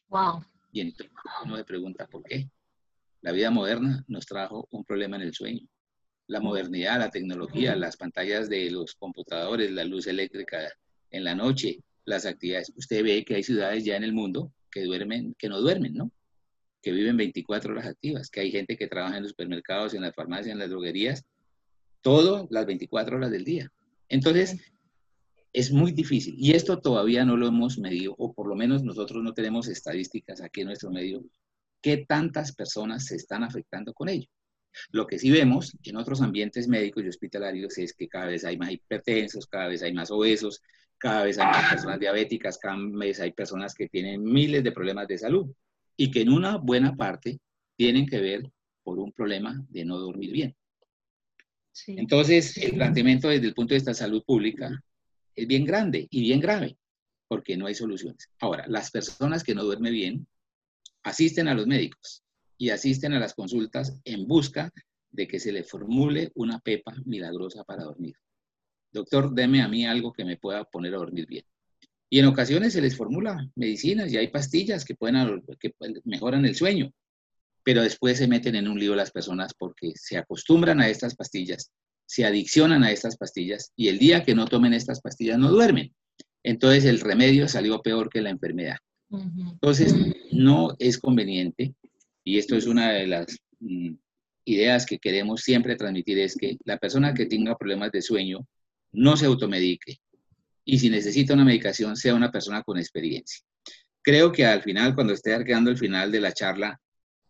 Wow. 0.08 0.42
Y 0.72 0.80
entonces 0.80 1.14
uno 1.44 1.56
se 1.56 1.64
pregunta 1.64 2.06
por 2.06 2.22
qué. 2.22 2.48
La 3.20 3.32
vida 3.32 3.50
moderna 3.50 4.04
nos 4.08 4.26
trajo 4.26 4.66
un 4.70 4.84
problema 4.84 5.16
en 5.16 5.22
el 5.22 5.34
sueño. 5.34 5.66
La 6.28 6.40
modernidad, 6.40 6.98
la 6.98 7.10
tecnología, 7.10 7.76
las 7.76 7.96
pantallas 7.96 8.48
de 8.48 8.70
los 8.70 8.94
computadores, 8.94 9.70
la 9.70 9.84
luz 9.84 10.06
eléctrica 10.06 10.70
en 11.10 11.24
la 11.24 11.34
noche, 11.34 11.80
las 12.04 12.26
actividades. 12.26 12.72
Usted 12.76 13.02
ve 13.02 13.24
que 13.24 13.34
hay 13.34 13.42
ciudades 13.42 13.84
ya 13.84 13.96
en 13.96 14.04
el 14.04 14.12
mundo 14.12 14.52
que 14.70 14.84
duermen, 14.84 15.34
que 15.38 15.48
no 15.48 15.60
duermen, 15.60 15.94
¿no? 15.94 16.12
Que 16.88 16.94
viven 16.94 17.18
24 17.18 17.72
horas 17.72 17.86
activas, 17.86 18.30
que 18.30 18.40
hay 18.40 18.50
gente 18.50 18.78
que 18.78 18.86
trabaja 18.86 19.18
en 19.18 19.22
los 19.22 19.32
supermercados, 19.32 19.92
en 19.92 20.00
las 20.00 20.14
farmacias, 20.14 20.54
en 20.54 20.58
las 20.58 20.70
droguerías, 20.70 21.22
todo 22.00 22.48
las 22.50 22.64
24 22.64 23.18
horas 23.18 23.30
del 23.30 23.44
día. 23.44 23.70
Entonces, 24.08 24.58
es 25.52 25.70
muy 25.70 25.92
difícil. 25.92 26.34
Y 26.38 26.52
esto 26.52 26.80
todavía 26.80 27.26
no 27.26 27.36
lo 27.36 27.46
hemos 27.46 27.78
medido, 27.78 28.14
o 28.16 28.32
por 28.32 28.48
lo 28.48 28.54
menos 28.54 28.82
nosotros 28.84 29.22
no 29.22 29.34
tenemos 29.34 29.68
estadísticas 29.68 30.40
aquí 30.40 30.62
en 30.62 30.68
nuestro 30.68 30.90
medio, 30.90 31.22
qué 31.82 32.06
tantas 32.08 32.54
personas 32.54 33.04
se 33.04 33.16
están 33.16 33.44
afectando 33.44 33.92
con 33.92 34.08
ello. 34.08 34.28
Lo 34.90 35.06
que 35.06 35.18
sí 35.18 35.30
vemos 35.30 35.76
en 35.82 35.96
otros 35.96 36.22
ambientes 36.22 36.68
médicos 36.68 37.04
y 37.04 37.08
hospitalarios 37.08 37.76
es 37.76 37.92
que 37.92 38.08
cada 38.08 38.28
vez 38.28 38.46
hay 38.46 38.56
más 38.56 38.70
hipertensos, 38.70 39.46
cada 39.46 39.68
vez 39.68 39.82
hay 39.82 39.92
más 39.92 40.10
obesos, 40.10 40.62
cada 40.96 41.24
vez 41.24 41.38
hay 41.38 41.48
más 41.48 41.70
personas 41.70 42.00
diabéticas, 42.00 42.56
cada 42.56 42.78
vez 42.78 43.20
hay 43.20 43.32
personas 43.32 43.74
que 43.74 43.88
tienen 43.88 44.24
miles 44.24 44.64
de 44.64 44.72
problemas 44.72 45.06
de 45.06 45.18
salud 45.18 45.50
y 46.00 46.10
que 46.10 46.22
en 46.22 46.30
una 46.30 46.56
buena 46.56 46.96
parte 46.96 47.40
tienen 47.76 48.06
que 48.06 48.20
ver 48.20 48.50
por 48.82 48.98
un 48.98 49.12
problema 49.12 49.62
de 49.68 49.84
no 49.84 49.98
dormir 49.98 50.32
bien. 50.32 50.56
Entonces, 51.88 52.56
el 52.56 52.74
planteamiento 52.74 53.28
desde 53.28 53.48
el 53.48 53.54
punto 53.54 53.74
de 53.74 53.78
vista 53.78 53.90
de 53.90 53.96
salud 53.96 54.22
pública 54.24 54.70
es 55.34 55.46
bien 55.46 55.64
grande 55.64 56.06
y 56.10 56.20
bien 56.22 56.40
grave, 56.40 56.78
porque 57.26 57.56
no 57.56 57.66
hay 57.66 57.74
soluciones. 57.74 58.30
Ahora, 58.40 58.64
las 58.68 58.90
personas 58.90 59.44
que 59.44 59.54
no 59.54 59.64
duermen 59.64 59.92
bien 59.92 60.26
asisten 61.02 61.48
a 61.48 61.54
los 61.54 61.66
médicos 61.66 62.22
y 62.56 62.70
asisten 62.70 63.12
a 63.12 63.20
las 63.20 63.34
consultas 63.34 64.00
en 64.04 64.26
busca 64.26 64.72
de 65.10 65.26
que 65.26 65.40
se 65.40 65.52
le 65.52 65.64
formule 65.64 66.30
una 66.34 66.60
pepa 66.60 66.94
milagrosa 67.04 67.64
para 67.64 67.84
dormir. 67.84 68.14
Doctor, 68.92 69.34
deme 69.34 69.62
a 69.62 69.68
mí 69.68 69.84
algo 69.84 70.12
que 70.12 70.24
me 70.24 70.36
pueda 70.36 70.64
poner 70.64 70.94
a 70.94 70.98
dormir 70.98 71.26
bien. 71.26 71.44
Y 72.10 72.18
en 72.18 72.26
ocasiones 72.26 72.72
se 72.72 72.80
les 72.80 72.96
formula 72.96 73.48
medicinas 73.54 74.12
y 74.12 74.16
hay 74.16 74.28
pastillas 74.28 74.84
que, 74.84 74.94
pueden, 74.94 75.42
que 75.60 75.72
mejoran 76.04 76.46
el 76.46 76.54
sueño, 76.54 76.92
pero 77.62 77.82
después 77.82 78.18
se 78.18 78.28
meten 78.28 78.54
en 78.54 78.68
un 78.68 78.78
lío 78.78 78.94
las 78.94 79.10
personas 79.10 79.52
porque 79.54 79.92
se 79.94 80.16
acostumbran 80.16 80.80
a 80.80 80.88
estas 80.88 81.14
pastillas, 81.14 81.70
se 82.06 82.24
adiccionan 82.24 82.82
a 82.82 82.90
estas 82.90 83.16
pastillas 83.16 83.72
y 83.76 83.88
el 83.88 83.98
día 83.98 84.22
que 84.22 84.34
no 84.34 84.46
tomen 84.46 84.72
estas 84.72 85.00
pastillas 85.02 85.38
no 85.38 85.50
duermen. 85.50 85.94
Entonces 86.42 86.86
el 86.86 87.00
remedio 87.00 87.46
salió 87.46 87.82
peor 87.82 88.08
que 88.08 88.22
la 88.22 88.30
enfermedad. 88.30 88.78
Entonces 89.10 89.94
no 90.32 90.74
es 90.78 90.98
conveniente 90.98 91.74
y 92.24 92.38
esto 92.38 92.56
es 92.56 92.66
una 92.66 92.92
de 92.92 93.06
las 93.06 93.38
mm, 93.60 93.94
ideas 94.46 94.86
que 94.86 94.98
queremos 94.98 95.42
siempre 95.42 95.76
transmitir, 95.76 96.18
es 96.18 96.36
que 96.36 96.56
la 96.64 96.78
persona 96.78 97.12
que 97.12 97.26
tenga 97.26 97.56
problemas 97.56 97.92
de 97.92 98.00
sueño 98.00 98.46
no 98.92 99.16
se 99.16 99.26
automedique 99.26 100.00
y 100.70 100.78
si 100.78 100.90
necesita 100.90 101.32
una 101.32 101.46
medicación 101.46 101.96
sea 101.96 102.14
una 102.14 102.30
persona 102.30 102.62
con 102.62 102.76
experiencia. 102.76 103.40
Creo 104.02 104.30
que 104.30 104.44
al 104.44 104.62
final, 104.62 104.94
cuando 104.94 105.14
esté 105.14 105.32
arqueando 105.32 105.70
el 105.70 105.78
final 105.78 106.12
de 106.12 106.20
la 106.20 106.32
charla, 106.32 106.78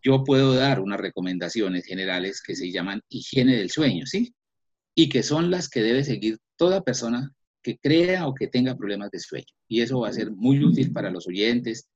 yo 0.02 0.24
puedo 0.24 0.54
dar 0.54 0.80
unas 0.80 0.98
recomendaciones 0.98 1.86
generales 1.86 2.42
que 2.44 2.56
se 2.56 2.72
llaman 2.72 3.00
higiene 3.08 3.56
del 3.56 3.70
sueño, 3.70 4.06
¿sí? 4.06 4.34
Y 4.96 5.08
que 5.08 5.22
son 5.22 5.52
las 5.52 5.68
que 5.68 5.82
debe 5.82 6.02
seguir 6.02 6.38
toda 6.56 6.82
persona 6.82 7.30
que 7.62 7.78
crea 7.78 8.26
o 8.26 8.34
que 8.34 8.48
tenga 8.48 8.76
problemas 8.76 9.12
de 9.12 9.20
sueño. 9.20 9.46
Y 9.68 9.82
eso 9.82 10.00
va 10.00 10.08
a 10.08 10.12
ser 10.12 10.32
muy 10.32 10.64
útil 10.64 10.92
para 10.92 11.08
los 11.08 11.28
oyentes, 11.28 11.88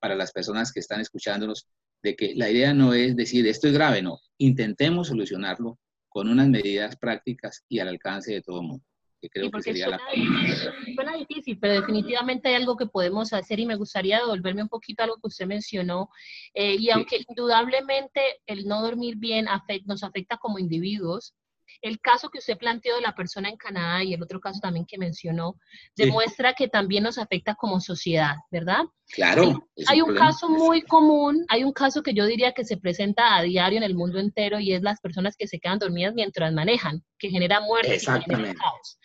para 0.00 0.14
las 0.14 0.32
personas 0.32 0.72
que 0.72 0.80
están 0.80 1.02
escuchándonos, 1.02 1.68
de 2.02 2.16
que 2.16 2.34
la 2.34 2.50
idea 2.50 2.72
no 2.72 2.94
es 2.94 3.14
decir 3.16 3.46
esto 3.46 3.68
es 3.68 3.74
grave, 3.74 4.00
no, 4.00 4.18
intentemos 4.38 5.08
solucionarlo 5.08 5.78
con 6.08 6.30
unas 6.30 6.48
medidas 6.48 6.96
prácticas 6.96 7.64
y 7.68 7.80
al 7.80 7.88
alcance 7.88 8.32
de 8.32 8.40
todo 8.40 8.62
el 8.62 8.66
mundo. 8.68 8.84
Que 9.20 9.28
creo 9.30 9.50
que 9.50 9.62
sería 9.62 9.86
suena, 9.86 10.02
la... 10.04 10.94
suena 10.94 11.16
difícil, 11.16 11.58
pero 11.58 11.74
definitivamente 11.74 12.48
hay 12.48 12.54
algo 12.54 12.76
que 12.76 12.86
podemos 12.86 13.32
hacer 13.32 13.58
y 13.60 13.66
me 13.66 13.76
gustaría 13.76 14.18
devolverme 14.18 14.62
un 14.62 14.68
poquito 14.68 15.02
a 15.02 15.04
algo 15.04 15.16
que 15.16 15.28
usted 15.28 15.46
mencionó. 15.46 16.10
Eh, 16.54 16.76
y 16.78 16.90
aunque 16.90 17.24
indudablemente 17.28 18.20
el 18.46 18.66
no 18.66 18.82
dormir 18.82 19.16
bien 19.16 19.46
nos 19.86 20.02
afecta 20.02 20.36
como 20.36 20.58
individuos, 20.58 21.34
el 21.86 22.00
caso 22.00 22.30
que 22.30 22.38
usted 22.38 22.56
planteó 22.56 22.96
de 22.96 23.02
la 23.02 23.14
persona 23.14 23.48
en 23.48 23.56
Canadá 23.56 24.02
y 24.02 24.14
el 24.14 24.22
otro 24.22 24.40
caso 24.40 24.60
también 24.60 24.86
que 24.86 24.98
mencionó, 24.98 25.56
demuestra 25.96 26.54
que 26.54 26.68
también 26.68 27.04
nos 27.04 27.18
afecta 27.18 27.54
como 27.54 27.80
sociedad, 27.80 28.36
¿verdad? 28.50 28.84
Claro. 29.08 29.68
Hay, 29.86 30.00
un 30.00 30.14
caso 30.14 30.48
muy 30.48 30.82
común, 30.82 31.44
hay 31.48 31.64
un 31.64 31.72
caso 31.72 32.02
que 32.02 32.14
yo 32.14 32.26
diría 32.26 32.52
que 32.52 32.64
se 32.64 32.76
presenta 32.76 33.36
a 33.36 33.42
diario 33.42 33.78
en 33.78 33.84
el 33.84 33.94
mundo 33.94 34.18
entero 34.18 34.58
y 34.58 34.72
es 34.72 34.82
las 34.82 35.00
personas 35.00 35.36
que 35.36 35.46
se 35.46 35.58
quedan 35.58 35.78
dormidas 35.78 36.14
mientras 36.14 36.52
manejan, 36.52 37.04
que 37.18 37.30
genera 37.30 37.60
muerte 37.60 37.96
y 37.96 38.00
genera 38.00 38.54
caos. 38.54 38.98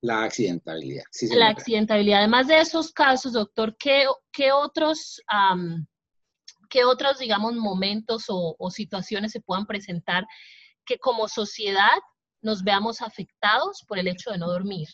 La 0.00 0.24
accidentabilidad. 0.24 1.04
la 1.36 1.48
accidentabilidad. 1.48 2.18
Además 2.20 2.48
de 2.48 2.60
esos 2.60 2.92
casos, 2.92 3.32
doctor, 3.32 3.76
¿qué, 3.78 4.06
qué 4.32 4.52
otros... 4.52 5.20
¿Qué 6.68 6.84
otros, 6.86 7.18
digamos, 7.18 7.52
momentos 7.54 8.24
o, 8.28 8.56
o 8.58 8.70
situaciones 8.70 9.32
se 9.32 9.42
puedan 9.42 9.66
presentar 9.66 10.24
que 10.86 10.98
como 10.98 11.28
sociedad 11.28 11.98
nos 12.42 12.62
veamos 12.62 13.00
afectados 13.00 13.84
por 13.86 13.98
el 13.98 14.08
hecho 14.08 14.30
de 14.30 14.38
no 14.38 14.48
dormir. 14.48 14.88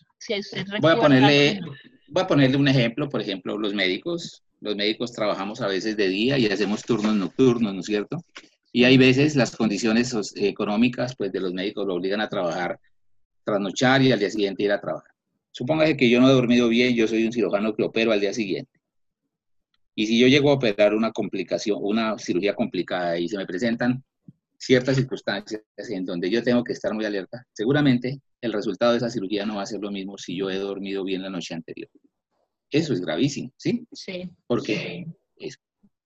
voy, 0.80 0.92
a 0.92 0.96
ponerle, 0.96 1.60
voy 2.08 2.22
a 2.22 2.26
ponerle 2.26 2.56
un 2.56 2.68
ejemplo, 2.68 3.08
por 3.08 3.20
ejemplo, 3.20 3.58
los 3.58 3.74
médicos. 3.74 4.42
Los 4.60 4.74
médicos 4.74 5.12
trabajamos 5.12 5.60
a 5.60 5.68
veces 5.68 5.96
de 5.96 6.08
día 6.08 6.36
y 6.36 6.46
hacemos 6.46 6.82
turnos 6.82 7.14
nocturnos, 7.14 7.72
¿no 7.72 7.80
es 7.80 7.86
cierto? 7.86 8.22
Y 8.72 8.84
hay 8.84 8.98
veces 8.98 9.36
las 9.36 9.54
condiciones 9.54 10.14
económicas 10.36 11.14
pues, 11.16 11.32
de 11.32 11.40
los 11.40 11.54
médicos 11.54 11.86
lo 11.86 11.94
obligan 11.94 12.20
a 12.20 12.28
trabajar, 12.28 12.78
trasnochar 13.44 14.02
y 14.02 14.12
al 14.12 14.18
día 14.18 14.30
siguiente 14.30 14.64
ir 14.64 14.72
a 14.72 14.80
trabajar. 14.80 15.12
Supóngase 15.52 15.96
que 15.96 16.10
yo 16.10 16.20
no 16.20 16.28
he 16.28 16.32
dormido 16.32 16.68
bien, 16.68 16.94
yo 16.94 17.08
soy 17.08 17.24
un 17.24 17.32
cirujano 17.32 17.74
que 17.74 17.84
opero 17.84 18.12
al 18.12 18.20
día 18.20 18.34
siguiente. 18.34 18.78
Y 19.94 20.06
si 20.06 20.18
yo 20.18 20.26
llego 20.26 20.50
a 20.50 20.54
operar 20.54 20.94
una 20.94 21.12
complicación, 21.12 21.78
una 21.80 22.18
cirugía 22.18 22.54
complicada 22.54 23.18
y 23.18 23.28
se 23.28 23.36
me 23.36 23.46
presentan 23.46 24.04
ciertas 24.58 24.96
circunstancias 24.96 25.62
en 25.76 26.04
donde 26.04 26.28
yo 26.28 26.42
tengo 26.42 26.64
que 26.64 26.72
estar 26.72 26.92
muy 26.92 27.04
alerta, 27.04 27.44
seguramente 27.52 28.20
el 28.40 28.52
resultado 28.52 28.92
de 28.92 28.98
esa 28.98 29.10
cirugía 29.10 29.46
no 29.46 29.56
va 29.56 29.62
a 29.62 29.66
ser 29.66 29.80
lo 29.80 29.90
mismo 29.90 30.18
si 30.18 30.36
yo 30.36 30.50
he 30.50 30.58
dormido 30.58 31.04
bien 31.04 31.22
la 31.22 31.30
noche 31.30 31.54
anterior. 31.54 31.88
Eso 32.70 32.92
es 32.92 33.00
gravísimo, 33.00 33.52
¿sí? 33.56 33.86
Sí. 33.92 34.28
Porque 34.46 35.06
es 35.36 35.58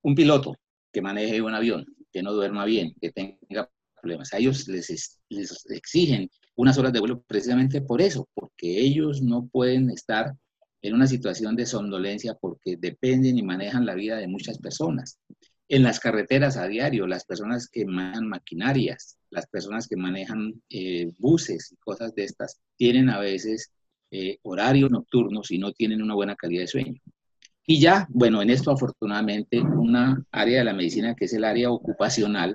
un 0.03 0.15
piloto 0.15 0.55
que 0.93 1.03
maneje 1.03 1.41
un 1.41 1.55
avión, 1.55 1.87
que 2.13 2.23
no 2.23 2.33
duerma 2.33 2.65
bien, 2.65 2.95
que 3.01 3.11
tenga 3.11 3.69
problemas, 4.01 4.33
a 4.35 4.39
ellos 4.39 4.69
les, 4.69 5.19
les 5.29 5.67
exigen 5.71 6.29
unas 6.55 6.77
horas 6.77 6.93
de 6.93 7.01
vuelo 7.01 7.23
precisamente 7.23 7.81
por 7.81 8.03
eso, 8.03 8.29
porque 8.35 8.81
ellos 8.81 9.23
no 9.23 9.49
pueden 9.49 9.91
estar 9.91 10.35
en 10.83 10.95
una 10.95 11.07
situación 11.07 11.57
de 11.57 11.65
somnolencia 11.65 12.35
porque 12.35 12.77
dependen 12.77 13.39
y 13.39 13.43
manejan 13.43 13.87
la 13.87 13.95
vida 13.95 14.17
de 14.17 14.27
muchas 14.27 14.59
personas 14.59 15.19
en 15.73 15.83
las 15.83 16.01
carreteras 16.01 16.59
a 16.59 16.69
diario, 16.69 17.07
las 17.07 17.25
personas 17.25 17.67
que 17.67 17.87
manejan 17.87 18.29
maquinarias, 18.29 19.17
las 19.31 19.47
personas 19.47 19.89
que 19.89 19.97
manejan 19.97 20.61
eh, 20.69 21.11
buses 21.19 21.73
y 21.73 21.77
cosas 21.77 22.15
de 22.15 22.25
estas, 22.25 22.61
tienen 22.77 23.09
a 23.09 23.19
veces 23.19 23.73
eh, 24.11 24.37
horarios 24.43 24.91
nocturnos 24.91 25.51
y 25.51 25.57
no 25.57 25.73
tienen 25.73 26.03
una 26.03 26.15
buena 26.15 26.37
calidad 26.37 26.65
de 26.65 26.67
sueño. 26.67 27.01
Y 27.67 27.81
ya, 27.81 28.07
bueno, 28.11 28.43
en 28.43 28.51
esto 28.51 28.71
afortunadamente 28.71 29.63
una 29.63 30.23
área 30.31 30.59
de 30.59 30.65
la 30.65 30.75
medicina 30.75 31.15
que 31.15 31.25
es 31.25 31.33
el 31.33 31.43
área 31.43 31.71
ocupacional 31.71 32.55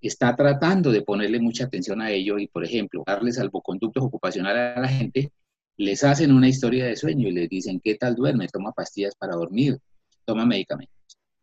está 0.00 0.34
tratando 0.34 0.90
de 0.90 1.02
ponerle 1.02 1.38
mucha 1.38 1.66
atención 1.66 2.02
a 2.02 2.10
ello 2.10 2.40
y, 2.40 2.48
por 2.48 2.64
ejemplo, 2.64 3.04
darles 3.06 3.36
salvoconductos 3.36 4.02
ocupacionales 4.02 4.76
a 4.76 4.80
la 4.80 4.88
gente, 4.88 5.30
les 5.76 6.02
hacen 6.02 6.32
una 6.32 6.48
historia 6.48 6.86
de 6.86 6.96
sueño 6.96 7.28
y 7.28 7.32
les 7.32 7.48
dicen, 7.48 7.80
¿qué 7.80 7.94
tal 7.94 8.16
duerme? 8.16 8.48
Toma 8.48 8.72
pastillas 8.72 9.14
para 9.14 9.36
dormir, 9.36 9.78
toma 10.24 10.44
medicamentos. 10.44 10.93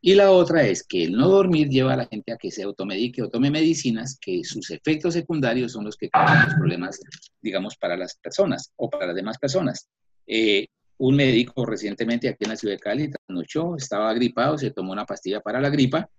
Y 0.04 0.16
la 0.16 0.32
otra 0.32 0.64
es 0.64 0.84
que 0.84 1.04
el 1.04 1.12
no 1.12 1.30
dormir 1.30 1.70
lleva 1.70 1.94
a 1.94 1.98
la 1.98 2.08
gente 2.08 2.32
a 2.32 2.38
que 2.38 2.50
se 2.50 2.64
automedique 2.64 3.22
o 3.22 3.30
tome 3.30 3.52
medicinas 3.52 4.18
que 4.20 4.44
sus 4.44 4.72
efectos 4.72 5.14
secundarios 5.14 5.74
son 5.74 5.86
los 5.86 5.96
que 5.96 6.10
causan 6.10 6.46
los 6.46 6.56
problemas, 6.56 7.00
digamos, 7.40 7.78
para 7.78 7.96
las 7.96 8.16
personas 8.16 8.72
o 8.78 8.90
para 8.90 9.08
las 9.08 9.16
demás 9.16 9.38
personas. 9.38 9.88
Eh, 10.26 10.68
un 10.98 11.16
médico 11.16 11.66
recientemente 11.68 12.30
aquí 12.30 12.46
en 12.46 12.50
la 12.50 12.56
ciudad 12.56 12.76
de 12.76 12.80
Cali 12.80 13.12
trasnochó, 13.12 13.76
estaba 13.76 14.12
gripado, 14.14 14.58
se 14.58 14.72
tomó 14.72 14.92
una 14.92 15.06
pastilla 15.06 15.40
para 15.40 15.62
la 15.62 15.70
gripa, 15.70 16.10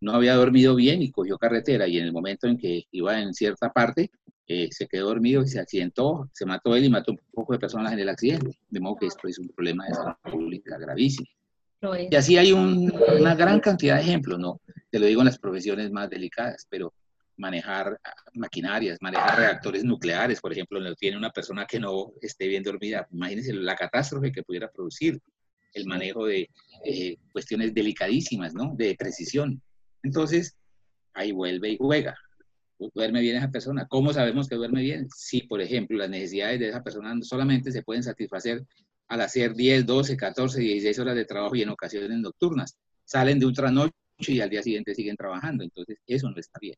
no 0.00 0.12
había 0.12 0.34
dormido 0.34 0.74
bien 0.74 1.02
y 1.02 1.10
cogió 1.10 1.36
carretera 1.36 1.86
y 1.86 1.98
en 1.98 2.04
el 2.04 2.12
momento 2.12 2.46
en 2.46 2.56
que 2.56 2.84
iba 2.92 3.20
en 3.20 3.34
cierta 3.34 3.70
parte, 3.70 4.10
eh, 4.46 4.68
se 4.70 4.86
quedó 4.86 5.08
dormido 5.08 5.42
y 5.42 5.48
se 5.48 5.60
accidentó, 5.60 6.30
se 6.32 6.46
mató 6.46 6.74
él 6.74 6.84
y 6.84 6.88
mató 6.88 7.12
un 7.12 7.20
poco 7.32 7.52
de 7.52 7.58
personas 7.58 7.92
en 7.92 7.98
el 7.98 8.08
accidente. 8.08 8.58
De 8.70 8.80
modo 8.80 8.96
que 8.96 9.06
esto 9.06 9.28
es 9.28 9.38
un 9.38 9.48
problema 9.48 9.86
de 9.86 9.94
salud 9.94 10.14
pública 10.22 10.78
gravísimo. 10.78 11.28
Y 12.10 12.16
así 12.16 12.36
hay 12.36 12.52
una 12.52 13.34
gran 13.34 13.60
cantidad 13.60 13.96
de 13.96 14.02
ejemplos, 14.02 14.38
¿no? 14.38 14.60
Te 14.90 14.98
lo 14.98 15.06
digo 15.06 15.20
en 15.20 15.26
las 15.26 15.38
profesiones 15.38 15.90
más 15.92 16.10
delicadas, 16.10 16.66
pero 16.68 16.92
manejar 17.36 17.98
maquinarias, 18.34 18.98
manejar 19.00 19.38
reactores 19.38 19.84
nucleares, 19.84 20.40
por 20.40 20.52
ejemplo, 20.52 20.80
no 20.80 20.94
tiene 20.94 21.16
una 21.16 21.30
persona 21.30 21.66
que 21.66 21.78
no 21.78 22.12
esté 22.20 22.48
bien 22.48 22.64
dormida. 22.64 23.06
Imagínense 23.12 23.52
la 23.52 23.76
catástrofe 23.76 24.32
que 24.32 24.42
pudiera 24.42 24.70
producir 24.70 25.20
el 25.72 25.86
manejo 25.86 26.26
de 26.26 26.48
eh, 26.84 27.16
cuestiones 27.32 27.72
delicadísimas, 27.72 28.54
¿no? 28.54 28.74
De 28.74 28.96
precisión. 28.96 29.62
Entonces, 30.02 30.56
ahí 31.14 31.30
vuelve 31.30 31.70
y 31.70 31.76
juega. 31.76 32.16
Duerme 32.94 33.20
bien 33.20 33.36
esa 33.36 33.50
persona. 33.50 33.86
¿Cómo 33.88 34.12
sabemos 34.12 34.48
que 34.48 34.56
duerme 34.56 34.82
bien? 34.82 35.08
Si, 35.14 35.42
por 35.42 35.60
ejemplo, 35.60 35.96
las 35.96 36.10
necesidades 36.10 36.60
de 36.60 36.68
esa 36.68 36.82
persona 36.82 37.14
solamente 37.22 37.70
se 37.70 37.82
pueden 37.82 38.02
satisfacer 38.02 38.64
al 39.08 39.20
hacer 39.22 39.54
10, 39.54 39.86
12, 39.86 40.16
14, 40.16 40.60
16 40.60 40.98
horas 40.98 41.16
de 41.16 41.24
trabajo 41.24 41.56
y 41.56 41.62
en 41.62 41.70
ocasiones 41.70 42.18
nocturnas. 42.18 42.76
Salen 43.04 43.38
de 43.38 43.46
un 43.46 43.54
trasnocho 43.54 43.92
y 44.18 44.40
al 44.40 44.50
día 44.50 44.62
siguiente 44.62 44.94
siguen 44.94 45.16
trabajando. 45.16 45.64
Entonces, 45.64 45.98
eso 46.06 46.30
no 46.30 46.36
está 46.36 46.58
bien. 46.60 46.76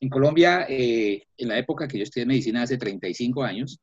En 0.00 0.08
Colombia, 0.08 0.66
eh, 0.68 1.22
en 1.36 1.48
la 1.48 1.58
época 1.58 1.86
que 1.86 1.98
yo 1.98 2.04
estudié 2.04 2.26
medicina 2.26 2.62
hace 2.62 2.78
35 2.78 3.44
años, 3.44 3.78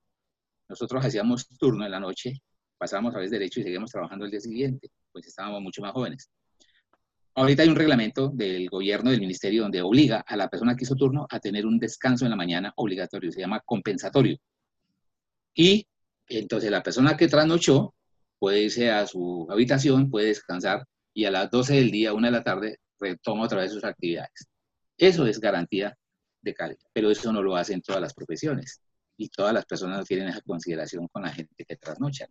nosotros 0.67 1.05
hacíamos 1.05 1.47
turno 1.57 1.85
en 1.85 1.91
la 1.91 1.99
noche, 1.99 2.41
pasábamos 2.77 3.15
a 3.15 3.19
veces 3.19 3.31
derecho 3.31 3.59
y 3.59 3.63
seguíamos 3.63 3.91
trabajando 3.91 4.25
el 4.25 4.31
día 4.31 4.39
siguiente, 4.39 4.89
pues 5.11 5.27
estábamos 5.27 5.61
mucho 5.61 5.81
más 5.81 5.93
jóvenes. 5.93 6.29
Ahorita 7.35 7.63
hay 7.63 7.69
un 7.69 7.75
reglamento 7.75 8.29
del 8.29 8.67
gobierno, 8.69 9.11
del 9.11 9.21
ministerio, 9.21 9.61
donde 9.61 9.81
obliga 9.81 10.23
a 10.27 10.35
la 10.35 10.49
persona 10.49 10.75
que 10.75 10.83
hizo 10.83 10.95
turno 10.95 11.25
a 11.29 11.39
tener 11.39 11.65
un 11.65 11.79
descanso 11.79 12.25
en 12.25 12.31
la 12.31 12.35
mañana 12.35 12.73
obligatorio, 12.75 13.31
se 13.31 13.39
llama 13.39 13.61
compensatorio. 13.65 14.37
Y 15.53 15.87
entonces 16.29 16.69
la 16.71 16.83
persona 16.83 17.17
que 17.17 17.27
trasnochó 17.27 17.93
puede 18.37 18.63
irse 18.63 18.91
a 18.91 19.07
su 19.07 19.47
habitación, 19.49 20.09
puede 20.09 20.27
descansar 20.27 20.85
y 21.13 21.25
a 21.25 21.31
las 21.31 21.49
12 21.49 21.75
del 21.75 21.91
día, 21.91 22.13
1 22.13 22.27
de 22.27 22.31
la 22.31 22.43
tarde, 22.43 22.77
retoma 22.99 23.45
otra 23.45 23.61
vez 23.61 23.71
sus 23.71 23.83
actividades. 23.83 24.47
Eso 24.97 25.25
es 25.25 25.39
garantía 25.39 25.97
de 26.41 26.53
calidad, 26.53 26.79
pero 26.93 27.09
eso 27.11 27.33
no 27.33 27.41
lo 27.41 27.55
hacen 27.55 27.81
todas 27.81 28.01
las 28.01 28.13
profesiones 28.13 28.81
y 29.17 29.29
todas 29.29 29.53
las 29.53 29.65
personas 29.65 29.99
no 29.99 30.05
tienen 30.05 30.29
esa 30.29 30.41
consideración 30.41 31.07
con 31.07 31.23
la 31.23 31.29
gente 31.33 31.65
que 31.65 31.75
trasnochan. 31.75 32.29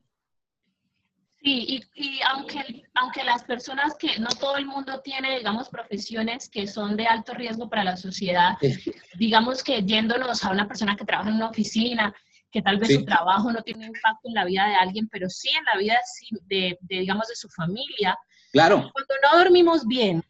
Sí, 1.40 1.80
y, 1.94 2.20
aunque, 2.28 2.82
aunque 2.94 3.22
las 3.22 3.44
personas 3.44 3.94
que, 3.96 4.18
no 4.18 4.28
todo 4.40 4.56
el 4.56 4.66
mundo 4.66 5.00
tiene, 5.02 5.38
digamos, 5.38 5.68
profesiones 5.68 6.48
que 6.48 6.66
son 6.66 6.96
de 6.96 7.06
alto 7.06 7.32
riesgo 7.32 7.68
para 7.68 7.84
la 7.84 7.96
sociedad, 7.96 8.56
digamos 9.16 9.62
que 9.62 9.82
yéndonos 9.82 10.44
a 10.44 10.50
una 10.50 10.66
persona 10.66 10.96
que 10.96 11.04
trabaja 11.04 11.30
en 11.30 11.36
una 11.36 11.50
oficina, 11.50 12.12
que 12.50 12.62
tal 12.62 12.78
vez 12.78 12.94
su 12.94 13.04
trabajo 13.04 13.52
no 13.52 13.62
tiene 13.62 13.86
impacto 13.86 14.28
en 14.28 14.34
la 14.34 14.44
vida 14.44 14.66
de 14.66 14.74
alguien, 14.74 15.08
pero 15.08 15.28
sí 15.28 15.50
en 15.50 15.64
la 15.64 15.78
vida 15.78 15.98
de, 16.46 16.78
digamos, 16.80 17.28
de 17.28 17.36
su 17.36 17.48
familia. 17.50 18.16
Claro. 18.52 18.90
Cuando 18.92 19.14
no 19.22 19.38
dormimos 19.38 19.86
bien, 19.86 20.24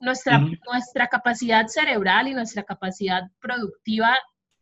nuestra, 0.00 0.38
nuestra 0.38 1.08
capacidad 1.08 1.66
cerebral 1.66 2.28
y 2.28 2.34
nuestra 2.34 2.62
capacidad 2.62 3.22
productiva 3.40 4.16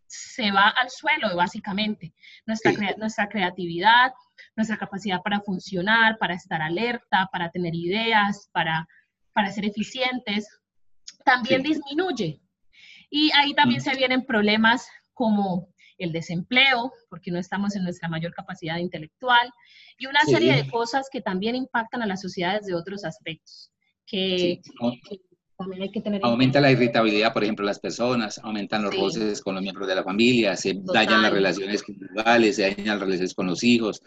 se 0.06 0.50
va 0.50 0.68
al 0.68 0.90
suelo, 0.90 1.34
básicamente. 1.36 2.14
Nuestra, 2.46 2.72
nuestra 2.98 3.28
creatividad, 3.28 4.12
nuestra 4.56 4.76
capacidad 4.76 5.20
para 5.22 5.40
funcionar, 5.40 6.18
para 6.18 6.34
estar 6.34 6.60
alerta, 6.60 7.28
para 7.32 7.50
tener 7.50 7.74
ideas, 7.74 8.48
para, 8.52 8.86
para 9.32 9.50
ser 9.50 9.64
eficientes, 9.64 10.46
también 11.24 11.62
disminuye. 11.62 12.40
Y 13.10 13.30
ahí 13.32 13.54
también 13.54 13.80
mm. 13.80 13.84
se 13.84 13.96
vienen 13.96 14.24
problemas 14.24 14.88
como 15.14 15.71
el 15.98 16.12
desempleo, 16.12 16.92
porque 17.08 17.30
no 17.30 17.38
estamos 17.38 17.76
en 17.76 17.84
nuestra 17.84 18.08
mayor 18.08 18.32
capacidad 18.34 18.78
intelectual, 18.78 19.50
y 19.98 20.06
una 20.06 20.22
serie 20.22 20.54
de 20.54 20.68
cosas 20.68 21.08
que 21.10 21.20
también 21.20 21.54
impactan 21.54 22.02
a 22.02 22.06
las 22.06 22.20
sociedades 22.20 22.66
de 22.66 22.74
otros 22.74 23.04
aspectos, 23.04 23.70
que, 24.06 24.60
también 25.56 25.82
hay 25.82 25.90
que 25.90 26.00
tener 26.00 26.20
Aumenta 26.24 26.60
la 26.60 26.70
irritabilidad, 26.70 27.32
por 27.32 27.44
ejemplo, 27.44 27.64
las 27.64 27.78
personas, 27.78 28.38
aumentan 28.42 28.82
los 28.82 28.96
roces 28.96 29.40
con 29.40 29.54
los 29.54 29.62
miembros 29.62 29.88
de 29.88 29.94
la 29.94 30.02
familia, 30.02 30.56
se 30.56 30.74
dañan 30.82 31.22
las 31.22 31.32
relaciones 31.32 31.82
conjugales, 31.82 32.56
se 32.56 32.62
dañan 32.62 32.98
las 32.98 33.00
relaciones 33.00 33.34
con 33.34 33.46
los 33.46 33.62
hijos. 33.62 34.02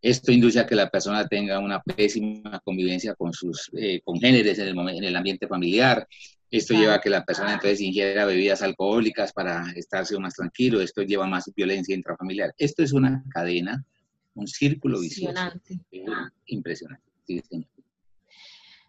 Esto 0.00 0.30
induce 0.30 0.60
a 0.60 0.66
que 0.66 0.76
la 0.76 0.88
persona 0.88 1.26
tenga 1.26 1.58
una 1.58 1.82
pésima 1.82 2.60
convivencia 2.60 3.14
con 3.14 3.32
sus 3.32 3.70
eh, 3.76 4.00
congéneres 4.04 4.58
en 4.60 4.68
el, 4.68 4.88
en 4.96 5.04
el 5.04 5.16
ambiente 5.16 5.48
familiar. 5.48 6.06
Esto 6.50 6.74
lleva 6.74 6.94
a 6.94 7.00
que 7.00 7.10
la 7.10 7.24
persona 7.24 7.54
entonces 7.54 7.80
ingiera 7.80 8.24
bebidas 8.24 8.62
alcohólicas 8.62 9.32
para 9.32 9.70
estarse 9.76 10.18
más 10.18 10.34
tranquilo. 10.34 10.80
Esto 10.80 11.02
lleva 11.02 11.26
más 11.26 11.50
violencia 11.54 11.94
intrafamiliar. 11.94 12.54
Esto 12.56 12.82
es 12.82 12.92
una 12.92 13.22
cadena, 13.30 13.84
un 14.34 14.46
círculo 14.46 15.00
vicioso. 15.00 15.30
Impresionante. 16.46 17.04
Impresionante. 17.26 17.84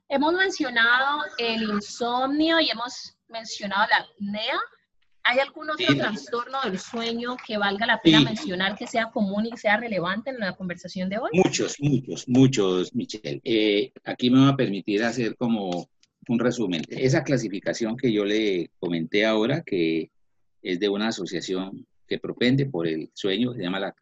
Hemos 0.07 0.33
mencionado 0.33 1.23
el 1.37 1.63
insomnio 1.63 2.59
y 2.61 2.69
hemos 2.69 3.15
mencionado 3.27 3.87
la 3.89 3.97
apnea. 3.97 4.59
¿Hay 5.23 5.39
algún 5.39 5.69
otro 5.69 5.95
trastorno 5.95 6.59
del 6.63 6.79
sueño 6.79 7.35
que 7.45 7.57
valga 7.57 7.85
la 7.85 8.01
pena 8.01 8.21
mencionar, 8.21 8.77
que 8.77 8.87
sea 8.87 9.11
común 9.11 9.45
y 9.45 9.57
sea 9.57 9.77
relevante 9.77 10.29
en 10.29 10.39
la 10.39 10.55
conversación 10.55 11.09
de 11.09 11.19
hoy? 11.19 11.29
Muchos, 11.33 11.75
muchos, 11.79 12.27
muchos, 12.27 12.95
Michelle. 12.95 13.41
Eh, 13.43 13.91
aquí 14.05 14.29
me 14.29 14.45
va 14.45 14.49
a 14.49 14.55
permitir 14.55 15.03
hacer 15.03 15.35
como 15.35 15.89
un 16.29 16.39
resumen. 16.39 16.83
Esa 16.89 17.23
clasificación 17.23 17.97
que 17.97 18.13
yo 18.13 18.23
le 18.23 18.69
comenté 18.79 19.25
ahora, 19.25 19.63
que 19.63 20.11
es 20.61 20.79
de 20.79 20.87
una 20.87 21.07
asociación 21.07 21.87
que 22.07 22.19
propende 22.19 22.67
por 22.67 22.87
el 22.87 23.09
sueño, 23.13 23.53
se 23.53 23.63
llama 23.63 23.79
la, 23.79 23.95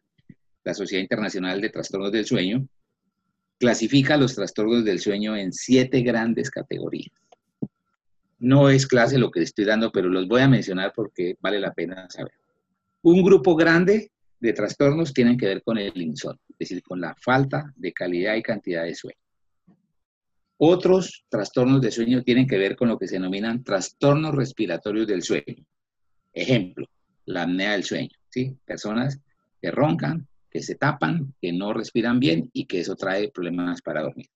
la 0.62 0.74
Sociedad 0.74 1.02
Internacional 1.02 1.60
de 1.60 1.70
Trastornos 1.70 2.12
del 2.12 2.26
Sueño, 2.26 2.68
clasifica 3.58 4.18
los 4.18 4.34
trastornos 4.34 4.84
del 4.84 5.00
sueño 5.00 5.36
en 5.36 5.52
siete 5.52 6.02
grandes 6.02 6.50
categorías. 6.50 7.10
No 8.38 8.68
es 8.68 8.86
clase 8.86 9.18
lo 9.18 9.30
que 9.30 9.42
estoy 9.42 9.64
dando, 9.64 9.90
pero 9.90 10.10
los 10.10 10.28
voy 10.28 10.42
a 10.42 10.48
mencionar 10.48 10.92
porque 10.94 11.34
vale 11.40 11.58
la 11.58 11.72
pena 11.72 12.08
saber. 12.10 12.34
Un 13.02 13.22
grupo 13.22 13.56
grande 13.56 14.12
de 14.38 14.52
trastornos 14.52 15.14
tienen 15.14 15.38
que 15.38 15.46
ver 15.46 15.62
con 15.62 15.78
el 15.78 15.96
insomnio, 15.96 16.42
es 16.50 16.58
decir, 16.58 16.82
con 16.82 17.00
la 17.00 17.16
falta 17.20 17.72
de 17.74 17.92
calidad 17.92 18.34
y 18.36 18.42
cantidad 18.42 18.84
de 18.84 18.94
sueño. 18.94 19.18
Otros 20.60 21.24
trastornos 21.28 21.80
de 21.80 21.92
sueño 21.92 22.24
tienen 22.24 22.48
que 22.48 22.58
ver 22.58 22.74
con 22.74 22.88
lo 22.88 22.98
que 22.98 23.06
se 23.06 23.14
denominan 23.14 23.62
trastornos 23.62 24.34
respiratorios 24.34 25.06
del 25.06 25.22
sueño. 25.22 25.64
Ejemplo, 26.32 26.86
la 27.26 27.42
apnea 27.42 27.72
del 27.72 27.84
sueño, 27.84 28.10
¿sí? 28.28 28.56
Personas 28.64 29.20
que 29.62 29.70
roncan, 29.70 30.26
que 30.50 30.60
se 30.60 30.74
tapan, 30.74 31.32
que 31.40 31.52
no 31.52 31.72
respiran 31.72 32.18
bien 32.18 32.50
y 32.52 32.66
que 32.66 32.80
eso 32.80 32.96
trae 32.96 33.30
problemas 33.30 33.80
para 33.82 34.02
dormir. 34.02 34.26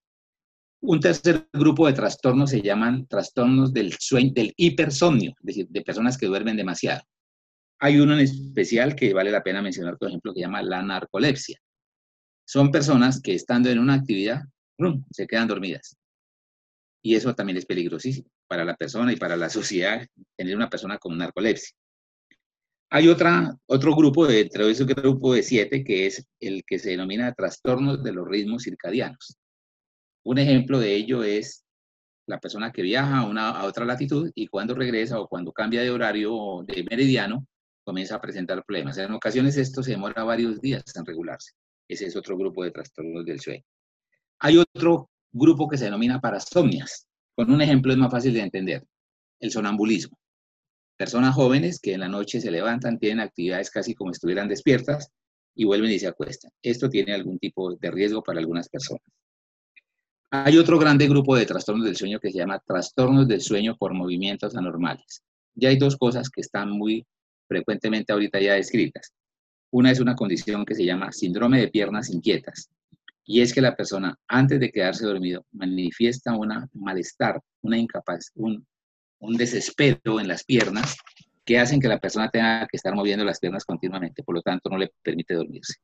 Un 0.80 1.00
tercer 1.00 1.48
grupo 1.52 1.88
de 1.88 1.92
trastornos 1.92 2.50
se 2.50 2.62
llaman 2.62 3.06
trastornos 3.06 3.72
del 3.72 3.92
sueño, 3.98 4.32
del 4.32 4.52
hipersomnio, 4.56 5.30
es 5.30 5.44
decir, 5.44 5.68
de 5.70 5.82
personas 5.82 6.16
que 6.16 6.26
duermen 6.26 6.56
demasiado. 6.56 7.02
Hay 7.80 7.98
uno 7.98 8.14
en 8.14 8.20
especial 8.20 8.94
que 8.94 9.12
vale 9.12 9.32
la 9.32 9.42
pena 9.42 9.60
mencionar, 9.60 9.98
por 9.98 10.08
ejemplo, 10.08 10.32
que 10.32 10.38
se 10.38 10.46
llama 10.46 10.62
la 10.62 10.82
narcolepsia. 10.82 11.58
Son 12.44 12.70
personas 12.70 13.20
que 13.20 13.34
estando 13.34 13.70
en 13.70 13.80
una 13.80 13.94
actividad, 13.94 14.42
se 15.10 15.26
quedan 15.26 15.48
dormidas. 15.48 15.96
Y 17.02 17.16
eso 17.16 17.34
también 17.34 17.58
es 17.58 17.66
peligrosísimo 17.66 18.28
para 18.46 18.64
la 18.64 18.76
persona 18.76 19.12
y 19.12 19.16
para 19.16 19.36
la 19.36 19.48
sociedad, 19.50 20.06
tener 20.36 20.56
una 20.56 20.70
persona 20.70 20.98
con 20.98 21.18
narcolepsia. 21.18 21.74
Hay 22.90 23.08
otra, 23.08 23.56
otro 23.66 23.96
grupo, 23.96 24.26
de, 24.26 24.40
entre 24.40 24.70
ese 24.70 24.84
grupo 24.84 25.32
de 25.32 25.42
siete, 25.42 25.82
que 25.82 26.06
es 26.06 26.26
el 26.40 26.62
que 26.64 26.78
se 26.78 26.90
denomina 26.90 27.32
trastornos 27.32 28.02
de 28.02 28.12
los 28.12 28.28
ritmos 28.28 28.64
circadianos. 28.64 29.38
Un 30.24 30.38
ejemplo 30.38 30.78
de 30.78 30.94
ello 30.94 31.24
es 31.24 31.64
la 32.26 32.38
persona 32.38 32.70
que 32.70 32.82
viaja 32.82 33.20
a, 33.20 33.26
una, 33.26 33.50
a 33.50 33.64
otra 33.64 33.84
latitud 33.84 34.30
y 34.34 34.46
cuando 34.46 34.74
regresa 34.74 35.18
o 35.18 35.26
cuando 35.26 35.52
cambia 35.52 35.80
de 35.80 35.90
horario 35.90 36.64
de 36.66 36.84
meridiano, 36.84 37.46
comienza 37.84 38.16
a 38.16 38.20
presentar 38.20 38.62
problemas. 38.64 38.98
En 38.98 39.12
ocasiones 39.12 39.56
esto 39.56 39.82
se 39.82 39.92
demora 39.92 40.22
varios 40.22 40.60
días 40.60 40.84
en 40.94 41.04
regularse. 41.04 41.52
Ese 41.88 42.06
es 42.06 42.16
otro 42.16 42.36
grupo 42.36 42.62
de 42.62 42.70
trastornos 42.70 43.24
del 43.24 43.40
sueño. 43.40 43.64
Hay 44.38 44.58
otro 44.58 45.10
grupo 45.32 45.68
que 45.68 45.78
se 45.78 45.86
denomina 45.86 46.20
parasomnias. 46.20 47.06
Con 47.34 47.50
un 47.50 47.62
ejemplo 47.62 47.92
es 47.92 47.98
más 47.98 48.10
fácil 48.10 48.34
de 48.34 48.40
entender. 48.40 48.84
El 49.40 49.50
sonambulismo. 49.50 50.18
Personas 50.96 51.34
jóvenes 51.34 51.80
que 51.80 51.94
en 51.94 52.00
la 52.00 52.08
noche 52.08 52.40
se 52.40 52.50
levantan, 52.50 52.98
tienen 52.98 53.20
actividades 53.20 53.70
casi 53.70 53.94
como 53.94 54.10
estuvieran 54.12 54.48
despiertas 54.48 55.10
y 55.54 55.64
vuelven 55.64 55.90
y 55.90 55.98
se 55.98 56.06
acuestan. 56.06 56.50
Esto 56.62 56.88
tiene 56.88 57.14
algún 57.14 57.38
tipo 57.38 57.74
de 57.74 57.90
riesgo 57.90 58.22
para 58.22 58.38
algunas 58.38 58.68
personas. 58.68 59.02
Hay 60.30 60.56
otro 60.56 60.78
grande 60.78 61.08
grupo 61.08 61.36
de 61.36 61.44
trastornos 61.44 61.84
del 61.84 61.96
sueño 61.96 62.18
que 62.18 62.30
se 62.30 62.38
llama 62.38 62.58
trastornos 62.58 63.28
del 63.28 63.42
sueño 63.42 63.76
por 63.76 63.92
movimientos 63.92 64.56
anormales. 64.56 65.22
Ya 65.54 65.68
hay 65.68 65.76
dos 65.76 65.96
cosas 65.96 66.30
que 66.30 66.40
están 66.40 66.70
muy 66.70 67.06
frecuentemente 67.48 68.12
ahorita 68.12 68.40
ya 68.40 68.54
descritas. 68.54 69.12
Una 69.70 69.90
es 69.90 70.00
una 70.00 70.14
condición 70.14 70.64
que 70.64 70.74
se 70.74 70.84
llama 70.84 71.12
síndrome 71.12 71.60
de 71.60 71.68
piernas 71.68 72.10
inquietas. 72.10 72.70
Y 73.24 73.40
es 73.40 73.52
que 73.52 73.60
la 73.60 73.76
persona, 73.76 74.18
antes 74.26 74.58
de 74.58 74.70
quedarse 74.70 75.06
dormido, 75.06 75.46
manifiesta 75.52 76.34
un 76.36 76.68
malestar, 76.74 77.40
una 77.62 77.78
incapaz, 77.78 78.32
un, 78.34 78.66
desespero 79.36 80.18
en 80.18 80.26
las 80.26 80.42
piernas 80.42 80.96
que 81.44 81.58
hacen 81.58 81.80
que 81.80 81.86
la 81.86 82.00
persona 82.00 82.28
tenga 82.28 82.66
que 82.66 82.76
estar 82.76 82.94
moviendo 82.94 83.24
las 83.24 83.38
piernas 83.38 83.64
continuamente, 83.64 84.24
por 84.24 84.34
lo 84.34 84.42
tanto 84.42 84.68
no 84.68 84.78
le 84.78 84.90
permite 85.02 85.34
dormirse. 85.34 85.74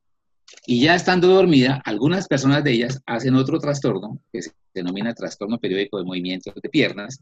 Y 0.65 0.81
ya 0.81 0.95
estando 0.95 1.27
dormida, 1.27 1.81
algunas 1.85 2.27
personas 2.27 2.63
de 2.63 2.71
ellas 2.71 3.01
hacen 3.05 3.35
otro 3.35 3.59
trastorno 3.59 4.19
que 4.33 4.41
se 4.41 4.51
denomina 4.73 5.13
trastorno 5.13 5.57
periódico 5.57 5.99
de 5.99 6.05
movimientos 6.05 6.53
de 6.61 6.69
piernas, 6.69 7.21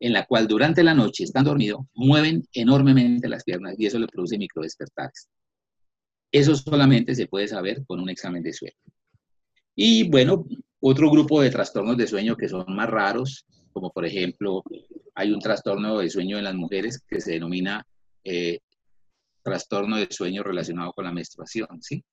en 0.00 0.12
la 0.12 0.24
cual 0.24 0.46
durante 0.46 0.82
la 0.82 0.94
noche, 0.94 1.24
estando 1.24 1.50
dormido, 1.50 1.86
mueven 1.94 2.44
enormemente 2.52 3.28
las 3.28 3.44
piernas 3.44 3.74
y 3.78 3.86
eso 3.86 3.98
le 3.98 4.06
produce 4.06 4.38
microdespertares. 4.38 5.28
Eso 6.32 6.54
solamente 6.54 7.14
se 7.14 7.26
puede 7.26 7.48
saber 7.48 7.84
con 7.86 8.00
un 8.00 8.08
examen 8.08 8.42
de 8.42 8.52
sueño. 8.52 8.76
Y 9.80 10.08
bueno, 10.08 10.44
otro 10.80 11.08
grupo 11.08 11.40
de 11.40 11.50
trastornos 11.50 11.96
de 11.96 12.08
sueño 12.08 12.36
que 12.36 12.48
son 12.48 12.64
más 12.66 12.90
raros, 12.90 13.46
como 13.72 13.92
por 13.92 14.04
ejemplo 14.04 14.64
hay 15.14 15.30
un 15.30 15.38
trastorno 15.38 15.98
de 15.98 16.10
sueño 16.10 16.36
en 16.36 16.42
las 16.42 16.54
mujeres 16.56 17.04
que 17.08 17.20
se 17.20 17.34
denomina 17.34 17.86
eh, 18.24 18.58
trastorno 19.40 19.96
de 19.96 20.08
sueño 20.10 20.42
relacionado 20.42 20.92
con 20.92 21.04
la 21.04 21.12
menstruación, 21.12 21.80
¿sí? 21.80 22.04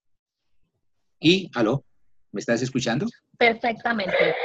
Y, 1.20 1.49
aló, 1.55 1.84
¿me 2.32 2.39
estás 2.39 2.61
escuchando? 2.61 3.07
Perfectamente. 3.36 4.36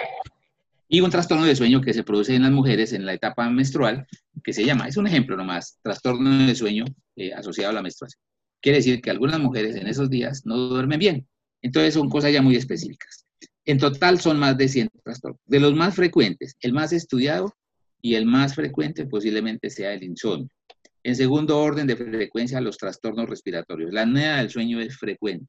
Y 0.88 1.02
un 1.02 1.10
trastorno 1.10 1.44
de 1.44 1.56
sueño 1.56 1.82
que 1.82 1.92
se 1.92 2.04
produce 2.04 2.34
en 2.34 2.44
las 2.44 2.52
mujeres 2.52 2.94
en 2.94 3.04
la 3.04 3.12
etapa 3.12 3.50
menstrual, 3.50 4.06
que 4.42 4.54
se 4.54 4.64
llama, 4.64 4.88
es 4.88 4.96
un 4.96 5.06
ejemplo 5.06 5.36
nomás, 5.36 5.78
trastorno 5.82 6.46
de 6.46 6.54
sueño 6.54 6.86
eh, 7.16 7.34
asociado 7.34 7.68
a 7.68 7.74
la 7.74 7.82
menstruación. 7.82 8.22
Quiere 8.62 8.78
decir 8.78 9.02
que 9.02 9.10
algunas 9.10 9.40
mujeres 9.40 9.76
en 9.76 9.88
esos 9.88 10.08
días 10.08 10.46
no 10.46 10.56
duermen 10.56 10.98
bien. 10.98 11.28
Entonces 11.62 11.94
son 11.94 12.08
cosas 12.08 12.32
ya 12.32 12.42
muy 12.42 12.56
específicas. 12.56 13.26
En 13.64 13.78
total 13.78 14.20
son 14.20 14.38
más 14.38 14.56
de 14.56 14.68
100 14.68 14.88
trastornos. 15.04 15.40
De 15.46 15.60
los 15.60 15.74
más 15.74 15.94
frecuentes, 15.94 16.56
el 16.60 16.72
más 16.72 16.92
estudiado 16.92 17.54
y 18.00 18.14
el 18.14 18.26
más 18.26 18.54
frecuente 18.54 19.06
posiblemente 19.06 19.70
sea 19.70 19.92
el 19.92 20.02
insomnio. 20.02 20.48
En 21.02 21.16
segundo 21.16 21.58
orden 21.58 21.86
de 21.86 21.96
frecuencia, 21.96 22.60
los 22.60 22.76
trastornos 22.76 23.28
respiratorios. 23.28 23.92
La 23.92 24.02
apnea 24.02 24.38
del 24.38 24.50
sueño 24.50 24.80
es 24.80 24.96
frecuente. 24.96 25.46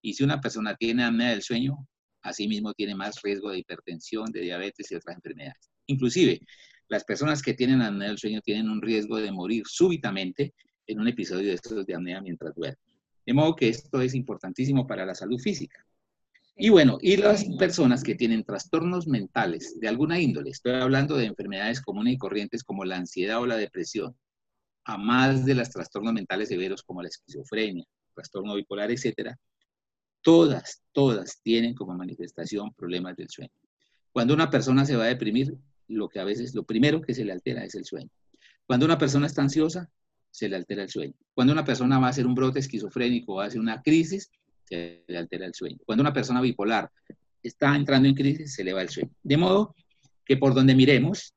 Y 0.00 0.14
si 0.14 0.24
una 0.24 0.40
persona 0.40 0.74
tiene 0.74 1.04
apnea 1.04 1.30
del 1.30 1.42
sueño, 1.42 1.76
asimismo 2.22 2.72
tiene 2.72 2.94
más 2.94 3.20
riesgo 3.22 3.50
de 3.50 3.58
hipertensión, 3.58 4.30
de 4.32 4.40
diabetes 4.40 4.90
y 4.90 4.94
otras 4.94 5.16
enfermedades. 5.16 5.70
Inclusive, 5.86 6.40
las 6.88 7.04
personas 7.04 7.42
que 7.42 7.54
tienen 7.54 7.82
apnea 7.82 8.08
del 8.08 8.18
sueño 8.18 8.40
tienen 8.42 8.70
un 8.70 8.80
riesgo 8.80 9.16
de 9.16 9.32
morir 9.32 9.64
súbitamente 9.66 10.54
en 10.86 11.00
un 11.00 11.08
episodio 11.08 11.48
de 11.48 11.54
estos 11.54 11.84
de 11.84 11.94
apnea 11.94 12.20
mientras 12.20 12.54
duermen. 12.54 12.78
De 13.26 13.34
modo 13.34 13.56
que 13.56 13.68
esto 13.68 14.00
es 14.00 14.14
importantísimo 14.14 14.86
para 14.86 15.04
la 15.04 15.14
salud 15.14 15.38
física. 15.38 15.84
Y 16.58 16.70
bueno, 16.70 16.96
y 17.02 17.18
las 17.18 17.44
personas 17.58 18.02
que 18.02 18.14
tienen 18.14 18.44
trastornos 18.44 19.06
mentales 19.06 19.78
de 19.78 19.88
alguna 19.88 20.18
índole, 20.18 20.50
estoy 20.50 20.72
hablando 20.72 21.16
de 21.16 21.26
enfermedades 21.26 21.82
comunes 21.82 22.14
y 22.14 22.18
corrientes 22.18 22.64
como 22.64 22.84
la 22.84 22.96
ansiedad 22.96 23.42
o 23.42 23.46
la 23.46 23.56
depresión, 23.56 24.16
a 24.84 24.96
más 24.96 25.44
de 25.44 25.54
los 25.54 25.68
trastornos 25.68 26.14
mentales 26.14 26.48
severos 26.48 26.82
como 26.82 27.02
la 27.02 27.08
esquizofrenia, 27.08 27.84
trastorno 28.14 28.54
bipolar, 28.54 28.90
etcétera, 28.90 29.36
todas, 30.22 30.82
todas 30.92 31.42
tienen 31.42 31.74
como 31.74 31.94
manifestación 31.94 32.72
problemas 32.72 33.16
del 33.16 33.28
sueño. 33.28 33.52
Cuando 34.12 34.32
una 34.32 34.48
persona 34.48 34.86
se 34.86 34.96
va 34.96 35.04
a 35.04 35.08
deprimir, 35.08 35.54
lo 35.88 36.08
que 36.08 36.20
a 36.20 36.24
veces, 36.24 36.54
lo 36.54 36.64
primero 36.64 37.02
que 37.02 37.12
se 37.12 37.24
le 37.24 37.32
altera 37.32 37.64
es 37.64 37.74
el 37.74 37.84
sueño. 37.84 38.10
Cuando 38.66 38.86
una 38.86 38.96
persona 38.96 39.26
está 39.26 39.42
ansiosa, 39.42 39.90
se 40.36 40.50
le 40.50 40.56
altera 40.56 40.82
el 40.82 40.90
sueño. 40.90 41.14
Cuando 41.32 41.54
una 41.54 41.64
persona 41.64 41.98
va 41.98 42.08
a 42.08 42.10
hacer 42.10 42.26
un 42.26 42.34
brote 42.34 42.58
esquizofrénico 42.58 43.36
o 43.36 43.40
hace 43.40 43.58
una 43.58 43.80
crisis, 43.80 44.30
se 44.64 45.02
le 45.06 45.16
altera 45.16 45.46
el 45.46 45.54
sueño. 45.54 45.78
Cuando 45.86 46.02
una 46.02 46.12
persona 46.12 46.42
bipolar 46.42 46.90
está 47.42 47.74
entrando 47.74 48.06
en 48.06 48.14
crisis, 48.14 48.54
se 48.54 48.62
le 48.62 48.74
va 48.74 48.82
el 48.82 48.90
sueño. 48.90 49.10
De 49.22 49.38
modo 49.38 49.74
que 50.26 50.36
por 50.36 50.52
donde 50.52 50.74
miremos, 50.74 51.32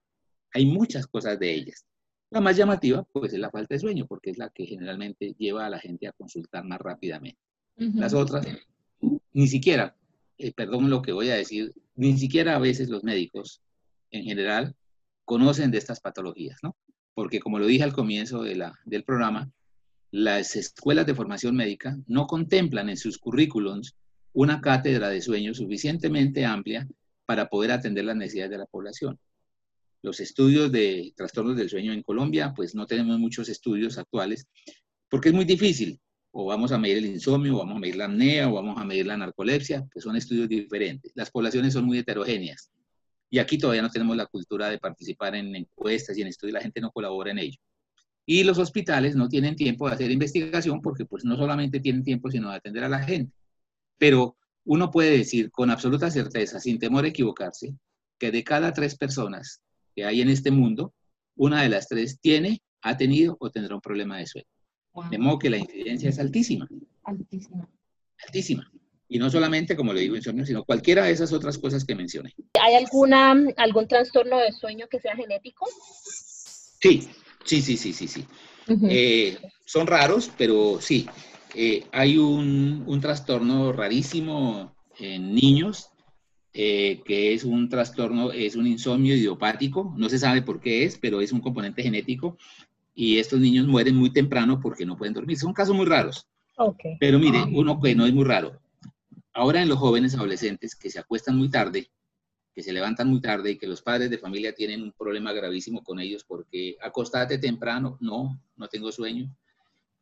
hay 0.52 0.66
muchas 0.66 1.08
cosas 1.08 1.40
de 1.40 1.54
ellas. 1.54 1.86
La 2.30 2.42
más 2.42 2.58
llamativa, 2.58 3.04
pues, 3.14 3.32
es 3.32 3.40
la 3.40 3.50
falta 3.50 3.74
de 3.76 3.80
sueño, 3.80 4.06
porque 4.06 4.32
es 4.32 4.38
la 4.38 4.50
que 4.50 4.66
generalmente 4.66 5.34
lleva 5.38 5.66
a 5.66 5.70
la 5.70 5.80
gente 5.80 6.06
a 6.06 6.12
consultar 6.12 6.66
más 6.66 6.80
rápidamente. 6.80 7.40
Las 7.78 8.14
otras, 8.14 8.46
ni 9.32 9.48
siquiera, 9.48 9.96
eh, 10.38 10.52
perdón 10.52 10.90
lo 10.90 11.02
que 11.02 11.14
voy 11.14 11.30
a 11.30 11.36
decir, 11.36 11.74
ni 11.96 12.18
siquiera 12.18 12.58
a 12.58 12.60
veces 12.60 12.90
los 12.90 13.06
médicos, 13.06 13.62
en 14.12 14.26
general, 14.26 14.76
conocen 15.24 15.72
de 15.72 15.78
estas 15.78 16.02
patologías, 16.02 16.58
¿no? 16.62 16.76
Porque 17.20 17.42
como 17.42 17.60
lo 17.60 17.68
dije 17.68 17.84
al 17.84 17.92
comienzo 17.92 18.44
del 18.44 19.04
programa, 19.04 19.52
las 20.10 20.56
escuelas 20.56 21.06
de 21.06 21.14
formación 21.14 21.54
médica 21.54 21.98
no 22.08 22.28
contemplan 22.28 22.88
en 22.88 22.96
sus 22.96 23.18
currículums 23.18 23.98
una 24.32 24.62
cátedra 24.62 25.10
de 25.10 25.22
sueño 25.22 25.54
suficientemente 25.54 26.46
amplia 26.46 26.88
para 27.26 27.50
poder 27.50 27.72
atender 27.74 28.06
las 28.06 28.16
necesidades 28.16 28.52
de 28.52 28.58
la 28.60 28.68
población 28.68 29.20
los 30.02 30.22
estudios 30.22 30.72
de 30.72 31.12
trastornos 31.14 31.58
del 31.58 31.70
sueño 31.70 31.92
en 31.92 32.04
Colombia, 32.04 32.54
pues 32.56 32.74
no 32.74 32.86
tenemos 32.88 33.20
muchos 33.20 33.50
estudios 33.50 33.98
actuales, 33.98 34.48
porque 35.10 35.28
es 35.28 35.36
muy 35.36 35.44
difícil. 35.44 36.00
O 36.32 36.46
vamos 36.46 36.72
a 36.72 36.78
medir 36.78 37.00
el 37.00 37.08
insomnio, 37.08 37.56
o 37.56 37.60
vamos 37.60 37.76
a 37.76 37.80
medir 37.80 37.98
la 37.98 38.06
apnea, 38.06 38.50
o 38.50 38.54
vamos 38.54 38.78
a 38.80 38.86
medir 38.86 39.08
la 39.08 39.18
narcolepsia, 39.18 39.86
pues 39.92 40.04
son 40.04 40.16
estudios 40.16 40.48
diferentes. 40.48 41.12
Las 41.16 41.32
poblaciones 41.32 41.74
son 41.74 41.84
muy 41.84 41.98
heterogéneas. 41.98 42.72
Y 43.30 43.40
aquí 43.40 43.58
todavía 43.58 43.82
no 43.82 43.90
tenemos 43.90 44.16
la 44.18 44.26
cultura 44.26 44.70
de 44.70 44.80
participar 44.80 45.36
en 45.36 45.56
encuestas 45.56 46.18
y 46.18 46.22
en 46.22 46.28
estudios, 46.28 46.54
la 46.54 46.62
gente 46.62 46.82
no 46.82 46.92
colabora 46.92 47.32
en 47.32 47.40
ello. 47.40 47.58
Y 48.26 48.44
los 48.44 48.58
hospitales 48.58 49.16
no 49.16 49.28
tienen 49.28 49.56
tiempo 49.56 49.88
de 49.88 49.96
hacer 49.96 50.12
investigación 50.12 50.82
porque 50.82 51.06
pues 51.06 51.26
no 51.26 51.36
solamente 51.36 51.80
tienen 51.80 52.04
tiempo, 52.04 52.30
sino 52.30 52.50
de 52.50 52.58
atender 52.58 52.84
a 52.84 52.90
la 52.90 53.04
gente. 53.04 53.34
Pero 53.98 54.38
uno 54.66 54.92
puede 54.92 55.18
decir 55.18 55.52
con 55.52 55.72
absoluta 55.72 56.12
certeza, 56.12 56.60
sin 56.60 56.80
temor 56.80 57.06
a 57.06 57.10
equivocarse, 57.10 57.76
que 58.18 58.32
de 58.32 58.44
cada 58.44 58.74
tres 58.74 58.96
personas 58.96 59.62
hay 60.04 60.22
en 60.22 60.30
este 60.30 60.52
mundo, 60.52 60.94
una 61.36 61.62
de 61.62 61.70
las 61.70 61.88
tres 61.88 62.20
tiene, 62.20 62.62
ha 62.82 62.98
tenido 62.98 63.38
o 63.40 63.50
tendrá 63.50 63.76
un 63.76 63.82
problema 63.82 64.18
de 64.18 64.28
sueño. 64.28 64.48
De 65.10 65.18
modo 65.18 65.40
que 65.40 65.50
la 65.50 65.58
incidencia 65.58 66.10
es 66.10 66.20
altísima. 66.20 66.68
Altísima. 67.04 67.70
Altísima. 68.26 68.72
Y 69.10 69.18
no 69.18 69.30
solamente, 69.30 69.76
como 69.76 69.92
le 69.92 70.02
digo, 70.02 70.16
insomnio, 70.16 70.46
sino 70.46 70.64
cualquiera 70.64 71.06
de 71.06 71.12
esas 71.12 71.34
otras 71.34 71.58
cosas 71.58 71.84
que 71.84 71.96
mencioné. 71.96 72.34
¿Hay 72.62 72.76
alguna, 72.76 73.36
algún 73.58 73.88
trastorno 73.88 74.38
de 74.38 74.52
sueño 74.52 74.88
que 74.88 75.00
sea 75.00 75.16
genético? 75.16 75.68
Sí, 76.80 77.10
sí, 77.44 77.62
sí, 77.62 77.76
sí, 77.76 77.92
sí, 77.92 78.08
sí. 78.08 78.26
Eh, 78.88 79.38
son 79.66 79.88
raros, 79.88 80.32
pero 80.38 80.80
sí. 80.80 81.10
Eh, 81.56 81.84
hay 81.92 82.20
un, 82.20 82.84
un, 82.86 83.02
trastorno 83.02 83.72
rarísimo 83.72 84.76
en 85.00 85.34
niños 85.34 85.90
eh, 86.54 87.02
que 87.06 87.34
es 87.34 87.44
un 87.44 87.70
trastorno, 87.70 88.32
es 88.32 88.56
un 88.56 88.68
insomnio 88.68 89.16
idiopático, 89.16 89.94
no 89.98 90.10
se 90.10 90.20
sabe 90.20 90.44
por 90.44 90.60
qué 90.60 90.84
es, 90.84 91.00
pero 91.00 91.22
es 91.22 91.32
un 91.32 91.42
componente 91.42 91.82
genético 91.82 92.38
y 92.94 93.18
estos 93.18 93.40
niños 93.40 93.66
mueren 93.66 93.96
muy 93.96 94.12
temprano 94.12 94.60
porque 94.62 94.86
no 94.86 94.98
pueden 94.98 95.14
dormir. 95.14 95.38
Son 95.38 95.54
casos 95.54 95.76
muy 95.76 95.86
raros. 95.86 96.28
Okay. 96.58 96.98
Pero 97.00 97.18
mire, 97.18 97.42
uno 97.54 97.80
que 97.80 97.96
no 97.96 98.06
es 98.06 98.14
muy 98.14 98.26
raro. 98.26 98.60
Ahora 99.34 99.62
en 99.62 99.70
los 99.70 99.78
jóvenes 99.78 100.16
adolescentes 100.16 100.76
que 100.76 100.90
se 100.90 101.00
acuestan 101.00 101.38
muy 101.38 101.50
tarde, 101.50 101.90
que 102.54 102.64
se 102.64 102.74
levantan 102.74 103.10
muy 103.10 103.22
tarde 103.22 103.52
y 103.52 103.58
que 103.58 103.68
los 103.68 103.82
padres 103.82 104.10
de 104.10 104.18
familia 104.18 104.54
tienen 104.54 104.82
un 104.82 104.92
problema 104.92 105.32
gravísimo 105.32 105.84
con 105.84 106.00
ellos 106.00 106.24
porque 106.24 106.76
acostate 106.82 107.38
temprano, 107.38 107.98
no, 108.02 108.42
no 108.58 108.68
tengo 108.68 108.92
sueño. 108.92 109.34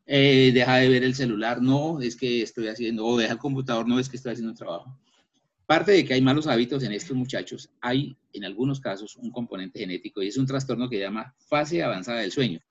Eh, 0.06 0.52
deja 0.54 0.78
de 0.78 0.88
ver 0.88 1.04
el 1.04 1.16
celular, 1.16 1.62
no, 1.62 2.00
es 2.02 2.16
que 2.16 2.42
estoy 2.42 2.70
haciendo, 2.70 3.06
o 3.06 3.18
deja 3.18 3.34
el 3.34 3.40
computador, 3.40 3.88
no, 3.88 4.00
es 4.00 4.08
que 4.08 4.16
estoy 4.16 4.32
haciendo 4.32 4.52
un 4.52 4.58
trabajo. 4.58 4.98
Parte 5.66 5.92
de 5.92 6.06
que 6.06 6.14
hay 6.14 6.22
malos 6.22 6.48
hábitos 6.48 6.82
en 6.84 6.94
estos 6.94 7.16
muchachos, 7.18 7.70
hay 7.82 8.16
en 8.32 8.46
algunos 8.46 8.80
casos 8.80 9.18
un 9.18 9.32
componente 9.32 9.80
genético 9.80 10.24
y 10.24 10.30
es 10.30 10.38
un 10.38 10.46
trastorno 10.46 10.90
que 10.90 10.98
llama 10.98 11.36
fase 11.50 11.84
avanzada 11.84 12.22
del 12.22 12.32
sueño. 12.32 12.62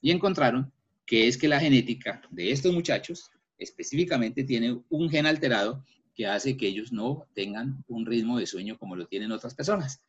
Y 0.00 0.12
encontraron 0.12 0.72
que 1.04 1.26
es 1.26 1.36
que 1.36 1.48
la 1.48 1.58
genética 1.58 2.22
de 2.30 2.52
estos 2.52 2.72
muchachos 2.72 3.28
específicamente 3.58 4.44
tiene 4.44 4.80
un 4.88 5.10
gen 5.10 5.26
alterado 5.26 5.84
que 6.14 6.26
hace 6.26 6.56
que 6.56 6.66
ellos 6.66 6.92
no 6.92 7.26
tengan 7.34 7.84
un 7.86 8.06
ritmo 8.06 8.38
de 8.38 8.46
sueño 8.46 8.78
como 8.78 8.96
lo 8.96 9.06
tienen 9.06 9.32
otras 9.32 9.54
personas. 9.54 10.02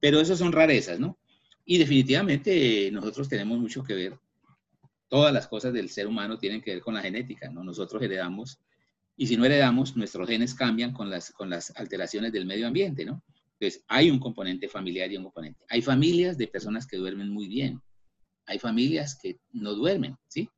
Pero 0.00 0.20
eso 0.20 0.36
son 0.36 0.52
rarezas, 0.52 1.00
¿no? 1.00 1.18
Y 1.64 1.78
definitivamente 1.78 2.90
nosotros 2.92 3.28
tenemos 3.28 3.58
mucho 3.58 3.82
que 3.82 3.94
ver. 3.94 4.18
Todas 5.08 5.32
las 5.32 5.46
cosas 5.46 5.72
del 5.72 5.88
ser 5.88 6.06
humano 6.06 6.38
tienen 6.38 6.60
que 6.60 6.74
ver 6.74 6.82
con 6.82 6.94
la 6.94 7.02
genética, 7.02 7.48
¿no? 7.50 7.64
Nosotros 7.64 8.02
heredamos 8.02 8.58
y 9.16 9.26
si 9.26 9.36
no 9.36 9.44
heredamos, 9.44 9.96
nuestros 9.96 10.28
genes 10.28 10.54
cambian 10.54 10.92
con 10.92 11.08
las, 11.08 11.30
con 11.30 11.48
las 11.48 11.72
alteraciones 11.76 12.32
del 12.32 12.46
medio 12.46 12.66
ambiente, 12.66 13.04
¿no? 13.04 13.22
Entonces, 13.58 13.84
hay 13.86 14.10
un 14.10 14.18
componente 14.18 14.68
familiar 14.68 15.10
y 15.12 15.16
un 15.16 15.24
componente. 15.24 15.64
Hay 15.68 15.80
familias 15.82 16.36
de 16.36 16.48
personas 16.48 16.86
que 16.86 16.96
duermen 16.96 17.28
muy 17.30 17.46
bien. 17.46 17.80
Hay 18.46 18.58
familias 18.58 19.16
que 19.20 19.38
no 19.52 19.74
duermen, 19.74 20.16
¿sí? 20.26 20.48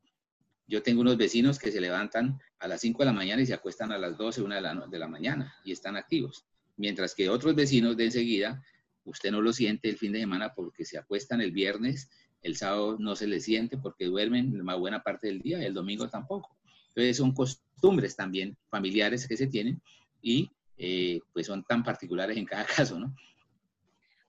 Yo 0.66 0.82
tengo 0.82 1.00
unos 1.00 1.16
vecinos 1.16 1.58
que 1.58 1.70
se 1.70 1.80
levantan 1.80 2.40
a 2.58 2.68
las 2.68 2.80
5 2.80 2.98
de 3.00 3.06
la 3.06 3.12
mañana 3.12 3.42
y 3.42 3.46
se 3.46 3.54
acuestan 3.54 3.92
a 3.92 3.98
las 3.98 4.16
12, 4.16 4.42
1 4.42 4.54
de 4.54 4.60
la, 4.60 4.74
de 4.74 4.98
la 4.98 5.08
mañana 5.08 5.54
y 5.64 5.72
están 5.72 5.96
activos. 5.96 6.44
Mientras 6.76 7.14
que 7.14 7.28
otros 7.28 7.54
vecinos 7.54 7.96
de 7.96 8.06
enseguida, 8.06 8.62
usted 9.04 9.30
no 9.30 9.40
lo 9.40 9.52
siente 9.52 9.88
el 9.88 9.96
fin 9.96 10.12
de 10.12 10.20
semana 10.20 10.52
porque 10.54 10.84
se 10.84 10.98
acuestan 10.98 11.40
el 11.40 11.52
viernes, 11.52 12.10
el 12.42 12.56
sábado 12.56 12.96
no 12.98 13.16
se 13.16 13.26
les 13.26 13.44
siente 13.44 13.78
porque 13.78 14.06
duermen 14.06 14.64
la 14.64 14.74
buena 14.74 15.02
parte 15.02 15.28
del 15.28 15.40
día, 15.40 15.64
el 15.64 15.74
domingo 15.74 16.08
tampoco. 16.08 16.56
Entonces 16.88 17.16
son 17.16 17.32
costumbres 17.32 18.16
también 18.16 18.56
familiares 18.68 19.26
que 19.26 19.36
se 19.36 19.46
tienen 19.46 19.80
y 20.20 20.50
eh, 20.78 21.20
pues 21.32 21.46
son 21.46 21.64
tan 21.64 21.82
particulares 21.82 22.36
en 22.36 22.44
cada 22.44 22.64
caso, 22.76 22.98
¿no? 22.98 23.14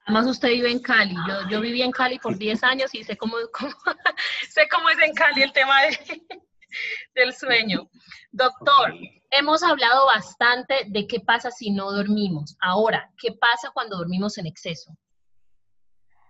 Además 0.08 0.26
usted 0.28 0.48
vive 0.52 0.72
en 0.72 0.80
Cali, 0.80 1.16
yo, 1.28 1.50
yo 1.50 1.60
viví 1.60 1.82
en 1.82 1.92
Cali 1.92 2.18
por 2.18 2.38
10 2.38 2.64
años 2.64 2.96
y 2.96 3.04
sé 3.04 3.18
cómo, 3.18 3.36
sé 4.50 4.68
cómo 4.72 4.90
es 4.90 4.98
en 5.00 5.14
Cali 5.14 5.42
el 5.42 5.52
tema 5.52 5.76
del 7.16 7.34
sueño. 7.34 7.90
Doctor, 8.32 8.94
hemos 9.32 9.64
hablado 9.64 10.06
bastante 10.06 10.86
de 10.88 11.08
qué 11.08 11.20
pasa 11.20 11.52
si 11.52 11.72
no 11.72 11.92
dormimos. 11.92 12.56
Ahora, 12.62 13.12
¿qué 13.18 13.34
pasa 13.34 13.70
cuando 13.74 13.98
dormimos 13.98 14.38
en 14.38 14.46
exceso? 14.46 14.98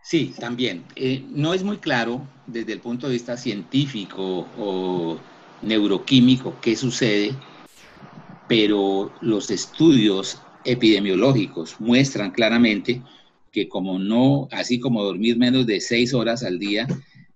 Sí, 0.01 0.33
también. 0.39 0.83
Eh, 0.95 1.23
no 1.29 1.53
es 1.53 1.61
muy 1.61 1.77
claro 1.77 2.27
desde 2.47 2.73
el 2.73 2.79
punto 2.79 3.05
de 3.05 3.13
vista 3.13 3.37
científico 3.37 4.47
o 4.57 5.19
neuroquímico 5.61 6.55
qué 6.61 6.75
sucede, 6.75 7.35
pero 8.47 9.13
los 9.21 9.51
estudios 9.51 10.41
epidemiológicos 10.63 11.79
muestran 11.79 12.31
claramente 12.31 13.03
que 13.57 13.67
como 13.67 13.97
no, 13.97 14.47
así 14.51 14.79
como 14.79 15.03
dormir 15.03 15.35
menos 15.35 15.65
de 15.65 15.81
seis 15.81 16.13
horas 16.13 16.43
al 16.43 16.59
día, 16.59 16.85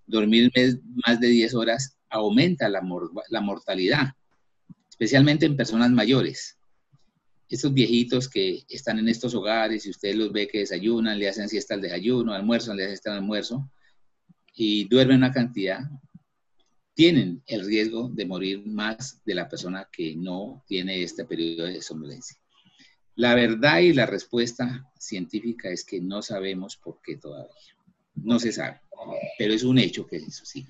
dormir 0.06 0.52
más 1.08 1.20
de 1.20 1.30
10 1.30 1.56
horas 1.56 1.98
aumenta 2.12 2.70
la, 2.70 2.84
mortalidad, 3.42 4.14
especialmente 4.88 5.48
en 5.48 5.58
personas 5.58 5.90
mayores. 5.90 6.60
estos 7.50 7.74
viejitos 7.74 8.30
que 8.30 8.64
están 8.70 9.00
en 9.00 9.08
estos 9.08 9.34
hogares 9.34 9.88
y 9.88 9.90
usted 9.90 10.14
los 10.14 10.32
ve 10.32 10.48
que 10.48 10.60
desayunan, 10.60 11.18
le 11.18 11.28
hacen 11.28 11.50
siesta 11.50 11.74
al 11.74 11.82
desayuno, 11.82 12.34
almuerzan, 12.34 12.78
le 12.78 12.84
hacen 12.84 12.98
siesta 12.98 13.14
al 13.14 13.18
almuerzo 13.18 13.72
y 14.54 14.88
duermen 14.90 15.18
una 15.18 15.32
cantidad, 15.32 15.80
tienen 16.94 17.42
el 17.48 17.66
riesgo 17.66 18.10
de 18.10 18.28
morir 18.28 18.64
más 18.68 19.24
de 19.26 19.34
la 19.34 19.50
persona 19.50 19.90
que 19.92 20.16
no 20.16 20.64
tiene 20.68 21.02
este 21.02 21.26
periodo 21.26 21.66
de 21.66 21.82
somnolencia. 21.82 22.41
La 23.16 23.36
verdad 23.36 23.80
y 23.80 23.93
la 23.93 24.05
respuesta 24.05 24.89
científica 24.97 25.70
es 25.70 25.84
que 25.84 25.99
no 25.99 26.22
sabemos 26.22 26.78
por 26.78 27.01
qué 27.03 27.18
todavía. 27.18 27.51
No 28.16 28.39
se 28.39 28.51
sabe, 28.51 28.82
pero 29.38 29.53
es 29.53 29.64
un 29.64 29.80
hecho 29.80 30.05
que 30.07 30.18
eso 30.18 30.45
sí. 30.45 30.66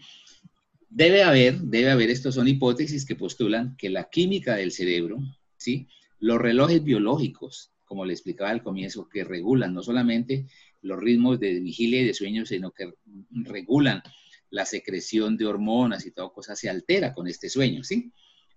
Debe 0.89 1.23
haber, 1.23 1.59
debe 1.59 1.91
haber, 1.91 2.09
estos 2.09 2.35
son 2.35 2.47
hipótesis 2.47 3.05
que 3.05 3.15
postulan 3.15 3.75
que 3.77 3.89
la 3.89 4.09
química 4.09 4.55
del 4.55 4.71
cerebro, 4.71 5.19
¿sí? 5.57 5.87
Los 6.19 6.39
relojes 6.39 6.83
biológicos, 6.83 7.71
como 7.85 8.05
le 8.05 8.13
explicaba 8.13 8.49
al 8.49 8.63
comienzo, 8.63 9.07
que 9.07 9.23
regulan 9.23 9.73
no 9.73 9.83
solamente 9.83 10.47
los 10.81 10.99
ritmos 10.99 11.39
de 11.39 11.59
vigilia 11.59 12.01
y 12.01 12.05
de 12.05 12.13
sueño, 12.13 12.45
sino 12.45 12.71
que 12.71 12.93
regulan 13.31 14.01
la 14.49 14.65
secreción 14.65 15.37
de 15.37 15.45
hormonas 15.45 16.05
y 16.05 16.11
todo 16.11 16.33
cosa, 16.33 16.55
se 16.55 16.69
altera 16.69 17.13
con 17.13 17.27
este 17.27 17.49
sueño, 17.49 17.83
¿sí? 17.83 18.11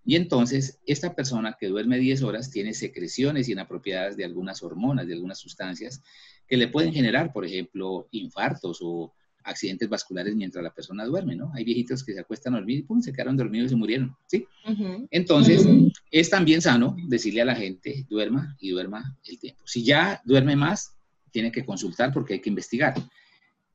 Y 0.05 0.17
entonces, 0.17 0.81
esta 0.87 1.15
persona 1.15 1.57
que 1.59 1.69
duerme 1.69 1.99
10 1.99 2.23
horas 2.23 2.51
tiene 2.51 2.75
secreciones 2.75 3.49
inapropiadas 3.49 4.17
de 4.17 4.25
algunas 4.25 4.63
hormonas, 4.63 5.07
de 5.07 5.15
algunas 5.15 5.39
sustancias 5.39 6.03
que 6.47 6.57
le 6.57 6.69
pueden 6.69 6.93
generar, 6.93 7.33
por 7.33 7.45
ejemplo, 7.45 8.09
infartos 8.11 8.81
o 8.83 9.15
accidentes 9.45 9.89
vasculares 9.89 10.35
mientras 10.35 10.65
la 10.65 10.75
persona 10.75 11.05
duerme, 11.05 11.37
¿no? 11.37 11.53
Hay 11.55 11.65
viejitos 11.65 12.03
que 12.03 12.13
se 12.15 12.21
acuestan 12.21 12.55
a 12.55 12.59
dormir 12.59 12.79
y 12.79 12.83
pum, 12.83 13.01
se 13.01 13.13
quedaron 13.13 13.37
dormidos 13.37 13.67
y 13.67 13.69
se 13.71 13.77
murieron, 13.77 14.17
¿sí? 14.27 14.47
Entonces, 15.11 15.67
es 16.11 16.31
también 16.31 16.63
sano 16.63 16.97
decirle 17.09 17.43
a 17.43 17.47
la 17.47 17.55
gente, 17.55 18.07
duerma 18.09 18.57
y 18.59 18.71
duerma 18.71 19.17
el 19.27 19.39
tiempo. 19.39 19.63
Si 19.67 19.85
ya 19.85 20.21
duerme 20.25 20.57
más, 20.57 20.97
tiene 21.31 21.53
que 21.53 21.65
consultar 21.65 22.13
porque 22.13 22.35
hay 22.35 22.41
que 22.41 22.49
investigar. 22.49 22.95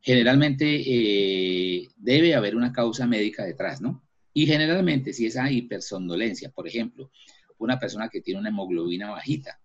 Generalmente 0.01 0.65
eh, 0.85 1.87
debe 1.97 2.33
haber 2.33 2.55
una 2.55 2.71
causa 2.71 3.05
médica 3.05 3.43
detrás, 3.43 3.81
¿no? 3.81 4.01
Y 4.33 4.45
generalmente 4.45 5.13
si 5.13 5.25
esa 5.25 5.49
hipersomnolencia, 5.51 6.51
por 6.51 6.67
ejemplo, 6.67 7.11
una 7.57 7.79
persona 7.79 8.09
que 8.09 8.21
tiene 8.21 8.39
una 8.39 8.49
hemoglobina 8.49 9.11
bajita, 9.11 9.59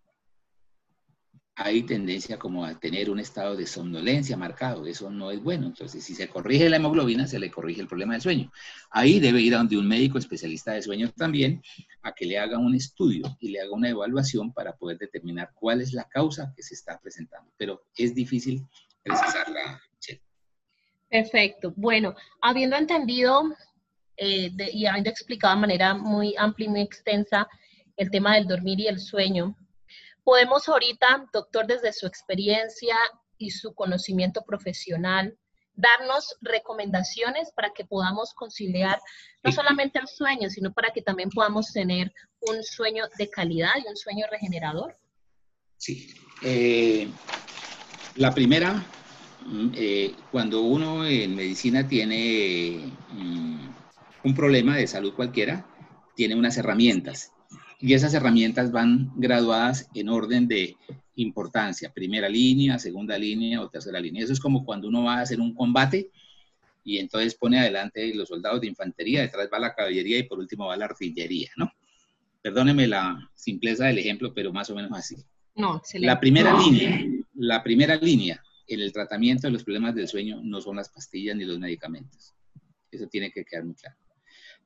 hay 1.56 1.82
tendencia 1.84 2.36
como 2.36 2.64
a 2.64 2.78
tener 2.80 3.10
un 3.10 3.20
estado 3.20 3.54
de 3.54 3.66
somnolencia 3.66 4.36
marcado. 4.36 4.86
Eso 4.86 5.08
no 5.10 5.30
es 5.30 5.40
bueno. 5.40 5.66
Entonces, 5.68 6.02
si 6.02 6.14
se 6.14 6.28
corrige 6.28 6.68
la 6.68 6.76
hemoglobina, 6.76 7.28
se 7.28 7.38
le 7.38 7.50
corrige 7.50 7.80
el 7.80 7.86
problema 7.86 8.14
del 8.14 8.22
sueño. 8.22 8.50
Ahí 8.90 9.20
debe 9.20 9.40
ir 9.40 9.54
a 9.54 9.58
donde 9.58 9.76
un 9.76 9.86
médico 9.86 10.18
especialista 10.18 10.72
de 10.72 10.82
sueño 10.82 11.12
también, 11.12 11.62
a 12.02 12.12
que 12.12 12.26
le 12.26 12.38
haga 12.38 12.58
un 12.58 12.74
estudio 12.74 13.36
y 13.38 13.50
le 13.50 13.60
haga 13.60 13.72
una 13.72 13.88
evaluación 13.88 14.52
para 14.52 14.76
poder 14.76 14.98
determinar 14.98 15.52
cuál 15.54 15.80
es 15.80 15.92
la 15.92 16.04
causa 16.04 16.52
que 16.56 16.62
se 16.62 16.74
está 16.74 16.98
presentando. 16.98 17.52
Pero 17.56 17.84
es 17.96 18.14
difícil 18.14 18.66
precisarla. 19.02 19.80
Perfecto. 21.08 21.72
Bueno, 21.76 22.16
habiendo 22.40 22.74
entendido 22.74 23.54
eh, 24.16 24.50
y 24.72 24.86
habiendo 24.86 25.10
explicado 25.10 25.54
de 25.54 25.60
manera 25.60 25.94
muy 25.94 26.34
amplia 26.36 26.66
y 26.66 26.70
muy 26.70 26.80
extensa 26.82 27.48
el 27.96 28.10
tema 28.10 28.34
del 28.34 28.46
dormir 28.46 28.80
y 28.80 28.86
el 28.86 29.00
sueño, 29.00 29.56
podemos 30.22 30.68
ahorita, 30.68 31.26
doctor, 31.32 31.66
desde 31.66 31.92
su 31.92 32.06
experiencia 32.06 32.96
y 33.38 33.50
su 33.50 33.74
conocimiento 33.74 34.42
profesional, 34.42 35.36
darnos 35.76 36.36
recomendaciones 36.40 37.50
para 37.54 37.72
que 37.72 37.84
podamos 37.84 38.32
conciliar 38.34 39.00
no 39.42 39.52
solamente 39.52 39.98
el 39.98 40.06
sueño, 40.06 40.48
sino 40.48 40.72
para 40.72 40.92
que 40.92 41.02
también 41.02 41.30
podamos 41.30 41.72
tener 41.72 42.12
un 42.40 42.62
sueño 42.62 43.04
de 43.18 43.28
calidad 43.28 43.72
y 43.84 43.88
un 43.88 43.96
sueño 43.96 44.26
regenerador? 44.30 44.96
Sí. 45.76 46.14
Eh, 46.42 47.08
la 48.16 48.32
primera, 48.32 48.84
mm, 49.46 49.70
eh, 49.74 50.14
cuando 50.30 50.60
uno 50.62 51.06
en 51.06 51.34
medicina 51.34 51.86
tiene 51.86 52.92
mm, 53.10 53.73
un 54.24 54.34
problema 54.34 54.76
de 54.76 54.86
salud 54.86 55.14
cualquiera, 55.14 55.66
tiene 56.16 56.34
unas 56.34 56.56
herramientas 56.56 57.32
y 57.78 57.92
esas 57.92 58.14
herramientas 58.14 58.72
van 58.72 59.12
graduadas 59.16 59.90
en 59.94 60.08
orden 60.08 60.48
de 60.48 60.76
importancia, 61.16 61.92
primera 61.92 62.28
línea, 62.28 62.78
segunda 62.78 63.18
línea 63.18 63.60
o 63.60 63.68
tercera 63.68 64.00
línea. 64.00 64.24
Eso 64.24 64.32
es 64.32 64.40
como 64.40 64.64
cuando 64.64 64.88
uno 64.88 65.04
va 65.04 65.18
a 65.18 65.20
hacer 65.20 65.40
un 65.40 65.54
combate 65.54 66.10
y 66.82 66.98
entonces 66.98 67.34
pone 67.34 67.58
adelante 67.58 68.14
los 68.14 68.28
soldados 68.28 68.60
de 68.60 68.68
infantería, 68.68 69.22
detrás 69.22 69.48
va 69.52 69.58
la 69.58 69.74
caballería 69.74 70.18
y 70.18 70.22
por 70.24 70.38
último 70.38 70.66
va 70.66 70.76
la 70.76 70.86
artillería, 70.86 71.50
¿no? 71.56 71.70
Perdóneme 72.42 72.86
la 72.86 73.30
simpleza 73.34 73.86
del 73.86 73.98
ejemplo, 73.98 74.32
pero 74.34 74.52
más 74.52 74.68
o 74.70 74.74
menos 74.74 74.92
así. 74.92 75.16
No, 75.54 75.80
La 75.94 76.18
primera 76.18 76.58
línea, 76.58 77.04
la 77.34 77.62
primera 77.62 77.96
línea 77.96 78.42
en 78.66 78.80
el 78.80 78.92
tratamiento 78.92 79.46
de 79.46 79.52
los 79.52 79.62
problemas 79.62 79.94
del 79.94 80.08
sueño 80.08 80.40
no 80.42 80.60
son 80.60 80.76
las 80.76 80.88
pastillas 80.88 81.36
ni 81.36 81.44
los 81.44 81.58
medicamentos. 81.58 82.34
Eso 82.90 83.06
tiene 83.08 83.30
que 83.30 83.44
quedar 83.44 83.64
muy 83.64 83.74
claro. 83.74 83.96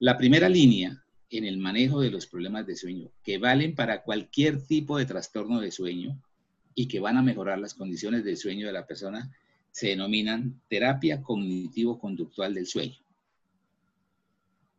La 0.00 0.16
primera 0.16 0.48
línea 0.48 1.02
en 1.30 1.44
el 1.44 1.58
manejo 1.58 2.00
de 2.00 2.10
los 2.10 2.26
problemas 2.26 2.66
de 2.66 2.76
sueño, 2.76 3.10
que 3.24 3.38
valen 3.38 3.74
para 3.74 4.02
cualquier 4.02 4.62
tipo 4.64 4.96
de 4.96 5.06
trastorno 5.06 5.60
de 5.60 5.72
sueño 5.72 6.16
y 6.74 6.86
que 6.86 7.00
van 7.00 7.16
a 7.16 7.22
mejorar 7.22 7.58
las 7.58 7.74
condiciones 7.74 8.24
del 8.24 8.36
sueño 8.36 8.68
de 8.68 8.72
la 8.72 8.86
persona, 8.86 9.30
se 9.72 9.88
denominan 9.88 10.60
terapia 10.68 11.20
cognitivo-conductual 11.20 12.54
del 12.54 12.66
sueño. 12.66 12.96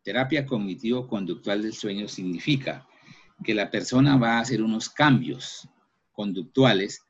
Terapia 0.03 0.45
cognitivo-conductual 0.45 1.61
del 1.63 1.74
sueño 1.74 2.07
significa 2.07 2.88
que 3.43 3.53
la 3.53 3.70
persona 3.70 4.17
va 4.17 4.38
a 4.38 4.39
hacer 4.39 4.61
unos 4.61 4.89
cambios 4.89 5.67
conductuales 6.13 7.01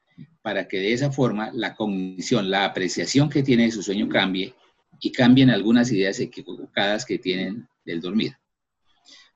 para 0.41 0.68
que 0.68 0.78
de 0.78 0.93
esa 0.93 1.12
forma 1.12 1.51
la 1.53 1.76
cognición, 1.76 2.49
la 2.49 2.66
apreciación 2.66 3.30
que 3.30 3.43
tiene 3.43 3.66
de 3.66 3.72
su 3.72 3.84
sueño 3.84 4.10
cambie 4.10 4.55
y 4.99 5.12
cambien 5.12 5.49
algunas 5.49 5.91
ideas 5.91 6.20
equivocadas 6.20 7.05
que 7.05 7.20
tienen 7.20 7.68
del 7.89 8.01
dormir. 8.01 8.33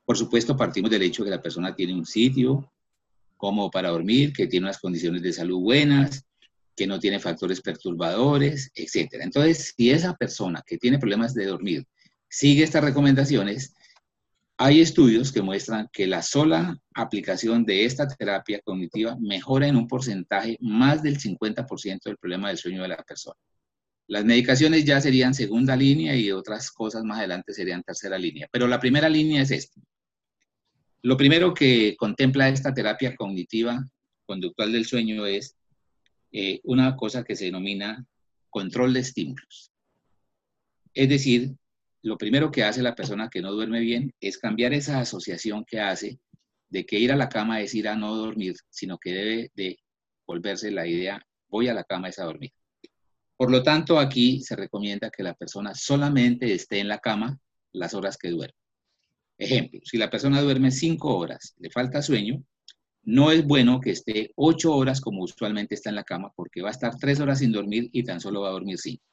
Por 0.05 0.17
supuesto, 0.17 0.55
partimos 0.55 0.91
del 0.91 1.01
hecho 1.01 1.23
que 1.23 1.29
la 1.29 1.41
persona 1.41 1.75
tiene 1.75 1.93
un 1.93 2.05
sitio 2.05 2.71
como 3.37 3.69
para 3.69 3.89
dormir, 3.89 4.31
que 4.31 4.47
tiene 4.47 4.67
unas 4.67 4.79
condiciones 4.79 5.21
de 5.21 5.33
salud 5.33 5.59
buenas, 5.59 6.25
que 6.75 6.87
no 6.87 6.99
tiene 6.99 7.19
factores 7.19 7.61
perturbadores, 7.61 8.71
etc. 8.75 9.15
Entonces, 9.21 9.73
si 9.75 9.91
esa 9.91 10.15
persona 10.15 10.63
que 10.65 10.77
tiene 10.77 10.99
problemas 10.99 11.33
de 11.33 11.45
dormir 11.45 11.85
sigue 12.29 12.63
estas 12.63 12.83
recomendaciones, 12.83 13.73
hay 14.57 14.81
estudios 14.81 15.31
que 15.31 15.41
muestran 15.41 15.89
que 15.91 16.07
la 16.07 16.21
sola 16.21 16.77
aplicación 16.93 17.65
de 17.65 17.85
esta 17.85 18.07
terapia 18.07 18.61
cognitiva 18.63 19.17
mejora 19.19 19.67
en 19.67 19.75
un 19.75 19.87
porcentaje 19.87 20.57
más 20.61 21.01
del 21.01 21.19
50% 21.19 22.03
del 22.03 22.17
problema 22.17 22.49
del 22.49 22.57
sueño 22.57 22.81
de 22.83 22.87
la 22.87 22.97
persona. 22.97 23.39
Las 24.14 24.26
medicaciones 24.26 24.86
ya 24.86 25.01
serían 25.01 25.34
segunda 25.34 25.76
línea 25.76 26.16
y 26.16 26.32
otras 26.32 26.70
cosas 26.70 27.03
más 27.03 27.18
adelante 27.18 27.51
serían 27.51 27.82
tercera 27.82 28.16
línea, 28.16 28.47
pero 28.51 28.68
la 28.68 28.80
primera 28.80 29.09
línea 29.09 29.41
es 29.41 29.49
esta. 29.49 29.82
Lo 31.01 31.18
primero 31.18 31.51
que 31.51 31.95
contempla 31.97 32.47
esta 32.47 32.76
terapia 32.76 33.16
cognitiva 33.16 33.84
conductual 34.28 34.72
del 34.72 34.86
sueño 34.86 35.26
es 35.26 35.55
eh, 36.32 36.59
una 36.64 36.95
cosa 36.95 37.24
que 37.24 37.36
se 37.36 37.45
denomina 37.45 38.05
control 38.51 38.93
de 38.93 38.99
estímulos. 38.99 39.72
Es 40.93 41.09
decir, 41.09 41.55
lo 42.03 42.16
primero 42.16 42.51
que 42.51 42.64
hace 42.64 42.84
la 42.84 42.93
persona 42.93 43.32
que 43.32 43.41
no 43.41 43.51
duerme 43.51 43.80
bien 43.80 44.14
es 44.22 44.38
cambiar 44.38 44.76
esa 44.76 44.99
asociación 44.99 45.66
que 45.66 45.80
hace 45.80 46.20
de 46.70 46.86
que 46.86 46.99
ir 46.99 47.11
a 47.11 47.16
la 47.16 47.30
cama 47.30 47.61
es 47.61 47.74
ir 47.74 47.88
a 47.88 47.95
no 47.95 48.16
dormir, 48.16 48.53
sino 48.70 48.99
que 48.99 49.11
debe 49.11 49.51
de 49.55 49.80
volverse 50.28 50.70
la 50.70 50.86
idea, 50.86 51.20
voy 51.47 51.68
a 51.68 51.74
la 51.74 51.84
cama 51.84 52.09
es 52.09 52.20
a 52.20 52.26
dormir. 52.26 52.51
Por 53.38 53.51
lo 53.51 53.63
tanto, 53.63 53.99
aquí 53.99 54.41
se 54.41 54.55
recomienda 54.55 55.09
que 55.09 55.23
la 55.23 55.34
persona 55.34 55.73
solamente 55.73 56.53
esté 56.53 56.79
en 56.79 56.88
la 56.88 56.99
cama 56.99 57.39
las 57.71 57.93
horas 57.93 58.17
que 58.17 58.29
duerme. 58.29 58.57
Ejemplo, 59.38 59.79
si 59.84 59.97
la 59.97 60.09
persona 60.09 60.41
duerme 60.41 60.71
cinco 60.71 61.17
horas, 61.17 61.55
le 61.57 61.69
falta 61.69 62.01
sueño, 62.01 62.43
no 63.03 63.31
es 63.31 63.45
bueno 63.45 63.81
que 63.81 63.91
esté 63.91 64.31
ocho 64.36 64.73
horas 64.75 65.01
como 65.01 65.23
usualmente 65.23 65.75
está 65.75 65.89
en 65.89 65.95
la 65.95 66.03
cama, 66.03 66.31
porque 66.36 66.61
va 66.61 66.69
a 66.69 66.71
estar 66.71 66.95
tres 66.97 67.19
horas 67.19 67.39
sin 67.39 67.51
dormir 67.51 67.89
y 67.91 68.03
tan 68.03 68.21
solo 68.21 68.41
va 68.41 68.49
a 68.49 68.53
dormir 68.53 68.77
cinco. 68.77 69.03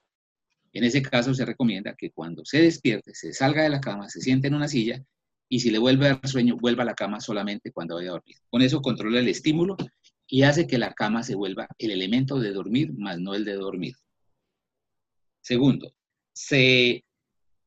En 0.73 0.85
ese 0.85 1.03
caso 1.03 1.35
se 1.35 1.45
recomienda 1.45 1.97
que 1.99 2.13
cuando 2.13 2.45
se 2.45 2.63
despierte, 2.63 3.15
se 3.15 3.33
salga 3.33 3.63
de 3.63 3.71
la 3.71 3.81
cama, 3.81 4.09
se 4.09 4.21
siente 4.21 4.47
en 4.47 4.55
una 4.55 4.69
silla 4.69 5.03
y 5.49 5.61
si 5.61 5.71
le 5.71 5.79
vuelve 5.79 6.07
a 6.07 6.15
dar 6.15 6.29
sueño, 6.29 6.57
vuelva 6.57 6.85
a 6.85 6.87
la 6.87 6.95
cama 6.95 7.21
solamente 7.21 7.73
cuando 7.73 7.97
vaya 7.97 8.11
a 8.11 8.13
dormir. 8.13 8.37
Con 8.49 8.63
eso 8.63 8.81
controla 8.81 9.19
el 9.19 9.27
estímulo 9.27 9.77
y 10.29 10.43
hace 10.43 10.69
que 10.69 10.79
la 10.79 10.93
cama 10.95 11.25
se 11.25 11.35
vuelva 11.35 11.67
el 11.79 11.91
elemento 11.91 12.39
de 12.39 12.53
dormir, 12.53 12.93
más 12.93 13.19
no 13.19 13.35
el 13.35 13.45
de 13.45 13.55
dormir. 13.55 13.95
Segundo, 15.41 15.95
se 16.33 17.05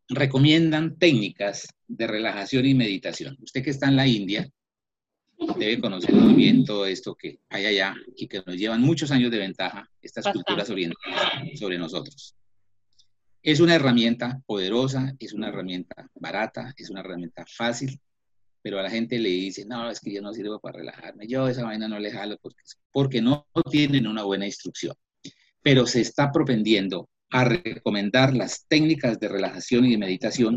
recomiendan 0.09 0.97
técnicas 0.97 1.67
de 1.87 2.07
relajación 2.07 2.65
y 2.65 2.73
meditación. 2.73 3.37
Usted 3.41 3.63
que 3.63 3.71
está 3.71 3.87
en 3.87 3.95
la 3.95 4.07
India 4.07 4.49
debe 5.57 5.81
conocer 5.81 6.13
muy 6.13 6.35
bien 6.35 6.63
todo 6.63 6.85
esto 6.85 7.15
que 7.15 7.39
hay 7.49 7.65
allá 7.65 7.95
y 8.15 8.27
que 8.27 8.41
nos 8.45 8.55
llevan 8.55 8.81
muchos 8.81 9.11
años 9.11 9.29
de 9.31 9.39
ventaja 9.39 9.89
estas 10.01 10.25
culturas 10.31 10.69
orientales 10.69 11.59
sobre 11.59 11.77
nosotros. 11.77 12.35
Es 13.41 13.59
una 13.59 13.75
herramienta 13.75 14.41
poderosa, 14.45 15.13
es 15.19 15.33
una 15.33 15.49
herramienta 15.49 16.09
barata, 16.15 16.73
es 16.77 16.89
una 16.89 17.01
herramienta 17.01 17.45
fácil 17.45 17.99
pero 18.63 18.79
a 18.79 18.81
la 18.81 18.89
gente 18.89 19.19
le 19.19 19.29
dice, 19.29 19.65
no, 19.65 19.89
es 19.89 19.99
que 19.99 20.13
yo 20.13 20.21
no 20.21 20.33
sirvo 20.33 20.57
para 20.59 20.79
relajarme, 20.79 21.27
yo 21.27 21.47
esa 21.49 21.65
vaina 21.65 21.89
no 21.89 21.99
le 21.99 22.11
jalo 22.11 22.37
porque, 22.41 22.63
porque 22.91 23.21
no 23.21 23.45
tienen 23.69 24.07
una 24.07 24.23
buena 24.23 24.45
instrucción. 24.45 24.95
Pero 25.61 25.85
se 25.85 25.99
está 25.99 26.31
propendiendo 26.31 27.09
a 27.33 27.45
recomendar 27.45 28.35
las 28.35 28.67
técnicas 28.67 29.19
de 29.19 29.27
relajación 29.27 29.85
y 29.85 29.91
de 29.91 29.97
meditación 29.97 30.55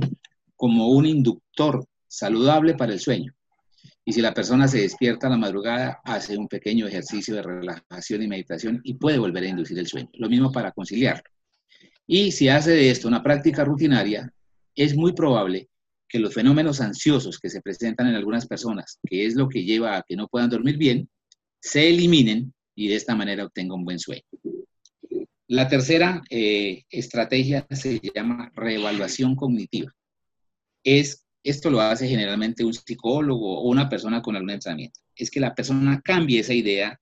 como 0.55 0.89
un 0.89 1.07
inductor 1.07 1.87
saludable 2.07 2.75
para 2.75 2.93
el 2.93 3.01
sueño. 3.01 3.33
Y 4.05 4.13
si 4.13 4.21
la 4.21 4.35
persona 4.35 4.69
se 4.69 4.83
despierta 4.83 5.27
a 5.27 5.31
la 5.31 5.39
madrugada, 5.39 6.01
hace 6.05 6.37
un 6.37 6.49
pequeño 6.49 6.87
ejercicio 6.87 7.35
de 7.35 7.43
relajación 7.43 8.23
y 8.23 8.29
meditación 8.29 8.81
y 8.85 8.95
puede 8.95 9.19
volver 9.19 9.45
a 9.45 9.49
inducir 9.49 9.79
el 9.79 9.87
sueño. 9.87 10.11
Lo 10.13 10.29
mismo 10.29 10.53
para 10.53 10.71
conciliarlo. 10.71 11.25
Y 12.07 12.31
si 12.31 12.51
hace 12.51 12.73
de 12.73 12.91
esto 12.91 13.09
una 13.09 13.23
práctica 13.23 13.65
rutinaria, 13.65 14.31
es 14.75 14.95
muy 14.95 15.15
probable 15.15 15.71
que 16.07 16.19
los 16.19 16.35
fenómenos 16.35 16.83
ansiosos 16.83 17.39
que 17.39 17.49
se 17.49 17.63
presentan 17.63 18.09
en 18.09 18.17
algunas 18.17 18.47
personas, 18.47 18.99
que 19.09 19.25
es 19.25 19.35
lo 19.35 19.49
que 19.49 19.65
lleva 19.65 19.97
a 19.97 20.05
que 20.07 20.15
no 20.15 20.29
puedan 20.29 20.51
dormir 20.51 20.77
bien, 20.77 21.09
se 21.59 21.89
eliminen 21.89 22.53
y 22.75 22.89
de 22.89 22.97
esta 22.97 23.15
manera 23.17 23.47
obtenga 23.47 23.75
un 23.75 23.85
buen 23.87 23.99
sueño. 23.99 24.23
La 25.49 25.69
tercera 25.69 26.23
eh, 26.29 26.85
estrategia 26.91 27.67
se 27.71 28.01
llama 28.01 28.51
reevaluación 28.55 29.37
cognitiva. 29.37 29.93
Es, 30.83 31.25
esto 31.45 31.71
lo 31.71 31.81
hace 31.81 32.09
generalmente 32.09 32.65
un 32.65 32.75
psicólogo 32.75 33.61
o 33.61 33.69
una 33.69 33.89
persona 33.89 34.23
con 34.23 34.35
algún 34.35 34.51
entrenamiento. 34.51 35.01
Es 35.15 35.31
que 35.31 35.39
la 35.39 35.55
persona 35.55 36.01
cambie 36.05 36.41
esa 36.41 36.53
idea 36.53 37.01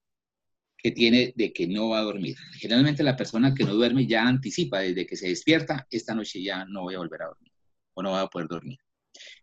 que 0.76 0.90
tiene 0.90 1.32
de 1.34 1.54
que 1.54 1.66
no 1.66 1.88
va 1.88 2.00
a 2.00 2.02
dormir. 2.02 2.36
Generalmente 2.58 3.02
la 3.02 3.16
persona 3.16 3.54
que 3.54 3.64
no 3.64 3.72
duerme 3.72 4.06
ya 4.06 4.28
anticipa 4.28 4.80
desde 4.80 5.06
que 5.06 5.16
se 5.16 5.28
despierta, 5.28 5.86
esta 5.88 6.14
noche 6.14 6.42
ya 6.42 6.66
no 6.66 6.82
voy 6.82 6.96
a 6.96 6.98
volver 6.98 7.22
a 7.22 7.26
dormir 7.28 7.52
o 7.94 8.02
no 8.02 8.10
va 8.10 8.20
a 8.20 8.28
poder 8.28 8.48
dormir. 8.48 8.78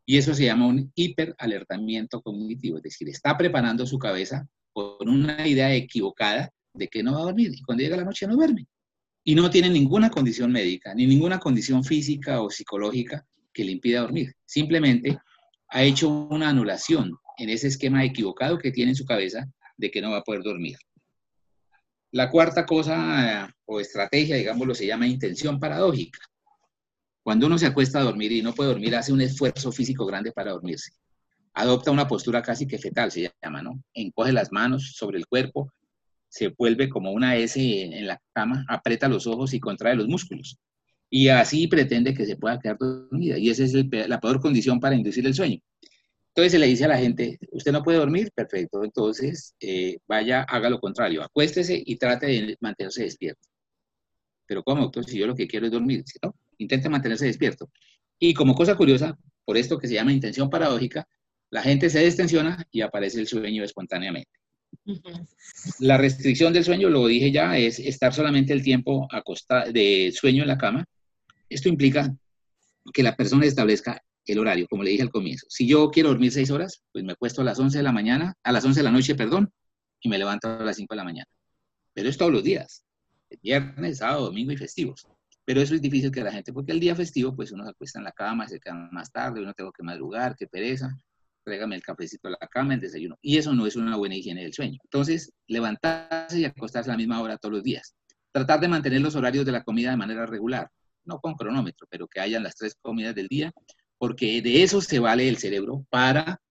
Y 0.05 0.17
eso 0.17 0.35
se 0.35 0.45
llama 0.45 0.67
un 0.67 0.91
hiperalertamiento 0.93 2.21
cognitivo, 2.21 2.77
es 2.77 2.83
decir, 2.83 3.09
está 3.09 3.35
preparando 3.35 3.87
su 3.87 3.97
cabeza 3.97 4.47
con 4.73 5.09
una 5.09 5.47
idea 5.47 5.73
equivocada 5.73 6.51
de 6.73 6.87
que 6.87 7.01
no 7.01 7.13
va 7.13 7.21
a 7.21 7.23
dormir 7.23 7.51
y 7.53 7.61
cuando 7.63 7.83
llega 7.83 7.97
la 7.97 8.05
noche 8.05 8.27
no 8.27 8.35
duerme. 8.35 8.67
Y 9.23 9.35
no 9.35 9.49
tiene 9.49 9.69
ninguna 9.69 10.09
condición 10.09 10.51
médica, 10.51 10.93
ni 10.95 11.05
ninguna 11.05 11.39
condición 11.39 11.83
física 11.83 12.41
o 12.41 12.49
psicológica 12.49 13.25
que 13.53 13.63
le 13.63 13.71
impida 13.71 14.01
dormir. 14.01 14.33
Simplemente 14.45 15.19
ha 15.69 15.83
hecho 15.83 16.09
una 16.09 16.49
anulación 16.49 17.15
en 17.37 17.49
ese 17.49 17.67
esquema 17.67 18.03
equivocado 18.03 18.57
que 18.57 18.71
tiene 18.71 18.91
en 18.91 18.95
su 18.95 19.05
cabeza 19.05 19.47
de 19.77 19.91
que 19.91 20.01
no 20.01 20.11
va 20.11 20.17
a 20.17 20.23
poder 20.23 20.43
dormir. 20.43 20.77
La 22.11 22.29
cuarta 22.29 22.65
cosa 22.65 23.45
eh, 23.45 23.53
o 23.65 23.79
estrategia, 23.79 24.35
digámoslo, 24.35 24.75
se 24.75 24.85
llama 24.85 25.07
intención 25.07 25.59
paradójica. 25.59 26.19
Cuando 27.23 27.47
uno 27.47 27.57
se 27.57 27.67
acuesta 27.67 27.99
a 27.99 28.03
dormir 28.03 28.31
y 28.31 28.41
no 28.41 28.53
puede 28.53 28.71
dormir, 28.71 28.95
hace 28.95 29.13
un 29.13 29.21
esfuerzo 29.21 29.71
físico 29.71 30.05
grande 30.05 30.31
para 30.31 30.51
dormirse. 30.51 30.91
Adopta 31.53 31.91
una 31.91 32.07
postura 32.07 32.41
casi 32.41 32.67
que 32.67 32.77
fetal, 32.77 33.11
se 33.11 33.31
llama, 33.41 33.61
¿no? 33.61 33.81
Encoge 33.93 34.33
las 34.33 34.51
manos 34.51 34.93
sobre 34.95 35.19
el 35.19 35.27
cuerpo, 35.27 35.71
se 36.31 36.47
vuelve 36.47 36.87
como 36.87 37.11
una 37.11 37.35
S 37.35 37.59
en 37.59 38.07
la 38.07 38.17
cama, 38.33 38.65
aprieta 38.69 39.09
los 39.09 39.27
ojos 39.27 39.53
y 39.53 39.59
contrae 39.59 39.95
los 39.95 40.07
músculos. 40.07 40.57
Y 41.09 41.27
así 41.27 41.67
pretende 41.67 42.13
que 42.13 42.25
se 42.25 42.37
pueda 42.37 42.57
quedar 42.57 42.77
dormida. 42.79 43.37
Y 43.37 43.49
esa 43.49 43.65
es 43.65 43.73
la 43.73 44.19
peor 44.21 44.39
condición 44.39 44.79
para 44.79 44.95
inducir 44.95 45.25
el 45.27 45.33
sueño. 45.33 45.59
Entonces 46.29 46.53
se 46.53 46.59
le 46.59 46.67
dice 46.67 46.85
a 46.85 46.87
la 46.87 46.97
gente, 46.97 47.37
usted 47.51 47.73
no 47.73 47.83
puede 47.83 47.97
dormir, 47.97 48.31
perfecto, 48.33 48.85
entonces 48.85 49.53
eh, 49.59 49.97
vaya, 50.07 50.43
haga 50.43 50.69
lo 50.69 50.79
contrario, 50.79 51.21
acuéstese 51.21 51.83
y 51.85 51.97
trate 51.97 52.27
de 52.27 52.57
mantenerse 52.61 53.03
despierto. 53.03 53.49
Pero 54.47 54.63
¿cómo, 54.63 54.83
doctor? 54.83 55.03
Si 55.03 55.17
yo 55.17 55.27
lo 55.27 55.35
que 55.35 55.47
quiero 55.47 55.65
es 55.65 55.73
dormir, 55.73 56.05
¿no? 56.23 56.33
Intente 56.59 56.87
mantenerse 56.87 57.25
despierto. 57.25 57.69
Y 58.17 58.33
como 58.33 58.55
cosa 58.55 58.77
curiosa, 58.77 59.17
por 59.43 59.57
esto 59.57 59.77
que 59.77 59.89
se 59.89 59.95
llama 59.95 60.13
intención 60.13 60.49
paradójica, 60.49 61.05
la 61.49 61.61
gente 61.61 61.89
se 61.89 61.99
destensiona 61.99 62.65
y 62.71 62.79
aparece 62.79 63.19
el 63.19 63.27
sueño 63.27 63.65
espontáneamente. 63.65 64.40
La 65.79 65.97
restricción 65.97 66.53
del 66.53 66.63
sueño, 66.63 66.89
lo 66.89 67.07
dije 67.07 67.31
ya, 67.31 67.57
es 67.57 67.79
estar 67.79 68.13
solamente 68.13 68.53
el 68.53 68.63
tiempo 68.63 69.07
de 69.71 70.11
sueño 70.13 70.43
en 70.43 70.47
la 70.47 70.57
cama. 70.57 70.85
Esto 71.49 71.69
implica 71.69 72.15
que 72.93 73.03
la 73.03 73.15
persona 73.15 73.45
establezca 73.45 74.01
el 74.25 74.39
horario, 74.39 74.67
como 74.69 74.83
le 74.83 74.91
dije 74.91 75.03
al 75.03 75.09
comienzo. 75.09 75.45
Si 75.49 75.67
yo 75.67 75.89
quiero 75.91 76.09
dormir 76.09 76.31
seis 76.31 76.51
horas, 76.51 76.83
pues 76.91 77.03
me 77.03 77.13
acuesto 77.13 77.41
a 77.41 77.45
las 77.45 77.59
11 77.59 77.77
de 77.77 77.83
la 77.83 77.91
mañana, 77.91 78.35
a 78.43 78.51
las 78.51 78.63
11 78.65 78.79
de 78.79 78.83
la 78.83 78.91
noche, 78.91 79.15
perdón, 79.15 79.51
y 80.01 80.09
me 80.09 80.17
levanto 80.17 80.47
a 80.47 80.63
las 80.63 80.77
5 80.77 80.93
de 80.93 80.97
la 80.97 81.03
mañana. 81.03 81.29
Pero 81.93 82.09
es 82.09 82.17
todos 82.17 82.31
los 82.31 82.43
días, 82.43 82.83
viernes, 83.41 83.97
sábado, 83.97 84.25
domingo 84.25 84.51
y 84.51 84.57
festivos. 84.57 85.07
Pero 85.43 85.61
eso 85.61 85.75
es 85.75 85.81
difícil 85.81 86.11
que 86.11 86.23
la 86.23 86.31
gente, 86.31 86.53
porque 86.53 86.71
el 86.71 86.79
día 86.79 86.95
festivo, 86.95 87.35
pues 87.35 87.51
uno 87.51 87.63
se 87.63 87.71
acuesta 87.71 87.99
en 87.99 88.05
la 88.05 88.11
cama, 88.11 88.47
se 88.47 88.59
queda 88.59 88.89
más 88.91 89.11
tarde, 89.11 89.41
uno 89.41 89.53
tengo 89.53 89.71
que 89.71 89.83
madrugar, 89.83 90.35
qué 90.35 90.47
pereza, 90.47 90.95
tráigame 91.43 91.75
el 91.75 91.81
cafecito 91.81 92.27
a 92.27 92.31
la 92.31 92.47
cama, 92.49 92.73
el 92.73 92.79
desayuno. 92.79 93.17
Y 93.21 93.37
eso 93.37 93.53
no 93.53 93.65
es 93.65 93.75
una 93.75 93.95
buena 93.97 94.15
higiene 94.15 94.43
del 94.43 94.53
sueño. 94.53 94.79
Entonces, 94.83 95.33
levantarse 95.47 96.39
y 96.39 96.45
acostarse 96.45 96.89
a 96.89 96.93
la 96.93 96.97
misma 96.97 97.21
hora 97.21 97.37
todos 97.37 97.55
los 97.55 97.63
días. 97.63 97.95
Tratar 98.31 98.59
de 98.59 98.67
mantener 98.67 99.01
los 99.01 99.15
horarios 99.15 99.45
de 99.45 99.51
la 99.51 99.63
comida 99.63 99.91
de 99.91 99.97
manera 99.97 100.25
regular, 100.25 100.69
no 101.03 101.19
con 101.19 101.33
cronómetro, 101.33 101.87
pero 101.89 102.07
que 102.07 102.19
hayan 102.19 102.43
las 102.43 102.55
tres 102.55 102.75
comidas 102.81 103.15
del 103.15 103.27
día 103.27 103.51
porque 104.01 104.41
de 104.41 104.63
eso 104.63 104.81
se 104.81 104.97
vale 104.97 105.29
el 105.29 105.37
cerebro 105.37 105.85
para 105.91 106.41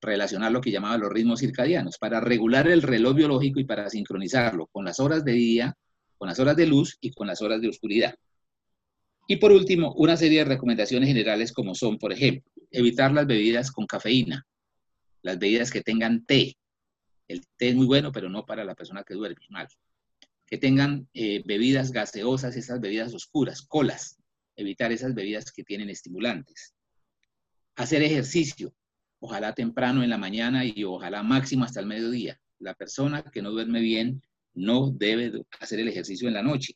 relacionar 0.00 0.50
lo 0.50 0.60
que 0.60 0.72
llamaba 0.72 0.98
los 0.98 1.12
ritmos 1.12 1.38
circadianos, 1.38 1.98
para 1.98 2.18
regular 2.18 2.66
el 2.66 2.82
reloj 2.82 3.14
biológico 3.14 3.60
y 3.60 3.64
para 3.64 3.88
sincronizarlo 3.88 4.66
con 4.72 4.84
las 4.84 4.98
horas 4.98 5.24
de 5.24 5.30
día, 5.30 5.74
con 6.18 6.26
las 6.26 6.40
horas 6.40 6.56
de 6.56 6.66
luz 6.66 6.96
y 7.00 7.12
con 7.12 7.28
las 7.28 7.40
horas 7.42 7.60
de 7.60 7.68
oscuridad. 7.68 8.16
Y 9.26 9.36
por 9.36 9.50
último, 9.50 9.92
una 9.94 10.16
serie 10.16 10.40
de 10.40 10.44
recomendaciones 10.44 11.08
generales 11.08 11.52
como 11.52 11.74
son, 11.74 11.98
por 11.98 12.12
ejemplo, 12.12 12.48
evitar 12.70 13.12
las 13.12 13.26
bebidas 13.26 13.72
con 13.72 13.86
cafeína, 13.86 14.46
las 15.22 15.38
bebidas 15.38 15.70
que 15.70 15.82
tengan 15.82 16.24
té. 16.24 16.56
El 17.26 17.44
té 17.56 17.70
es 17.70 17.74
muy 17.74 17.86
bueno, 17.86 18.12
pero 18.12 18.28
no 18.28 18.46
para 18.46 18.64
la 18.64 18.76
persona 18.76 19.02
que 19.02 19.14
duerme 19.14 19.44
mal. 19.50 19.66
Que 20.46 20.58
tengan 20.58 21.08
eh, 21.12 21.42
bebidas 21.44 21.90
gaseosas, 21.90 22.56
esas 22.56 22.80
bebidas 22.80 23.12
oscuras, 23.14 23.62
colas. 23.62 24.16
Evitar 24.54 24.92
esas 24.92 25.14
bebidas 25.14 25.52
que 25.52 25.64
tienen 25.64 25.90
estimulantes 25.90 26.72
Hacer 27.74 28.02
ejercicio, 28.02 28.72
ojalá 29.18 29.54
temprano 29.54 30.02
en 30.02 30.08
la 30.08 30.16
mañana 30.16 30.64
y 30.64 30.82
ojalá 30.84 31.22
máximo 31.22 31.64
hasta 31.64 31.80
el 31.80 31.86
mediodía. 31.86 32.40
La 32.58 32.74
persona 32.74 33.22
que 33.22 33.42
no 33.42 33.50
duerme 33.50 33.80
bien 33.80 34.22
no 34.54 34.90
debe 34.90 35.44
hacer 35.60 35.80
el 35.80 35.88
ejercicio 35.88 36.28
en 36.28 36.34
la 36.34 36.42
noche. 36.42 36.74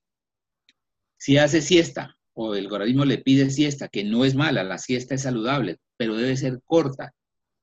Si 1.16 1.38
hace 1.38 1.62
siesta 1.62 2.18
o 2.34 2.54
el 2.54 2.66
organismo 2.66 3.04
le 3.04 3.18
pide 3.18 3.50
siesta, 3.50 3.88
que 3.88 4.04
no 4.04 4.24
es 4.24 4.34
mala, 4.34 4.62
la 4.64 4.78
siesta 4.78 5.14
es 5.14 5.22
saludable, 5.22 5.78
pero 5.96 6.16
debe 6.16 6.36
ser 6.36 6.60
corta. 6.64 7.12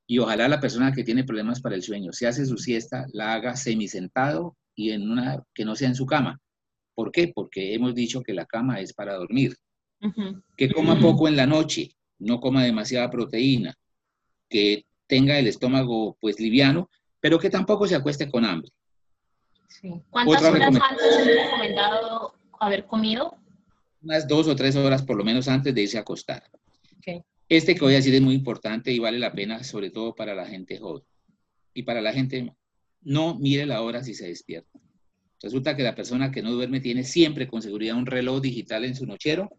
Y 0.06 0.20
ojalá 0.20 0.48
la 0.48 0.60
persona 0.60 0.94
que 0.94 1.04
tiene 1.04 1.24
problemas 1.24 1.62
para 1.62 1.76
el 1.76 1.84
sueño, 1.84 2.14
si 2.14 2.26
hace 2.26 2.46
su 2.46 2.58
siesta, 2.58 3.06
la 3.12 3.34
haga 3.34 3.56
semisentado 3.56 4.56
y 4.76 4.92
en 4.92 5.10
una 5.10 5.44
que 5.54 5.66
no 5.66 5.76
sea 5.76 5.90
en 5.90 5.96
su 5.96 6.06
cama. 6.06 6.40
¿Por 6.96 7.12
qué? 7.12 7.32
Porque 7.34 7.74
hemos 7.74 7.94
dicho 7.94 8.22
que 8.24 8.34
la 8.34 8.46
cama 8.46 8.80
es 8.80 8.94
para 8.94 9.16
dormir. 9.16 9.56
Que 10.56 10.72
coma 10.72 11.00
poco 11.00 11.28
en 11.28 11.36
la 11.36 11.48
noche, 11.48 11.92
no 12.20 12.40
coma 12.40 12.64
demasiada 12.64 13.10
proteína, 13.10 13.74
que 14.50 14.86
tenga 15.08 15.40
el 15.40 15.48
estómago 15.48 16.18
pues 16.20 16.40
liviano, 16.40 16.90
pero 17.20 17.40
que 17.40 17.50
tampoco 17.50 17.88
se 17.88 17.96
acueste 17.96 18.30
con 18.30 18.46
hambre. 18.46 18.70
¿Cuántas 20.10 20.44
horas 20.44 20.62
antes 20.62 21.06
es 21.20 21.44
recomendado 21.44 22.34
haber 22.60 22.86
comido? 22.86 23.38
Unas 24.08 24.26
dos 24.26 24.48
o 24.48 24.56
tres 24.56 24.74
horas 24.78 25.04
por 25.04 25.18
lo 25.18 25.26
menos 25.26 25.50
antes 25.50 25.76
de 25.76 25.82
irse 25.82 25.98
a 25.98 26.02
acostar. 26.02 26.42
Este 27.50 27.76
que 27.76 27.82
voy 27.82 27.92
a 27.92 27.98
decir 27.98 28.16
es 28.16 28.22
muy 28.22 28.36
importante 28.36 28.90
y 28.90 29.00
vale 29.00 29.20
la 29.20 29.34
pena, 29.34 29.66
sobre 29.66 29.90
todo 29.90 30.16
para 30.16 30.34
la 30.34 30.46
gente 30.46 30.78
joven. 30.78 31.04
Y 31.74 31.84
para 31.84 32.00
la 32.00 32.14
gente, 32.14 32.54
no 33.02 33.38
mire 33.38 33.66
la 33.66 33.82
hora 33.82 34.02
si 34.06 34.14
se 34.14 34.30
despierta. 34.30 34.80
Resulta 35.42 35.76
que 35.76 35.84
la 35.84 35.94
persona 35.94 36.32
que 36.32 36.42
no 36.42 36.54
duerme 36.54 36.80
tiene 36.80 37.04
siempre 37.04 37.50
con 37.50 37.62
seguridad 37.62 37.98
un 37.98 38.06
reloj 38.06 38.40
digital 38.40 38.86
en 38.86 38.96
su 38.96 39.06
nochero 39.06 39.50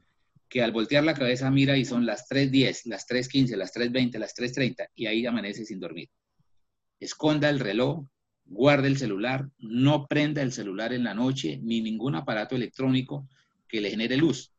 que 0.48 0.62
al 0.62 0.72
voltear 0.72 1.04
la 1.04 1.12
cabeza 1.12 1.50
mira 1.50 1.76
y 1.76 1.84
son 1.84 2.06
las 2.06 2.26
3.10, 2.26 2.86
las 2.86 3.06
3.15, 3.06 3.54
las 3.54 3.74
3.20, 3.74 4.18
las 4.18 4.34
3.30 4.34 4.88
y 4.94 5.04
ahí 5.08 5.26
amanece 5.26 5.66
sin 5.66 5.78
dormir. 5.78 6.08
Esconda 7.00 7.50
el 7.50 7.60
reloj, 7.60 8.06
guarde 8.46 8.88
el 8.88 8.96
celular, 8.96 9.46
no 9.58 10.06
prenda 10.06 10.40
el 10.40 10.52
celular 10.52 10.94
en 10.94 11.04
la 11.04 11.12
noche 11.12 11.60
ni 11.62 11.82
ningún 11.82 12.14
aparato 12.14 12.56
electrónico 12.56 13.28
que 13.68 13.80
le 13.80 13.90
genere 13.90 14.16
luz. 14.16 14.52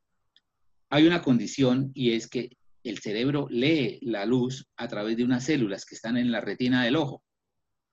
Hay 0.90 1.06
una 1.06 1.22
condición 1.22 1.92
y 1.94 2.14
es 2.14 2.28
que 2.28 2.58
el 2.84 3.00
cerebro 3.00 3.48
lee 3.50 4.00
la 4.02 4.26
luz 4.26 4.68
a 4.78 4.88
través 4.88 5.18
de 5.18 5.24
unas 5.24 5.44
células 5.44 5.86
que 5.86 5.96
están 5.96 6.18
en 6.18 6.32
la 6.32 6.42
retina 6.42 6.84
del 6.84 6.96
ojo. 6.96 7.24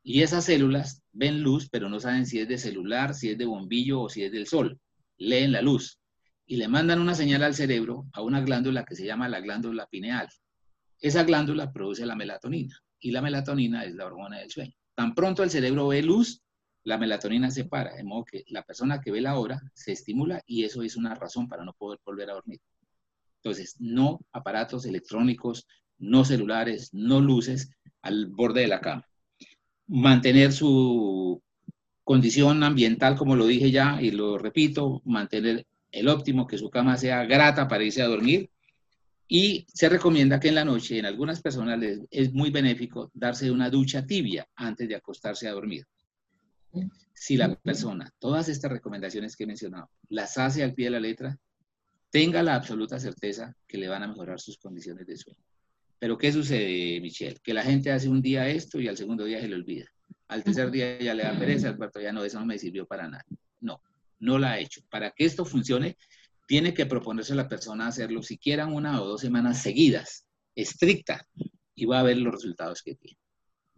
Y 0.03 0.23
esas 0.23 0.45
células 0.45 1.03
ven 1.13 1.43
luz, 1.43 1.69
pero 1.69 1.89
no 1.89 1.99
saben 1.99 2.27
si 2.27 2.39
es 2.39 2.49
de 2.49 2.59
celular, 2.59 3.15
si 3.15 3.31
es 3.31 3.39
de 3.39 3.45
bombillo 3.45 4.03
o 4.03 4.09
si 4.09 4.23
es 4.23 4.31
del 4.31 4.47
sol. 4.47 4.79
Leen 5.19 5.53
la 5.53 5.63
luz 5.63 5.99
y 6.47 6.57
le 6.57 6.69
mandan 6.69 7.01
una 7.01 7.15
señal 7.15 7.43
al 7.43 7.55
cerebro 7.55 8.07
a 8.13 8.23
una 8.23 8.41
glándula 8.41 8.85
que 8.85 8.95
se 8.95 9.05
llama 9.05 9.29
la 9.29 9.41
glándula 9.41 9.87
pineal. 9.87 10.29
Esa 11.01 11.25
glándula 11.25 11.73
produce 11.73 12.07
la 12.07 12.15
melatonina 12.15 12.79
y 13.01 13.11
la 13.11 13.21
melatonina 13.21 13.85
es 13.85 13.95
la 13.95 14.07
hormona 14.07 14.39
del 14.39 14.51
sueño. 14.51 14.73
Tan 14.95 15.15
pronto 15.15 15.43
el 15.43 15.51
cerebro 15.51 15.89
ve 15.89 16.03
luz, 16.03 16.43
la 16.87 16.99
melatonina 16.99 17.51
se 17.51 17.65
para, 17.65 17.97
de 17.97 18.05
modo 18.05 18.25
que 18.25 18.45
la 18.49 18.63
persona 18.63 19.01
que 19.01 19.11
ve 19.11 19.21
la 19.21 19.39
hora 19.41 19.61
se 19.75 19.91
estimula 19.91 20.41
y 20.47 20.63
eso 20.63 20.85
es 20.85 20.97
una 20.97 21.17
razón 21.17 21.49
para 21.49 21.65
no 21.65 21.73
poder 21.73 21.99
volver 22.05 22.31
a 22.31 22.35
dormir. 22.35 22.61
Entonces, 23.43 23.75
no 23.81 24.21
aparatos 24.31 24.87
electrónicos, 24.87 25.67
no 25.99 26.25
celulares, 26.25 26.95
no 26.95 27.21
luces 27.21 27.71
al 28.03 28.27
borde 28.27 28.61
de 28.61 28.69
la 28.69 28.81
cama. 28.81 29.05
Mantener 29.89 30.53
su 30.53 31.43
condición 32.05 32.63
ambiental, 32.63 33.17
como 33.17 33.35
lo 33.35 33.49
dije 33.49 33.73
ya 33.73 34.01
y 34.01 34.13
lo 34.13 34.39
repito, 34.39 35.03
mantener 35.05 35.67
el 35.91 36.07
óptimo, 36.07 36.47
que 36.47 36.57
su 36.57 36.71
cama 36.71 36.97
sea 36.97 37.25
grata 37.25 37.67
para 37.67 37.83
irse 37.83 38.01
a 38.01 38.07
dormir. 38.07 38.49
Y 39.27 39.67
se 39.75 39.89
recomienda 39.89 40.39
que 40.39 40.51
en 40.51 40.55
la 40.55 40.65
noche, 40.65 41.01
en 41.01 41.07
algunas 41.07 41.43
personas 41.43 41.81
les, 41.81 41.99
es 42.13 42.33
muy 42.33 42.51
benéfico 42.51 43.11
darse 43.13 43.51
una 43.51 43.71
ducha 43.71 44.07
tibia 44.07 44.47
antes 44.55 44.89
de 44.89 44.95
acostarse 44.95 45.49
a 45.49 45.53
dormir. 45.53 45.85
Si 47.13 47.37
la 47.37 47.55
persona, 47.55 48.13
todas 48.19 48.49
estas 48.49 48.71
recomendaciones 48.71 49.37
que 49.37 49.45
he 49.45 49.47
mencionado, 49.47 49.91
las 50.09 50.37
hace 50.39 50.63
al 50.63 50.75
pie 50.75 50.87
de 50.87 50.91
la 50.91 51.01
letra, 51.01 51.39
tenga 52.11 52.43
la 52.43 52.55
absoluta 52.55 52.99
certeza 52.99 53.57
que 53.67 53.79
le 53.79 53.89
van 53.89 54.03
a 54.03 54.09
mejorar 54.09 54.41
sus 54.41 54.59
condiciones 54.59 55.07
de 55.07 55.17
sueño. 55.17 55.41
Pero 55.99 56.19
¿qué 56.19 56.31
sucede, 56.33 57.01
Michelle? 57.01 57.39
Que 57.43 57.55
la 57.55 57.63
gente 57.63 57.91
hace 57.91 58.09
un 58.09 58.21
día 58.21 58.49
esto 58.49 58.81
y 58.81 58.89
al 58.89 58.97
segundo 58.97 59.25
día 59.25 59.41
se 59.41 59.49
le 59.49 59.55
olvida. 59.55 59.87
Al 60.29 60.45
tercer 60.45 60.71
día 60.71 60.99
ya 61.01 61.15
le 61.15 61.23
da 61.23 61.39
pereza, 61.39 61.69
al 61.69 61.77
cuarto 61.77 61.99
día 61.99 62.13
no, 62.13 62.23
eso 62.25 62.39
no 62.39 62.47
me 62.47 62.59
sirvió 62.59 62.87
para 62.87 63.09
nada. 63.09 63.25
No, 63.61 63.81
no 64.19 64.39
la 64.39 64.53
ha 64.53 64.59
hecho. 64.59 64.83
Para 64.91 65.11
que 65.11 65.25
esto 65.25 65.45
funcione, 65.45 65.97
tiene 66.47 66.75
que 66.75 66.87
proponerse 66.87 67.33
a 67.33 67.37
la 67.37 67.49
persona 67.49 67.89
hacerlo 67.89 68.23
siquiera 68.23 68.67
una 68.67 69.01
o 69.01 69.07
dos 69.07 69.21
semanas 69.21 69.63
seguidas, 69.63 70.27
estricta, 70.55 71.27
y 71.75 71.87
va 71.87 72.01
a 72.01 72.05
ver 72.05 72.19
los 72.19 72.35
resultados 72.35 72.83
que 72.83 72.95
tiene. 72.95 73.19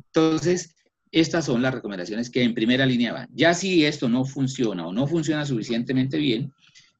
Entonces, 0.06 0.74
estas 1.10 1.46
son 1.46 1.62
las 1.62 1.74
recomendaciones 1.74 2.30
que 2.30 2.42
en 2.42 2.54
primera 2.54 2.86
línea 2.86 3.12
van. 3.12 3.28
Ya 3.32 3.54
si 3.54 3.84
esto 3.84 4.08
no 4.08 4.24
funciona 4.24 4.86
o 4.86 4.92
no 4.92 5.06
funciona 5.06 5.44
suficientemente 5.44 6.18
bien, 6.18 6.52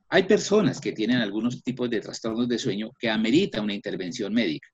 hay 0.09 0.23
personas 0.23 0.81
que 0.81 0.93
tienen 0.93 1.19
algunos 1.19 1.63
tipos 1.63 1.91
de 1.91 2.01
trastornos 2.01 2.49
de 2.49 2.59
sueño 2.59 2.91
que 2.99 3.11
amerita 3.11 3.61
una 3.61 3.75
intervención 3.75 4.33
médica. 4.33 4.69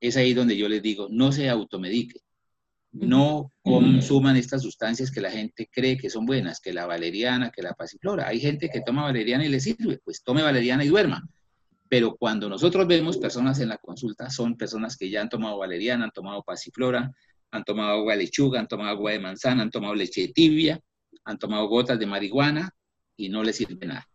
Es 0.00 0.16
ahí 0.16 0.34
donde 0.34 0.56
yo 0.56 0.68
les 0.68 0.82
digo, 0.82 1.08
no 1.10 1.32
se 1.32 1.48
automedique, 1.48 2.20
no 2.92 3.52
consuman 3.62 4.36
estas 4.36 4.62
sustancias 4.62 5.10
que 5.10 5.20
la 5.20 5.30
gente 5.30 5.68
cree 5.70 5.96
que 5.96 6.10
son 6.10 6.26
buenas, 6.26 6.60
que 6.60 6.72
la 6.72 6.86
valeriana, 6.86 7.50
que 7.50 7.62
la 7.62 7.74
pasiflora. 7.74 8.26
Hay 8.26 8.40
gente 8.40 8.68
que 8.68 8.80
toma 8.80 9.02
valeriana 9.02 9.44
y 9.44 9.48
le 9.48 9.60
sirve, 9.60 9.98
pues 10.04 10.22
tome 10.22 10.42
valeriana 10.42 10.84
y 10.84 10.88
duerma. 10.88 11.28
Pero 11.88 12.16
cuando 12.16 12.48
nosotros 12.48 12.86
vemos 12.86 13.18
personas 13.18 13.60
en 13.60 13.68
la 13.68 13.78
consulta, 13.78 14.30
son 14.30 14.56
personas 14.56 14.96
que 14.96 15.10
ya 15.10 15.20
han 15.20 15.28
tomado 15.28 15.58
valeriana, 15.58 16.04
han 16.04 16.10
tomado 16.10 16.42
pasiflora, 16.42 17.12
han 17.56 17.64
tomado 17.64 17.90
agua 17.90 18.12
de 18.12 18.24
lechuga, 18.24 18.60
han 18.60 18.68
tomado 18.68 18.90
agua 18.90 19.12
de 19.12 19.18
manzana, 19.18 19.62
han 19.62 19.70
tomado 19.70 19.94
leche 19.94 20.28
tibia, 20.28 20.80
han 21.24 21.38
tomado 21.38 21.66
gotas 21.68 21.98
de 21.98 22.06
marihuana 22.06 22.70
y 23.16 23.28
no 23.28 23.42
les 23.42 23.56
sirve 23.56 23.86
nada. 23.86 24.08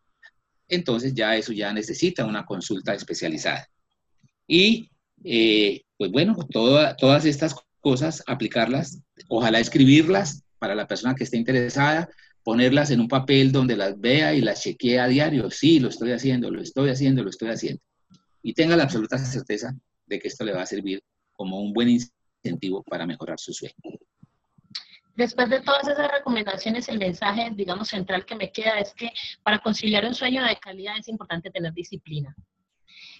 Entonces 0.67 1.13
ya 1.13 1.35
eso 1.35 1.51
ya 1.51 1.73
necesita 1.73 2.25
una 2.25 2.45
consulta 2.45 2.93
especializada. 2.93 3.67
Y 4.47 4.89
eh, 5.23 5.81
pues 5.97 6.11
bueno, 6.11 6.35
todas 6.49 7.25
estas 7.25 7.55
cosas, 7.79 8.23
aplicarlas, 8.27 9.01
ojalá 9.27 9.59
escribirlas 9.59 10.43
para 10.59 10.75
la 10.75 10.87
persona 10.87 11.15
que 11.15 11.25
esté 11.25 11.37
interesada, 11.37 12.09
ponerlas 12.43 12.91
en 12.91 13.01
un 13.01 13.07
papel 13.07 13.51
donde 13.51 13.75
las 13.75 13.99
vea 13.99 14.33
y 14.33 14.41
las 14.41 14.61
chequee 14.61 14.99
a 14.99 15.07
diario. 15.07 15.51
Sí, 15.51 15.79
lo 15.79 15.89
estoy 15.89 16.11
haciendo, 16.11 16.49
lo 16.49 16.61
estoy 16.61 16.89
haciendo, 16.89 17.23
lo 17.23 17.29
estoy 17.29 17.49
haciendo. 17.49 17.81
Y 18.41 18.53
tenga 18.53 18.75
la 18.75 18.83
absoluta 18.83 19.17
certeza 19.17 19.75
de 20.05 20.19
que 20.19 20.27
esto 20.27 20.43
le 20.43 20.53
va 20.53 20.63
a 20.63 20.65
servir 20.65 21.01
como 21.33 21.59
un 21.61 21.73
buen 21.73 21.89
incentivo 22.43 22.83
para 22.83 23.05
mejorar 23.05 23.39
su 23.39 23.53
sueño. 23.53 23.75
Después 25.15 25.49
de 25.49 25.61
todas 25.61 25.87
esas 25.87 26.11
recomendaciones, 26.11 26.87
el 26.87 26.97
mensaje, 26.97 27.51
digamos, 27.53 27.89
central 27.89 28.25
que 28.25 28.35
me 28.35 28.51
queda 28.51 28.79
es 28.79 28.93
que 28.93 29.11
para 29.43 29.59
conciliar 29.59 30.05
un 30.05 30.15
sueño 30.15 30.43
de 30.43 30.55
calidad 30.57 30.97
es 30.97 31.09
importante 31.09 31.51
tener 31.51 31.73
disciplina. 31.73 32.35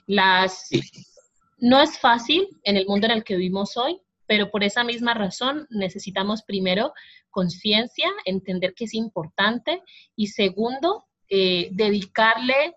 Las, 0.08 0.70
No 1.58 1.80
es 1.80 2.00
fácil 2.00 2.48
en 2.64 2.78
el 2.78 2.88
mundo 2.88 3.06
en 3.06 3.12
el 3.12 3.24
que 3.24 3.36
vivimos 3.36 3.78
hoy, 3.78 4.02
pero 4.26 4.50
por 4.50 4.64
esa 4.64 4.84
misma 4.84 5.14
razón 5.14 5.68
necesitamos 5.70 6.42
primero 6.44 6.94
conciencia, 7.30 8.10
entender 8.26 8.74
que 8.74 8.86
es 8.86 8.94
importante 8.94 9.82
y 10.16 10.28
segundo, 10.28 11.06
eh, 11.30 11.70
dedicarle, 11.72 12.76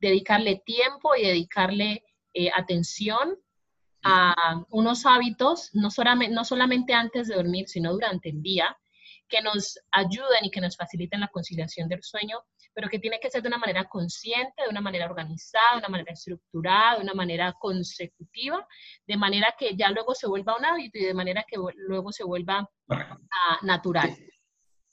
dedicarle 0.00 0.62
tiempo 0.66 1.14
y 1.16 1.26
dedicarle 1.26 2.04
eh, 2.34 2.50
atención 2.54 3.38
a 4.06 4.64
unos 4.70 5.04
hábitos, 5.06 5.70
no 5.72 5.90
solamente, 5.90 6.34
no 6.34 6.44
solamente 6.44 6.94
antes 6.94 7.28
de 7.28 7.34
dormir, 7.34 7.68
sino 7.68 7.92
durante 7.92 8.30
el 8.30 8.42
día, 8.42 8.76
que 9.28 9.42
nos 9.42 9.78
ayuden 9.90 10.44
y 10.44 10.50
que 10.50 10.60
nos 10.60 10.76
faciliten 10.76 11.20
la 11.20 11.28
conciliación 11.28 11.88
del 11.88 12.02
sueño, 12.02 12.38
pero 12.72 12.88
que 12.88 12.98
tiene 12.98 13.18
que 13.20 13.30
ser 13.30 13.42
de 13.42 13.48
una 13.48 13.58
manera 13.58 13.84
consciente, 13.84 14.62
de 14.62 14.68
una 14.68 14.80
manera 14.80 15.06
organizada, 15.06 15.72
de 15.72 15.78
una 15.78 15.88
manera 15.88 16.12
estructurada, 16.12 16.96
de 16.96 17.02
una 17.02 17.14
manera 17.14 17.54
consecutiva, 17.58 18.66
de 19.06 19.16
manera 19.16 19.54
que 19.58 19.74
ya 19.76 19.90
luego 19.90 20.14
se 20.14 20.26
vuelva 20.26 20.56
un 20.56 20.64
hábito 20.64 20.98
y 20.98 21.04
de 21.04 21.14
manera 21.14 21.44
que 21.48 21.56
luego 21.74 22.12
se 22.12 22.24
vuelva 22.24 22.68
ah, 22.90 23.58
natural. 23.62 24.14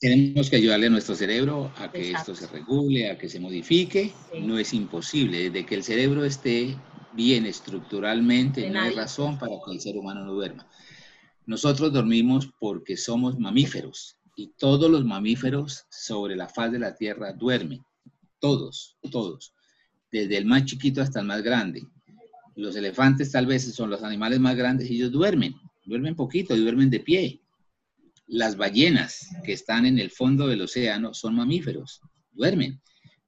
Tenemos 0.00 0.50
que 0.50 0.56
ayudarle 0.56 0.88
a 0.88 0.90
nuestro 0.90 1.14
cerebro 1.14 1.72
a 1.78 1.90
que 1.90 2.10
esto 2.10 2.34
se 2.34 2.46
regule, 2.48 3.10
a 3.10 3.16
que 3.16 3.28
se 3.28 3.38
modifique. 3.40 4.12
No 4.38 4.58
es 4.58 4.74
imposible. 4.74 5.50
Desde 5.50 5.64
que 5.64 5.76
el 5.76 5.84
cerebro 5.84 6.24
esté 6.24 6.76
bien 7.14 7.46
estructuralmente, 7.46 8.68
no 8.70 8.80
hay 8.80 8.94
razón 8.94 9.38
para 9.38 9.54
que 9.64 9.72
el 9.72 9.80
ser 9.80 9.96
humano 9.96 10.24
no 10.24 10.32
duerma. 10.32 10.68
Nosotros 11.46 11.92
dormimos 11.92 12.50
porque 12.58 12.96
somos 12.96 13.38
mamíferos 13.38 14.16
y 14.36 14.48
todos 14.58 14.90
los 14.90 15.04
mamíferos 15.04 15.84
sobre 15.90 16.36
la 16.36 16.48
faz 16.48 16.72
de 16.72 16.78
la 16.78 16.94
Tierra 16.94 17.32
duermen. 17.32 17.84
Todos, 18.40 18.96
todos. 19.10 19.54
Desde 20.10 20.36
el 20.36 20.46
más 20.46 20.64
chiquito 20.64 21.02
hasta 21.02 21.20
el 21.20 21.26
más 21.26 21.42
grande. 21.42 21.82
Los 22.56 22.76
elefantes 22.76 23.30
tal 23.30 23.46
vez 23.46 23.74
son 23.74 23.90
los 23.90 24.02
animales 24.02 24.40
más 24.40 24.56
grandes 24.56 24.90
y 24.90 24.96
ellos 24.96 25.12
duermen. 25.12 25.54
Duermen 25.84 26.16
poquito 26.16 26.56
y 26.56 26.60
duermen 26.60 26.90
de 26.90 27.00
pie. 27.00 27.40
Las 28.26 28.56
ballenas 28.56 29.28
que 29.44 29.52
están 29.52 29.86
en 29.86 29.98
el 29.98 30.10
fondo 30.10 30.46
del 30.46 30.62
océano 30.62 31.14
son 31.14 31.34
mamíferos. 31.34 32.00
Duermen. 32.32 32.80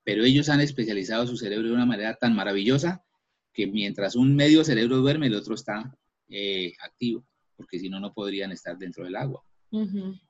Pero 0.05 0.25
ellos 0.25 0.49
han 0.49 0.61
especializado 0.61 1.27
su 1.27 1.37
cerebro 1.37 1.69
de 1.69 1.75
una 1.75 1.87
manera 1.87 2.15
tan 2.15 2.35
maravillosa 2.35 3.06
que 3.57 3.67
mientras 3.67 4.15
un 4.15 4.37
medio 4.37 4.63
cerebro 4.63 4.99
duerme, 4.99 5.29
el 5.29 5.35
otro 5.35 5.55
está 5.55 5.97
eh, 6.29 6.75
activo, 6.83 7.27
porque 7.57 7.79
si 7.79 7.89
no, 7.89 7.99
no 7.99 8.13
podrían 8.13 8.53
estar 8.53 8.77
dentro 8.77 9.05
del 9.05 9.17
agua. 9.17 9.43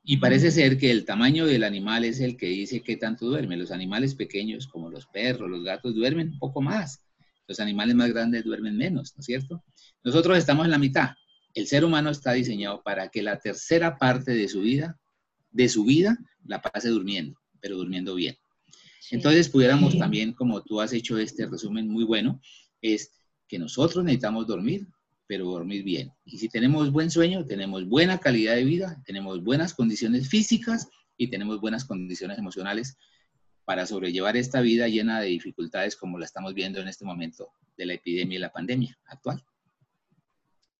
Y 0.03 0.17
parece 0.17 0.51
ser 0.51 0.77
que 0.77 0.91
el 0.91 1.05
tamaño 1.05 1.45
del 1.45 1.63
animal 1.63 2.03
es 2.03 2.19
el 2.19 2.35
que 2.35 2.47
dice 2.47 2.81
qué 2.81 2.97
tanto 2.97 3.27
duerme. 3.27 3.55
Los 3.55 3.71
animales 3.71 4.15
pequeños, 4.15 4.67
como 4.67 4.89
los 4.89 5.05
perros, 5.05 5.49
los 5.49 5.63
gatos, 5.63 5.95
duermen 5.95 6.29
un 6.33 6.39
poco 6.39 6.61
más. 6.61 7.01
Los 7.47 7.59
animales 7.59 7.95
más 7.95 8.09
grandes 8.09 8.43
duermen 8.43 8.75
menos, 8.75 9.13
¿no 9.15 9.21
es 9.21 9.25
cierto? 9.25 9.63
Nosotros 10.03 10.37
estamos 10.37 10.65
en 10.65 10.71
la 10.71 10.77
mitad. 10.77 11.11
El 11.53 11.67
ser 11.67 11.85
humano 11.85 12.09
está 12.09 12.33
diseñado 12.33 12.81
para 12.83 13.09
que 13.09 13.21
la 13.21 13.39
tercera 13.39 13.97
parte 13.97 14.33
de 14.33 14.47
su 14.49 14.61
vida, 14.61 14.99
de 15.51 15.69
su 15.69 15.85
vida, 15.85 16.17
la 16.45 16.61
pase 16.61 16.89
durmiendo, 16.89 17.39
pero 17.61 17.77
durmiendo 17.77 18.15
bien. 18.15 18.37
Entonces 19.11 19.49
pudiéramos 19.49 19.97
también, 19.97 20.33
como 20.33 20.61
tú 20.63 20.81
has 20.81 20.91
hecho 20.91 21.17
este 21.17 21.45
resumen 21.45 21.87
muy 21.87 22.03
bueno, 22.03 22.41
es 22.81 23.16
que 23.47 23.59
nosotros 23.59 24.03
necesitamos 24.03 24.47
dormir, 24.47 24.87
pero 25.27 25.45
dormir 25.45 25.83
bien. 25.83 26.11
Y 26.25 26.37
si 26.37 26.49
tenemos 26.49 26.91
buen 26.91 27.11
sueño, 27.11 27.45
tenemos 27.45 27.87
buena 27.87 28.17
calidad 28.19 28.55
de 28.55 28.63
vida, 28.63 29.01
tenemos 29.05 29.43
buenas 29.43 29.73
condiciones 29.73 30.29
físicas 30.29 30.89
y 31.17 31.29
tenemos 31.29 31.59
buenas 31.59 31.85
condiciones 31.85 32.37
emocionales 32.37 32.97
para 33.65 33.85
sobrellevar 33.85 34.37
esta 34.37 34.61
vida 34.61 34.87
llena 34.87 35.19
de 35.19 35.27
dificultades 35.27 35.97
como 35.97 36.17
la 36.17 36.25
estamos 36.25 36.53
viendo 36.53 36.79
en 36.79 36.87
este 36.87 37.03
momento 37.03 37.51
de 37.75 37.85
la 37.85 37.93
epidemia 37.93 38.37
y 38.37 38.41
la 38.41 38.51
pandemia 38.53 38.97
actual. 39.05 39.43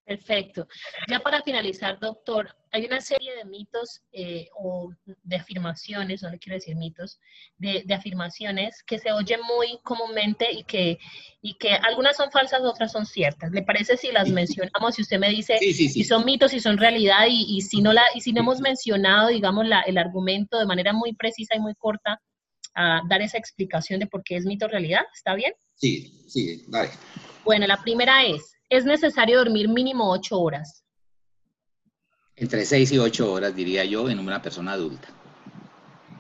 Perfecto. 0.08 0.66
Ya 1.10 1.20
para 1.20 1.42
finalizar, 1.42 2.00
doctor, 2.00 2.56
hay 2.72 2.86
una 2.86 3.02
serie 3.02 3.36
de 3.36 3.44
mitos 3.44 4.00
eh, 4.14 4.48
o 4.58 4.90
de 5.06 5.36
afirmaciones, 5.36 6.24
no 6.24 6.30
le 6.30 6.40
quiero 6.40 6.56
decir 6.56 6.78
mitos, 6.78 7.20
de, 7.58 7.84
afirmaciones 7.94 8.84
que 8.84 9.00
se 9.00 9.12
oyen 9.12 9.42
muy 9.42 9.80
comúnmente 9.84 10.50
y 10.50 10.64
que, 10.64 10.98
y 11.42 11.56
que 11.56 11.72
algunas 11.74 12.16
son 12.16 12.32
falsas, 12.32 12.62
otras 12.62 12.94
son 12.94 13.06
ciertas. 13.06 13.52
¿Le 13.52 13.64
parece 13.64 13.98
si 13.98 14.10
las 14.14 14.30
mencionamos? 14.30 14.96
Si 14.96 15.02
usted 15.02 15.20
me 15.20 15.30
dice 15.30 15.58
si 15.58 16.04
son 16.06 16.24
mitos, 16.24 16.52
si 16.52 16.62
son 16.62 16.78
realidad 16.78 17.26
y, 17.30 17.60
si, 17.60 17.82
no 17.82 17.92
la, 17.92 18.06
y 18.16 18.22
si 18.22 18.32
no 18.32 18.40
hemos 18.40 18.62
mencionado, 18.62 19.28
digamos, 19.28 19.68
la, 19.68 19.82
el 19.82 19.98
argumento 19.98 20.58
de 20.58 20.68
manera 20.68 20.94
muy 20.94 21.16
precisa 21.16 21.54
y 21.58 21.60
muy 21.60 21.76
corta, 21.76 22.22
a 22.76 23.02
dar 23.10 23.22
esa 23.22 23.38
explicación 23.38 24.00
de 24.00 24.08
por 24.08 24.24
qué 24.24 24.38
es 24.38 24.46
mito 24.46 24.70
realidad. 24.70 25.02
¿Está 25.14 25.36
bien? 25.36 25.52
Sí, 25.76 26.24
sí, 26.28 26.64
vale. 26.68 26.92
Bueno, 27.44 27.68
la 27.68 27.82
primera 27.82 28.24
es, 28.24 28.57
es 28.70 28.86
necesario 28.86 29.38
dormir 29.38 29.70
mínimo 29.70 30.12
ocho 30.12 30.40
horas. 30.40 30.84
Entre 32.36 32.66
seis 32.66 32.92
y 32.92 33.00
ocho 33.00 33.32
horas, 33.32 33.56
diría 33.56 33.84
yo, 33.86 34.10
en 34.10 34.20
una 34.20 34.42
persona 34.42 34.74
adulta. 34.74 35.08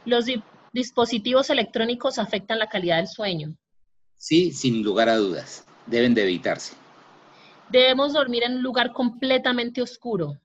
¿Los 0.05 0.25
dispositivos 0.73 1.49
electrónicos 1.49 2.17
afectan 2.17 2.59
la 2.59 2.69
calidad 2.69 2.97
del 2.97 3.07
sueño? 3.07 3.55
Sí, 4.17 4.51
sin 4.51 4.81
lugar 4.81 5.09
a 5.09 5.17
dudas. 5.17 5.65
Deben 5.85 6.15
de 6.15 6.23
evitarse. 6.23 6.73
¿Debemos 7.69 8.13
dormir 8.13 8.43
en 8.43 8.55
un 8.55 8.63
lugar 8.63 8.93
completamente 8.93 9.81
oscuro? 9.81 10.39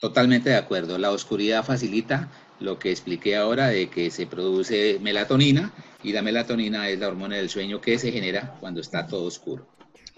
Totalmente 0.00 0.50
de 0.50 0.56
acuerdo. 0.56 0.98
La 0.98 1.10
oscuridad 1.10 1.62
facilita 1.62 2.30
lo 2.58 2.78
que 2.78 2.90
expliqué 2.90 3.36
ahora 3.36 3.68
de 3.68 3.88
que 3.88 4.10
se 4.10 4.26
produce 4.26 4.98
melatonina 5.00 5.72
y 6.02 6.12
la 6.12 6.22
melatonina 6.22 6.88
es 6.88 6.98
la 6.98 7.08
hormona 7.08 7.36
del 7.36 7.50
sueño 7.50 7.80
que 7.80 7.98
se 7.98 8.10
genera 8.10 8.56
cuando 8.60 8.80
está 8.80 9.06
todo 9.06 9.24
oscuro. 9.24 9.68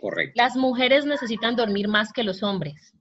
Correcto. 0.02 0.32
Las 0.34 0.56
mujeres 0.56 1.06
necesitan 1.06 1.54
dormir 1.54 1.86
más 1.86 2.12
que 2.12 2.24
los 2.24 2.42
hombres. 2.42 2.92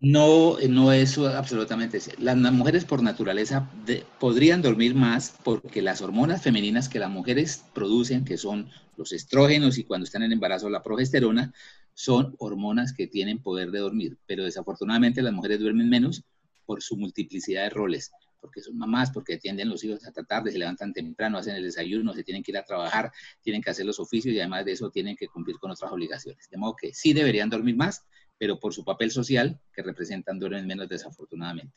No, 0.00 0.58
no 0.68 0.92
es 0.92 1.16
absolutamente 1.16 1.98
Las, 2.18 2.36
mujeres 2.36 2.84
por 2.84 3.02
naturaleza 3.02 3.70
podrían 4.18 4.60
dormir 4.60 4.94
más 4.94 5.34
porque 5.42 5.80
las 5.80 6.02
hormonas 6.02 6.42
femeninas 6.42 6.90
que 6.90 6.98
las 6.98 7.08
mujeres 7.08 7.64
producen, 7.72 8.26
que 8.26 8.36
son 8.36 8.68
los 8.98 9.12
estrógenos 9.12 9.78
y 9.78 9.84
cuando 9.84 10.04
están 10.04 10.22
en 10.22 10.32
embarazo 10.32 10.68
la 10.68 10.82
progesterona, 10.82 11.54
son 11.94 12.34
hormonas 12.38 12.92
que 12.92 13.06
tienen 13.06 13.42
poder 13.42 13.70
de 13.70 13.78
dormir, 13.78 14.18
pero 14.26 14.44
desafortunadamente 14.44 15.22
las 15.22 15.32
mujeres 15.32 15.58
duermen 15.58 15.88
menos 15.88 16.22
por 16.66 16.82
su 16.82 16.98
multiplicidad 16.98 17.62
de 17.62 17.70
roles, 17.70 18.12
porque 18.40 18.60
son 18.60 18.76
mamás, 18.76 19.10
porque 19.10 19.34
atienden 19.34 19.68
los 19.68 19.84
hijos 19.84 20.04
hasta 20.04 20.24
tarde, 20.24 20.50
se 20.50 20.58
levantan 20.58 20.92
temprano, 20.92 21.38
hacen 21.38 21.56
el 21.56 21.62
desayuno, 21.62 22.14
se 22.14 22.24
tienen 22.24 22.42
que 22.42 22.50
ir 22.50 22.58
a 22.58 22.64
trabajar, 22.64 23.12
tienen 23.42 23.62
que 23.62 23.70
hacer 23.70 23.86
los 23.86 24.00
oficios 24.00 24.34
y 24.34 24.38
además 24.38 24.64
de 24.64 24.72
eso 24.72 24.90
tienen 24.90 25.16
que 25.16 25.28
cumplir 25.28 25.58
con 25.58 25.70
otras 25.70 25.90
obligaciones. 25.92 26.48
De 26.50 26.56
modo 26.56 26.74
que 26.76 26.92
sí 26.94 27.12
deberían 27.12 27.50
dormir 27.50 27.76
más, 27.76 28.04
pero 28.38 28.58
por 28.58 28.72
su 28.72 28.84
papel 28.84 29.10
social 29.10 29.60
que 29.72 29.82
representan 29.82 30.38
duermen 30.38 30.66
menos 30.66 30.88
desafortunadamente. 30.88 31.76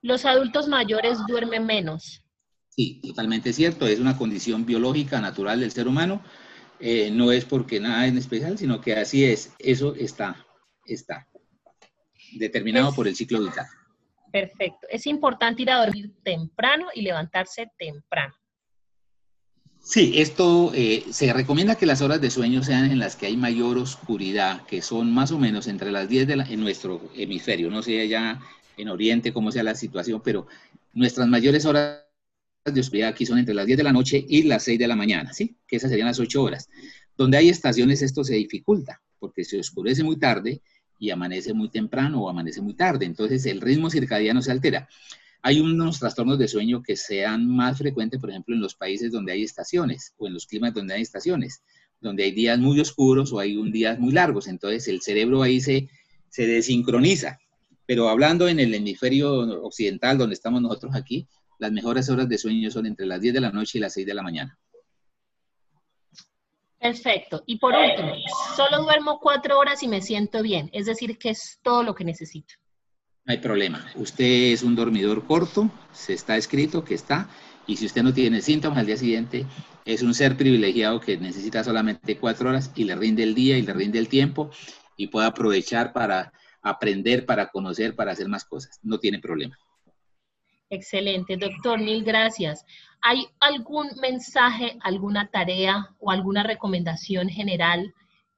Los 0.00 0.24
adultos 0.24 0.68
mayores 0.68 1.18
duermen 1.26 1.66
menos. 1.66 2.22
Sí, 2.68 3.00
totalmente 3.02 3.52
cierto. 3.52 3.86
Es 3.86 3.98
una 3.98 4.16
condición 4.16 4.64
biológica, 4.64 5.20
natural 5.20 5.60
del 5.60 5.72
ser 5.72 5.88
humano. 5.88 6.22
Eh, 6.80 7.10
no 7.10 7.32
es 7.32 7.44
porque 7.44 7.80
nada 7.80 8.06
en 8.06 8.16
especial, 8.16 8.56
sino 8.56 8.80
que 8.80 8.94
así 8.94 9.24
es. 9.24 9.52
Eso 9.58 9.94
está, 9.96 10.46
está 10.86 11.26
determinado 12.34 12.94
por 12.94 13.08
el 13.08 13.16
ciclo 13.16 13.42
vital. 13.42 13.66
Perfecto. 14.32 14.86
Es 14.90 15.06
importante 15.06 15.62
ir 15.62 15.70
a 15.70 15.84
dormir 15.84 16.12
temprano 16.22 16.86
y 16.94 17.02
levantarse 17.02 17.70
temprano. 17.78 18.34
Sí, 19.80 20.14
esto 20.16 20.72
eh, 20.74 21.04
se 21.10 21.32
recomienda 21.32 21.76
que 21.76 21.86
las 21.86 22.02
horas 22.02 22.20
de 22.20 22.30
sueño 22.30 22.62
sean 22.62 22.90
en 22.90 22.98
las 22.98 23.16
que 23.16 23.26
hay 23.26 23.36
mayor 23.36 23.78
oscuridad, 23.78 24.66
que 24.66 24.82
son 24.82 25.12
más 25.14 25.30
o 25.30 25.38
menos 25.38 25.66
entre 25.66 25.90
las 25.90 26.08
10 26.08 26.26
de 26.26 26.36
la, 26.36 26.44
en 26.44 26.60
nuestro 26.60 27.00
hemisferio, 27.14 27.70
no 27.70 27.82
sé 27.82 28.00
allá 28.00 28.38
en 28.76 28.88
Oriente 28.88 29.32
cómo 29.32 29.50
sea 29.50 29.62
la 29.62 29.74
situación, 29.74 30.20
pero 30.22 30.46
nuestras 30.92 31.26
mayores 31.26 31.64
horas 31.64 32.04
de 32.64 32.80
oscuridad 32.80 33.10
aquí 33.10 33.24
son 33.24 33.38
entre 33.38 33.54
las 33.54 33.66
10 33.66 33.78
de 33.78 33.84
la 33.84 33.92
noche 33.92 34.24
y 34.28 34.42
las 34.42 34.64
6 34.64 34.78
de 34.78 34.88
la 34.88 34.96
mañana, 34.96 35.32
¿sí? 35.32 35.56
Que 35.66 35.76
esas 35.76 35.90
serían 35.90 36.08
las 36.08 36.20
8 36.20 36.42
horas. 36.42 36.68
Donde 37.16 37.38
hay 37.38 37.48
estaciones 37.48 38.02
esto 38.02 38.24
se 38.24 38.34
dificulta, 38.34 39.00
porque 39.18 39.44
se 39.44 39.58
oscurece 39.58 40.04
muy 40.04 40.18
tarde 40.18 40.60
y 40.98 41.10
amanece 41.10 41.52
muy 41.54 41.68
temprano 41.68 42.22
o 42.22 42.28
amanece 42.28 42.60
muy 42.60 42.74
tarde, 42.74 43.06
entonces 43.06 43.46
el 43.46 43.60
ritmo 43.60 43.90
circadiano 43.90 44.42
se 44.42 44.50
altera. 44.50 44.88
Hay 45.42 45.60
unos 45.60 46.00
trastornos 46.00 46.38
de 46.38 46.48
sueño 46.48 46.82
que 46.82 46.96
sean 46.96 47.46
más 47.48 47.78
frecuentes, 47.78 48.20
por 48.20 48.30
ejemplo, 48.30 48.54
en 48.54 48.60
los 48.60 48.74
países 48.74 49.12
donde 49.12 49.32
hay 49.32 49.44
estaciones 49.44 50.12
o 50.18 50.26
en 50.26 50.34
los 50.34 50.46
climas 50.46 50.74
donde 50.74 50.94
hay 50.94 51.02
estaciones, 51.02 51.62
donde 52.00 52.24
hay 52.24 52.32
días 52.32 52.58
muy 52.58 52.80
oscuros 52.80 53.32
o 53.32 53.38
hay 53.38 53.56
días 53.70 53.98
muy 54.00 54.12
largos. 54.12 54.48
Entonces 54.48 54.88
el 54.88 55.00
cerebro 55.00 55.42
ahí 55.42 55.60
se, 55.60 55.88
se 56.28 56.46
desincroniza. 56.46 57.38
Pero 57.86 58.08
hablando 58.08 58.48
en 58.48 58.58
el 58.60 58.74
hemisferio 58.74 59.62
occidental, 59.62 60.18
donde 60.18 60.34
estamos 60.34 60.60
nosotros 60.60 60.94
aquí, 60.94 61.28
las 61.58 61.72
mejores 61.72 62.08
horas 62.10 62.28
de 62.28 62.36
sueño 62.36 62.70
son 62.70 62.86
entre 62.86 63.06
las 63.06 63.20
10 63.20 63.34
de 63.34 63.40
la 63.40 63.52
noche 63.52 63.78
y 63.78 63.80
las 63.80 63.94
6 63.94 64.06
de 64.06 64.14
la 64.14 64.22
mañana. 64.22 64.58
Perfecto. 66.80 67.42
Y 67.46 67.58
por 67.58 67.74
último, 67.74 68.12
solo 68.56 68.82
duermo 68.82 69.18
cuatro 69.20 69.58
horas 69.58 69.82
y 69.82 69.88
me 69.88 70.00
siento 70.00 70.42
bien. 70.42 70.70
Es 70.72 70.86
decir, 70.86 71.18
que 71.18 71.30
es 71.30 71.58
todo 71.62 71.82
lo 71.82 71.94
que 71.94 72.04
necesito. 72.04 72.54
No 73.24 73.32
hay 73.32 73.38
problema. 73.38 73.84
Usted 73.96 74.52
es 74.52 74.62
un 74.62 74.74
dormidor 74.74 75.26
corto, 75.26 75.70
se 75.92 76.14
está 76.14 76.36
escrito 76.36 76.84
que 76.84 76.94
está, 76.94 77.28
y 77.66 77.76
si 77.76 77.84
usted 77.84 78.02
no 78.02 78.14
tiene 78.14 78.40
síntomas 78.40 78.78
al 78.78 78.86
día 78.86 78.96
siguiente, 78.96 79.44
es 79.84 80.02
un 80.02 80.14
ser 80.14 80.36
privilegiado 80.36 81.00
que 81.00 81.18
necesita 81.18 81.62
solamente 81.62 82.16
cuatro 82.16 82.48
horas 82.48 82.70
y 82.74 82.84
le 82.84 82.96
rinde 82.96 83.22
el 83.22 83.34
día 83.34 83.58
y 83.58 83.62
le 83.62 83.74
rinde 83.74 83.98
el 83.98 84.08
tiempo 84.08 84.50
y 84.96 85.08
puede 85.08 85.26
aprovechar 85.26 85.92
para 85.92 86.32
aprender, 86.62 87.26
para 87.26 87.48
conocer, 87.48 87.94
para 87.94 88.12
hacer 88.12 88.28
más 88.28 88.44
cosas. 88.44 88.78
No 88.82 88.98
tiene 88.98 89.18
problema. 89.18 89.58
Excelente, 90.70 91.36
doctor, 91.36 91.78
mil 91.78 92.04
gracias. 92.04 92.64
¿Hay 93.00 93.26
algún 93.40 93.88
mensaje, 94.00 94.76
alguna 94.80 95.30
tarea 95.30 95.94
o 95.98 96.10
alguna 96.10 96.42
recomendación 96.42 97.28
general 97.28 97.94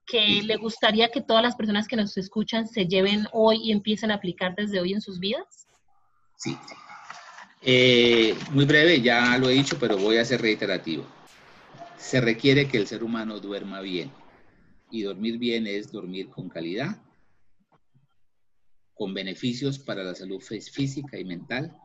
que 0.06 0.42
le 0.42 0.56
gustaría 0.56 1.10
que 1.10 1.22
todas 1.22 1.42
las 1.42 1.56
personas 1.56 1.88
que 1.88 1.96
nos 1.96 2.16
escuchan 2.16 2.68
se 2.68 2.86
lleven 2.86 3.26
hoy 3.32 3.60
y 3.62 3.72
empiecen 3.72 4.10
a 4.10 4.14
aplicar 4.14 4.54
desde 4.56 4.80
hoy 4.80 4.92
en 4.92 5.00
sus 5.00 5.18
vidas? 5.18 5.68
Sí. 6.36 6.56
Eh, 7.62 8.36
muy 8.52 8.64
breve, 8.64 9.00
ya 9.00 9.36
lo 9.38 9.48
he 9.50 9.54
dicho, 9.54 9.76
pero 9.78 9.98
voy 9.98 10.16
a 10.16 10.24
ser 10.24 10.40
reiterativo. 10.40 11.06
Se 11.96 12.20
requiere 12.20 12.68
que 12.68 12.78
el 12.78 12.86
ser 12.86 13.02
humano 13.02 13.40
duerma 13.40 13.80
bien. 13.80 14.10
Y 14.90 15.02
dormir 15.02 15.38
bien 15.38 15.66
es 15.66 15.92
dormir 15.92 16.28
con 16.28 16.48
calidad, 16.48 16.96
con 18.94 19.14
beneficios 19.14 19.78
para 19.78 20.02
la 20.02 20.14
salud 20.14 20.40
física 20.40 21.18
y 21.18 21.24
mental, 21.24 21.76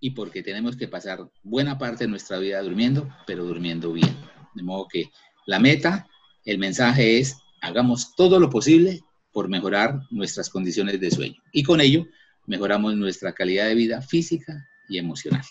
y 0.00 0.10
porque 0.10 0.42
tenemos 0.42 0.76
que 0.76 0.88
pasar 0.88 1.30
buena 1.42 1.78
parte 1.78 2.04
de 2.04 2.10
nuestra 2.10 2.38
vida 2.38 2.62
durmiendo, 2.62 3.08
pero 3.26 3.44
durmiendo 3.44 3.92
bien. 3.92 4.16
De 4.54 4.62
modo 4.62 4.88
que 4.88 5.10
la 5.46 5.58
meta, 5.58 6.06
el 6.44 6.58
mensaje 6.58 7.18
es 7.18 7.36
hagamos 7.60 8.14
todo 8.14 8.38
lo 8.38 8.50
posible 8.50 9.02
por 9.32 9.48
mejorar 9.48 10.00
nuestras 10.10 10.48
condiciones 10.48 11.00
de 11.00 11.10
sueño. 11.10 11.42
Y 11.52 11.62
con 11.62 11.80
ello 11.80 12.06
mejoramos 12.46 12.94
nuestra 12.96 13.32
calidad 13.32 13.66
de 13.66 13.74
vida 13.74 14.00
física 14.00 14.66
y 14.88 14.98
emocional. 14.98 15.42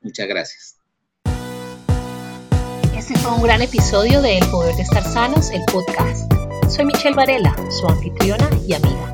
Muchas 0.00 0.26
gracias. 0.28 0.76
Este 2.96 3.16
fue 3.18 3.32
un 3.32 3.42
gran 3.42 3.62
episodio 3.62 4.20
de 4.22 4.38
El 4.38 4.46
Poder 4.50 4.74
de 4.76 4.82
Estar 4.82 5.04
Sanos, 5.04 5.50
el 5.50 5.62
podcast. 5.72 6.30
Soy 6.68 6.84
Michelle 6.84 7.14
Varela, 7.14 7.54
su 7.70 7.86
anfitriona 7.86 8.48
y 8.66 8.74
amiga. 8.74 9.07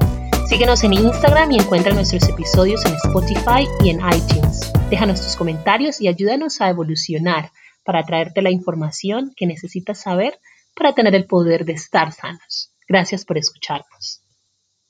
Síguenos 0.54 0.84
en 0.84 0.92
Instagram 0.92 1.50
y 1.50 1.56
encuentra 1.56 1.92
nuestros 1.92 2.28
episodios 2.28 2.84
en 2.86 2.94
Spotify 2.94 3.66
y 3.82 3.90
en 3.90 3.98
iTunes. 3.98 4.72
Déjanos 4.88 5.20
tus 5.20 5.34
comentarios 5.34 6.00
y 6.00 6.06
ayúdanos 6.06 6.60
a 6.60 6.68
evolucionar 6.68 7.50
para 7.82 8.04
traerte 8.04 8.40
la 8.40 8.52
información 8.52 9.32
que 9.34 9.48
necesitas 9.48 10.02
saber 10.02 10.38
para 10.76 10.94
tener 10.94 11.16
el 11.16 11.26
poder 11.26 11.64
de 11.64 11.72
estar 11.72 12.12
sanos. 12.12 12.72
Gracias 12.86 13.24
por 13.24 13.36
escucharnos. 13.36 14.23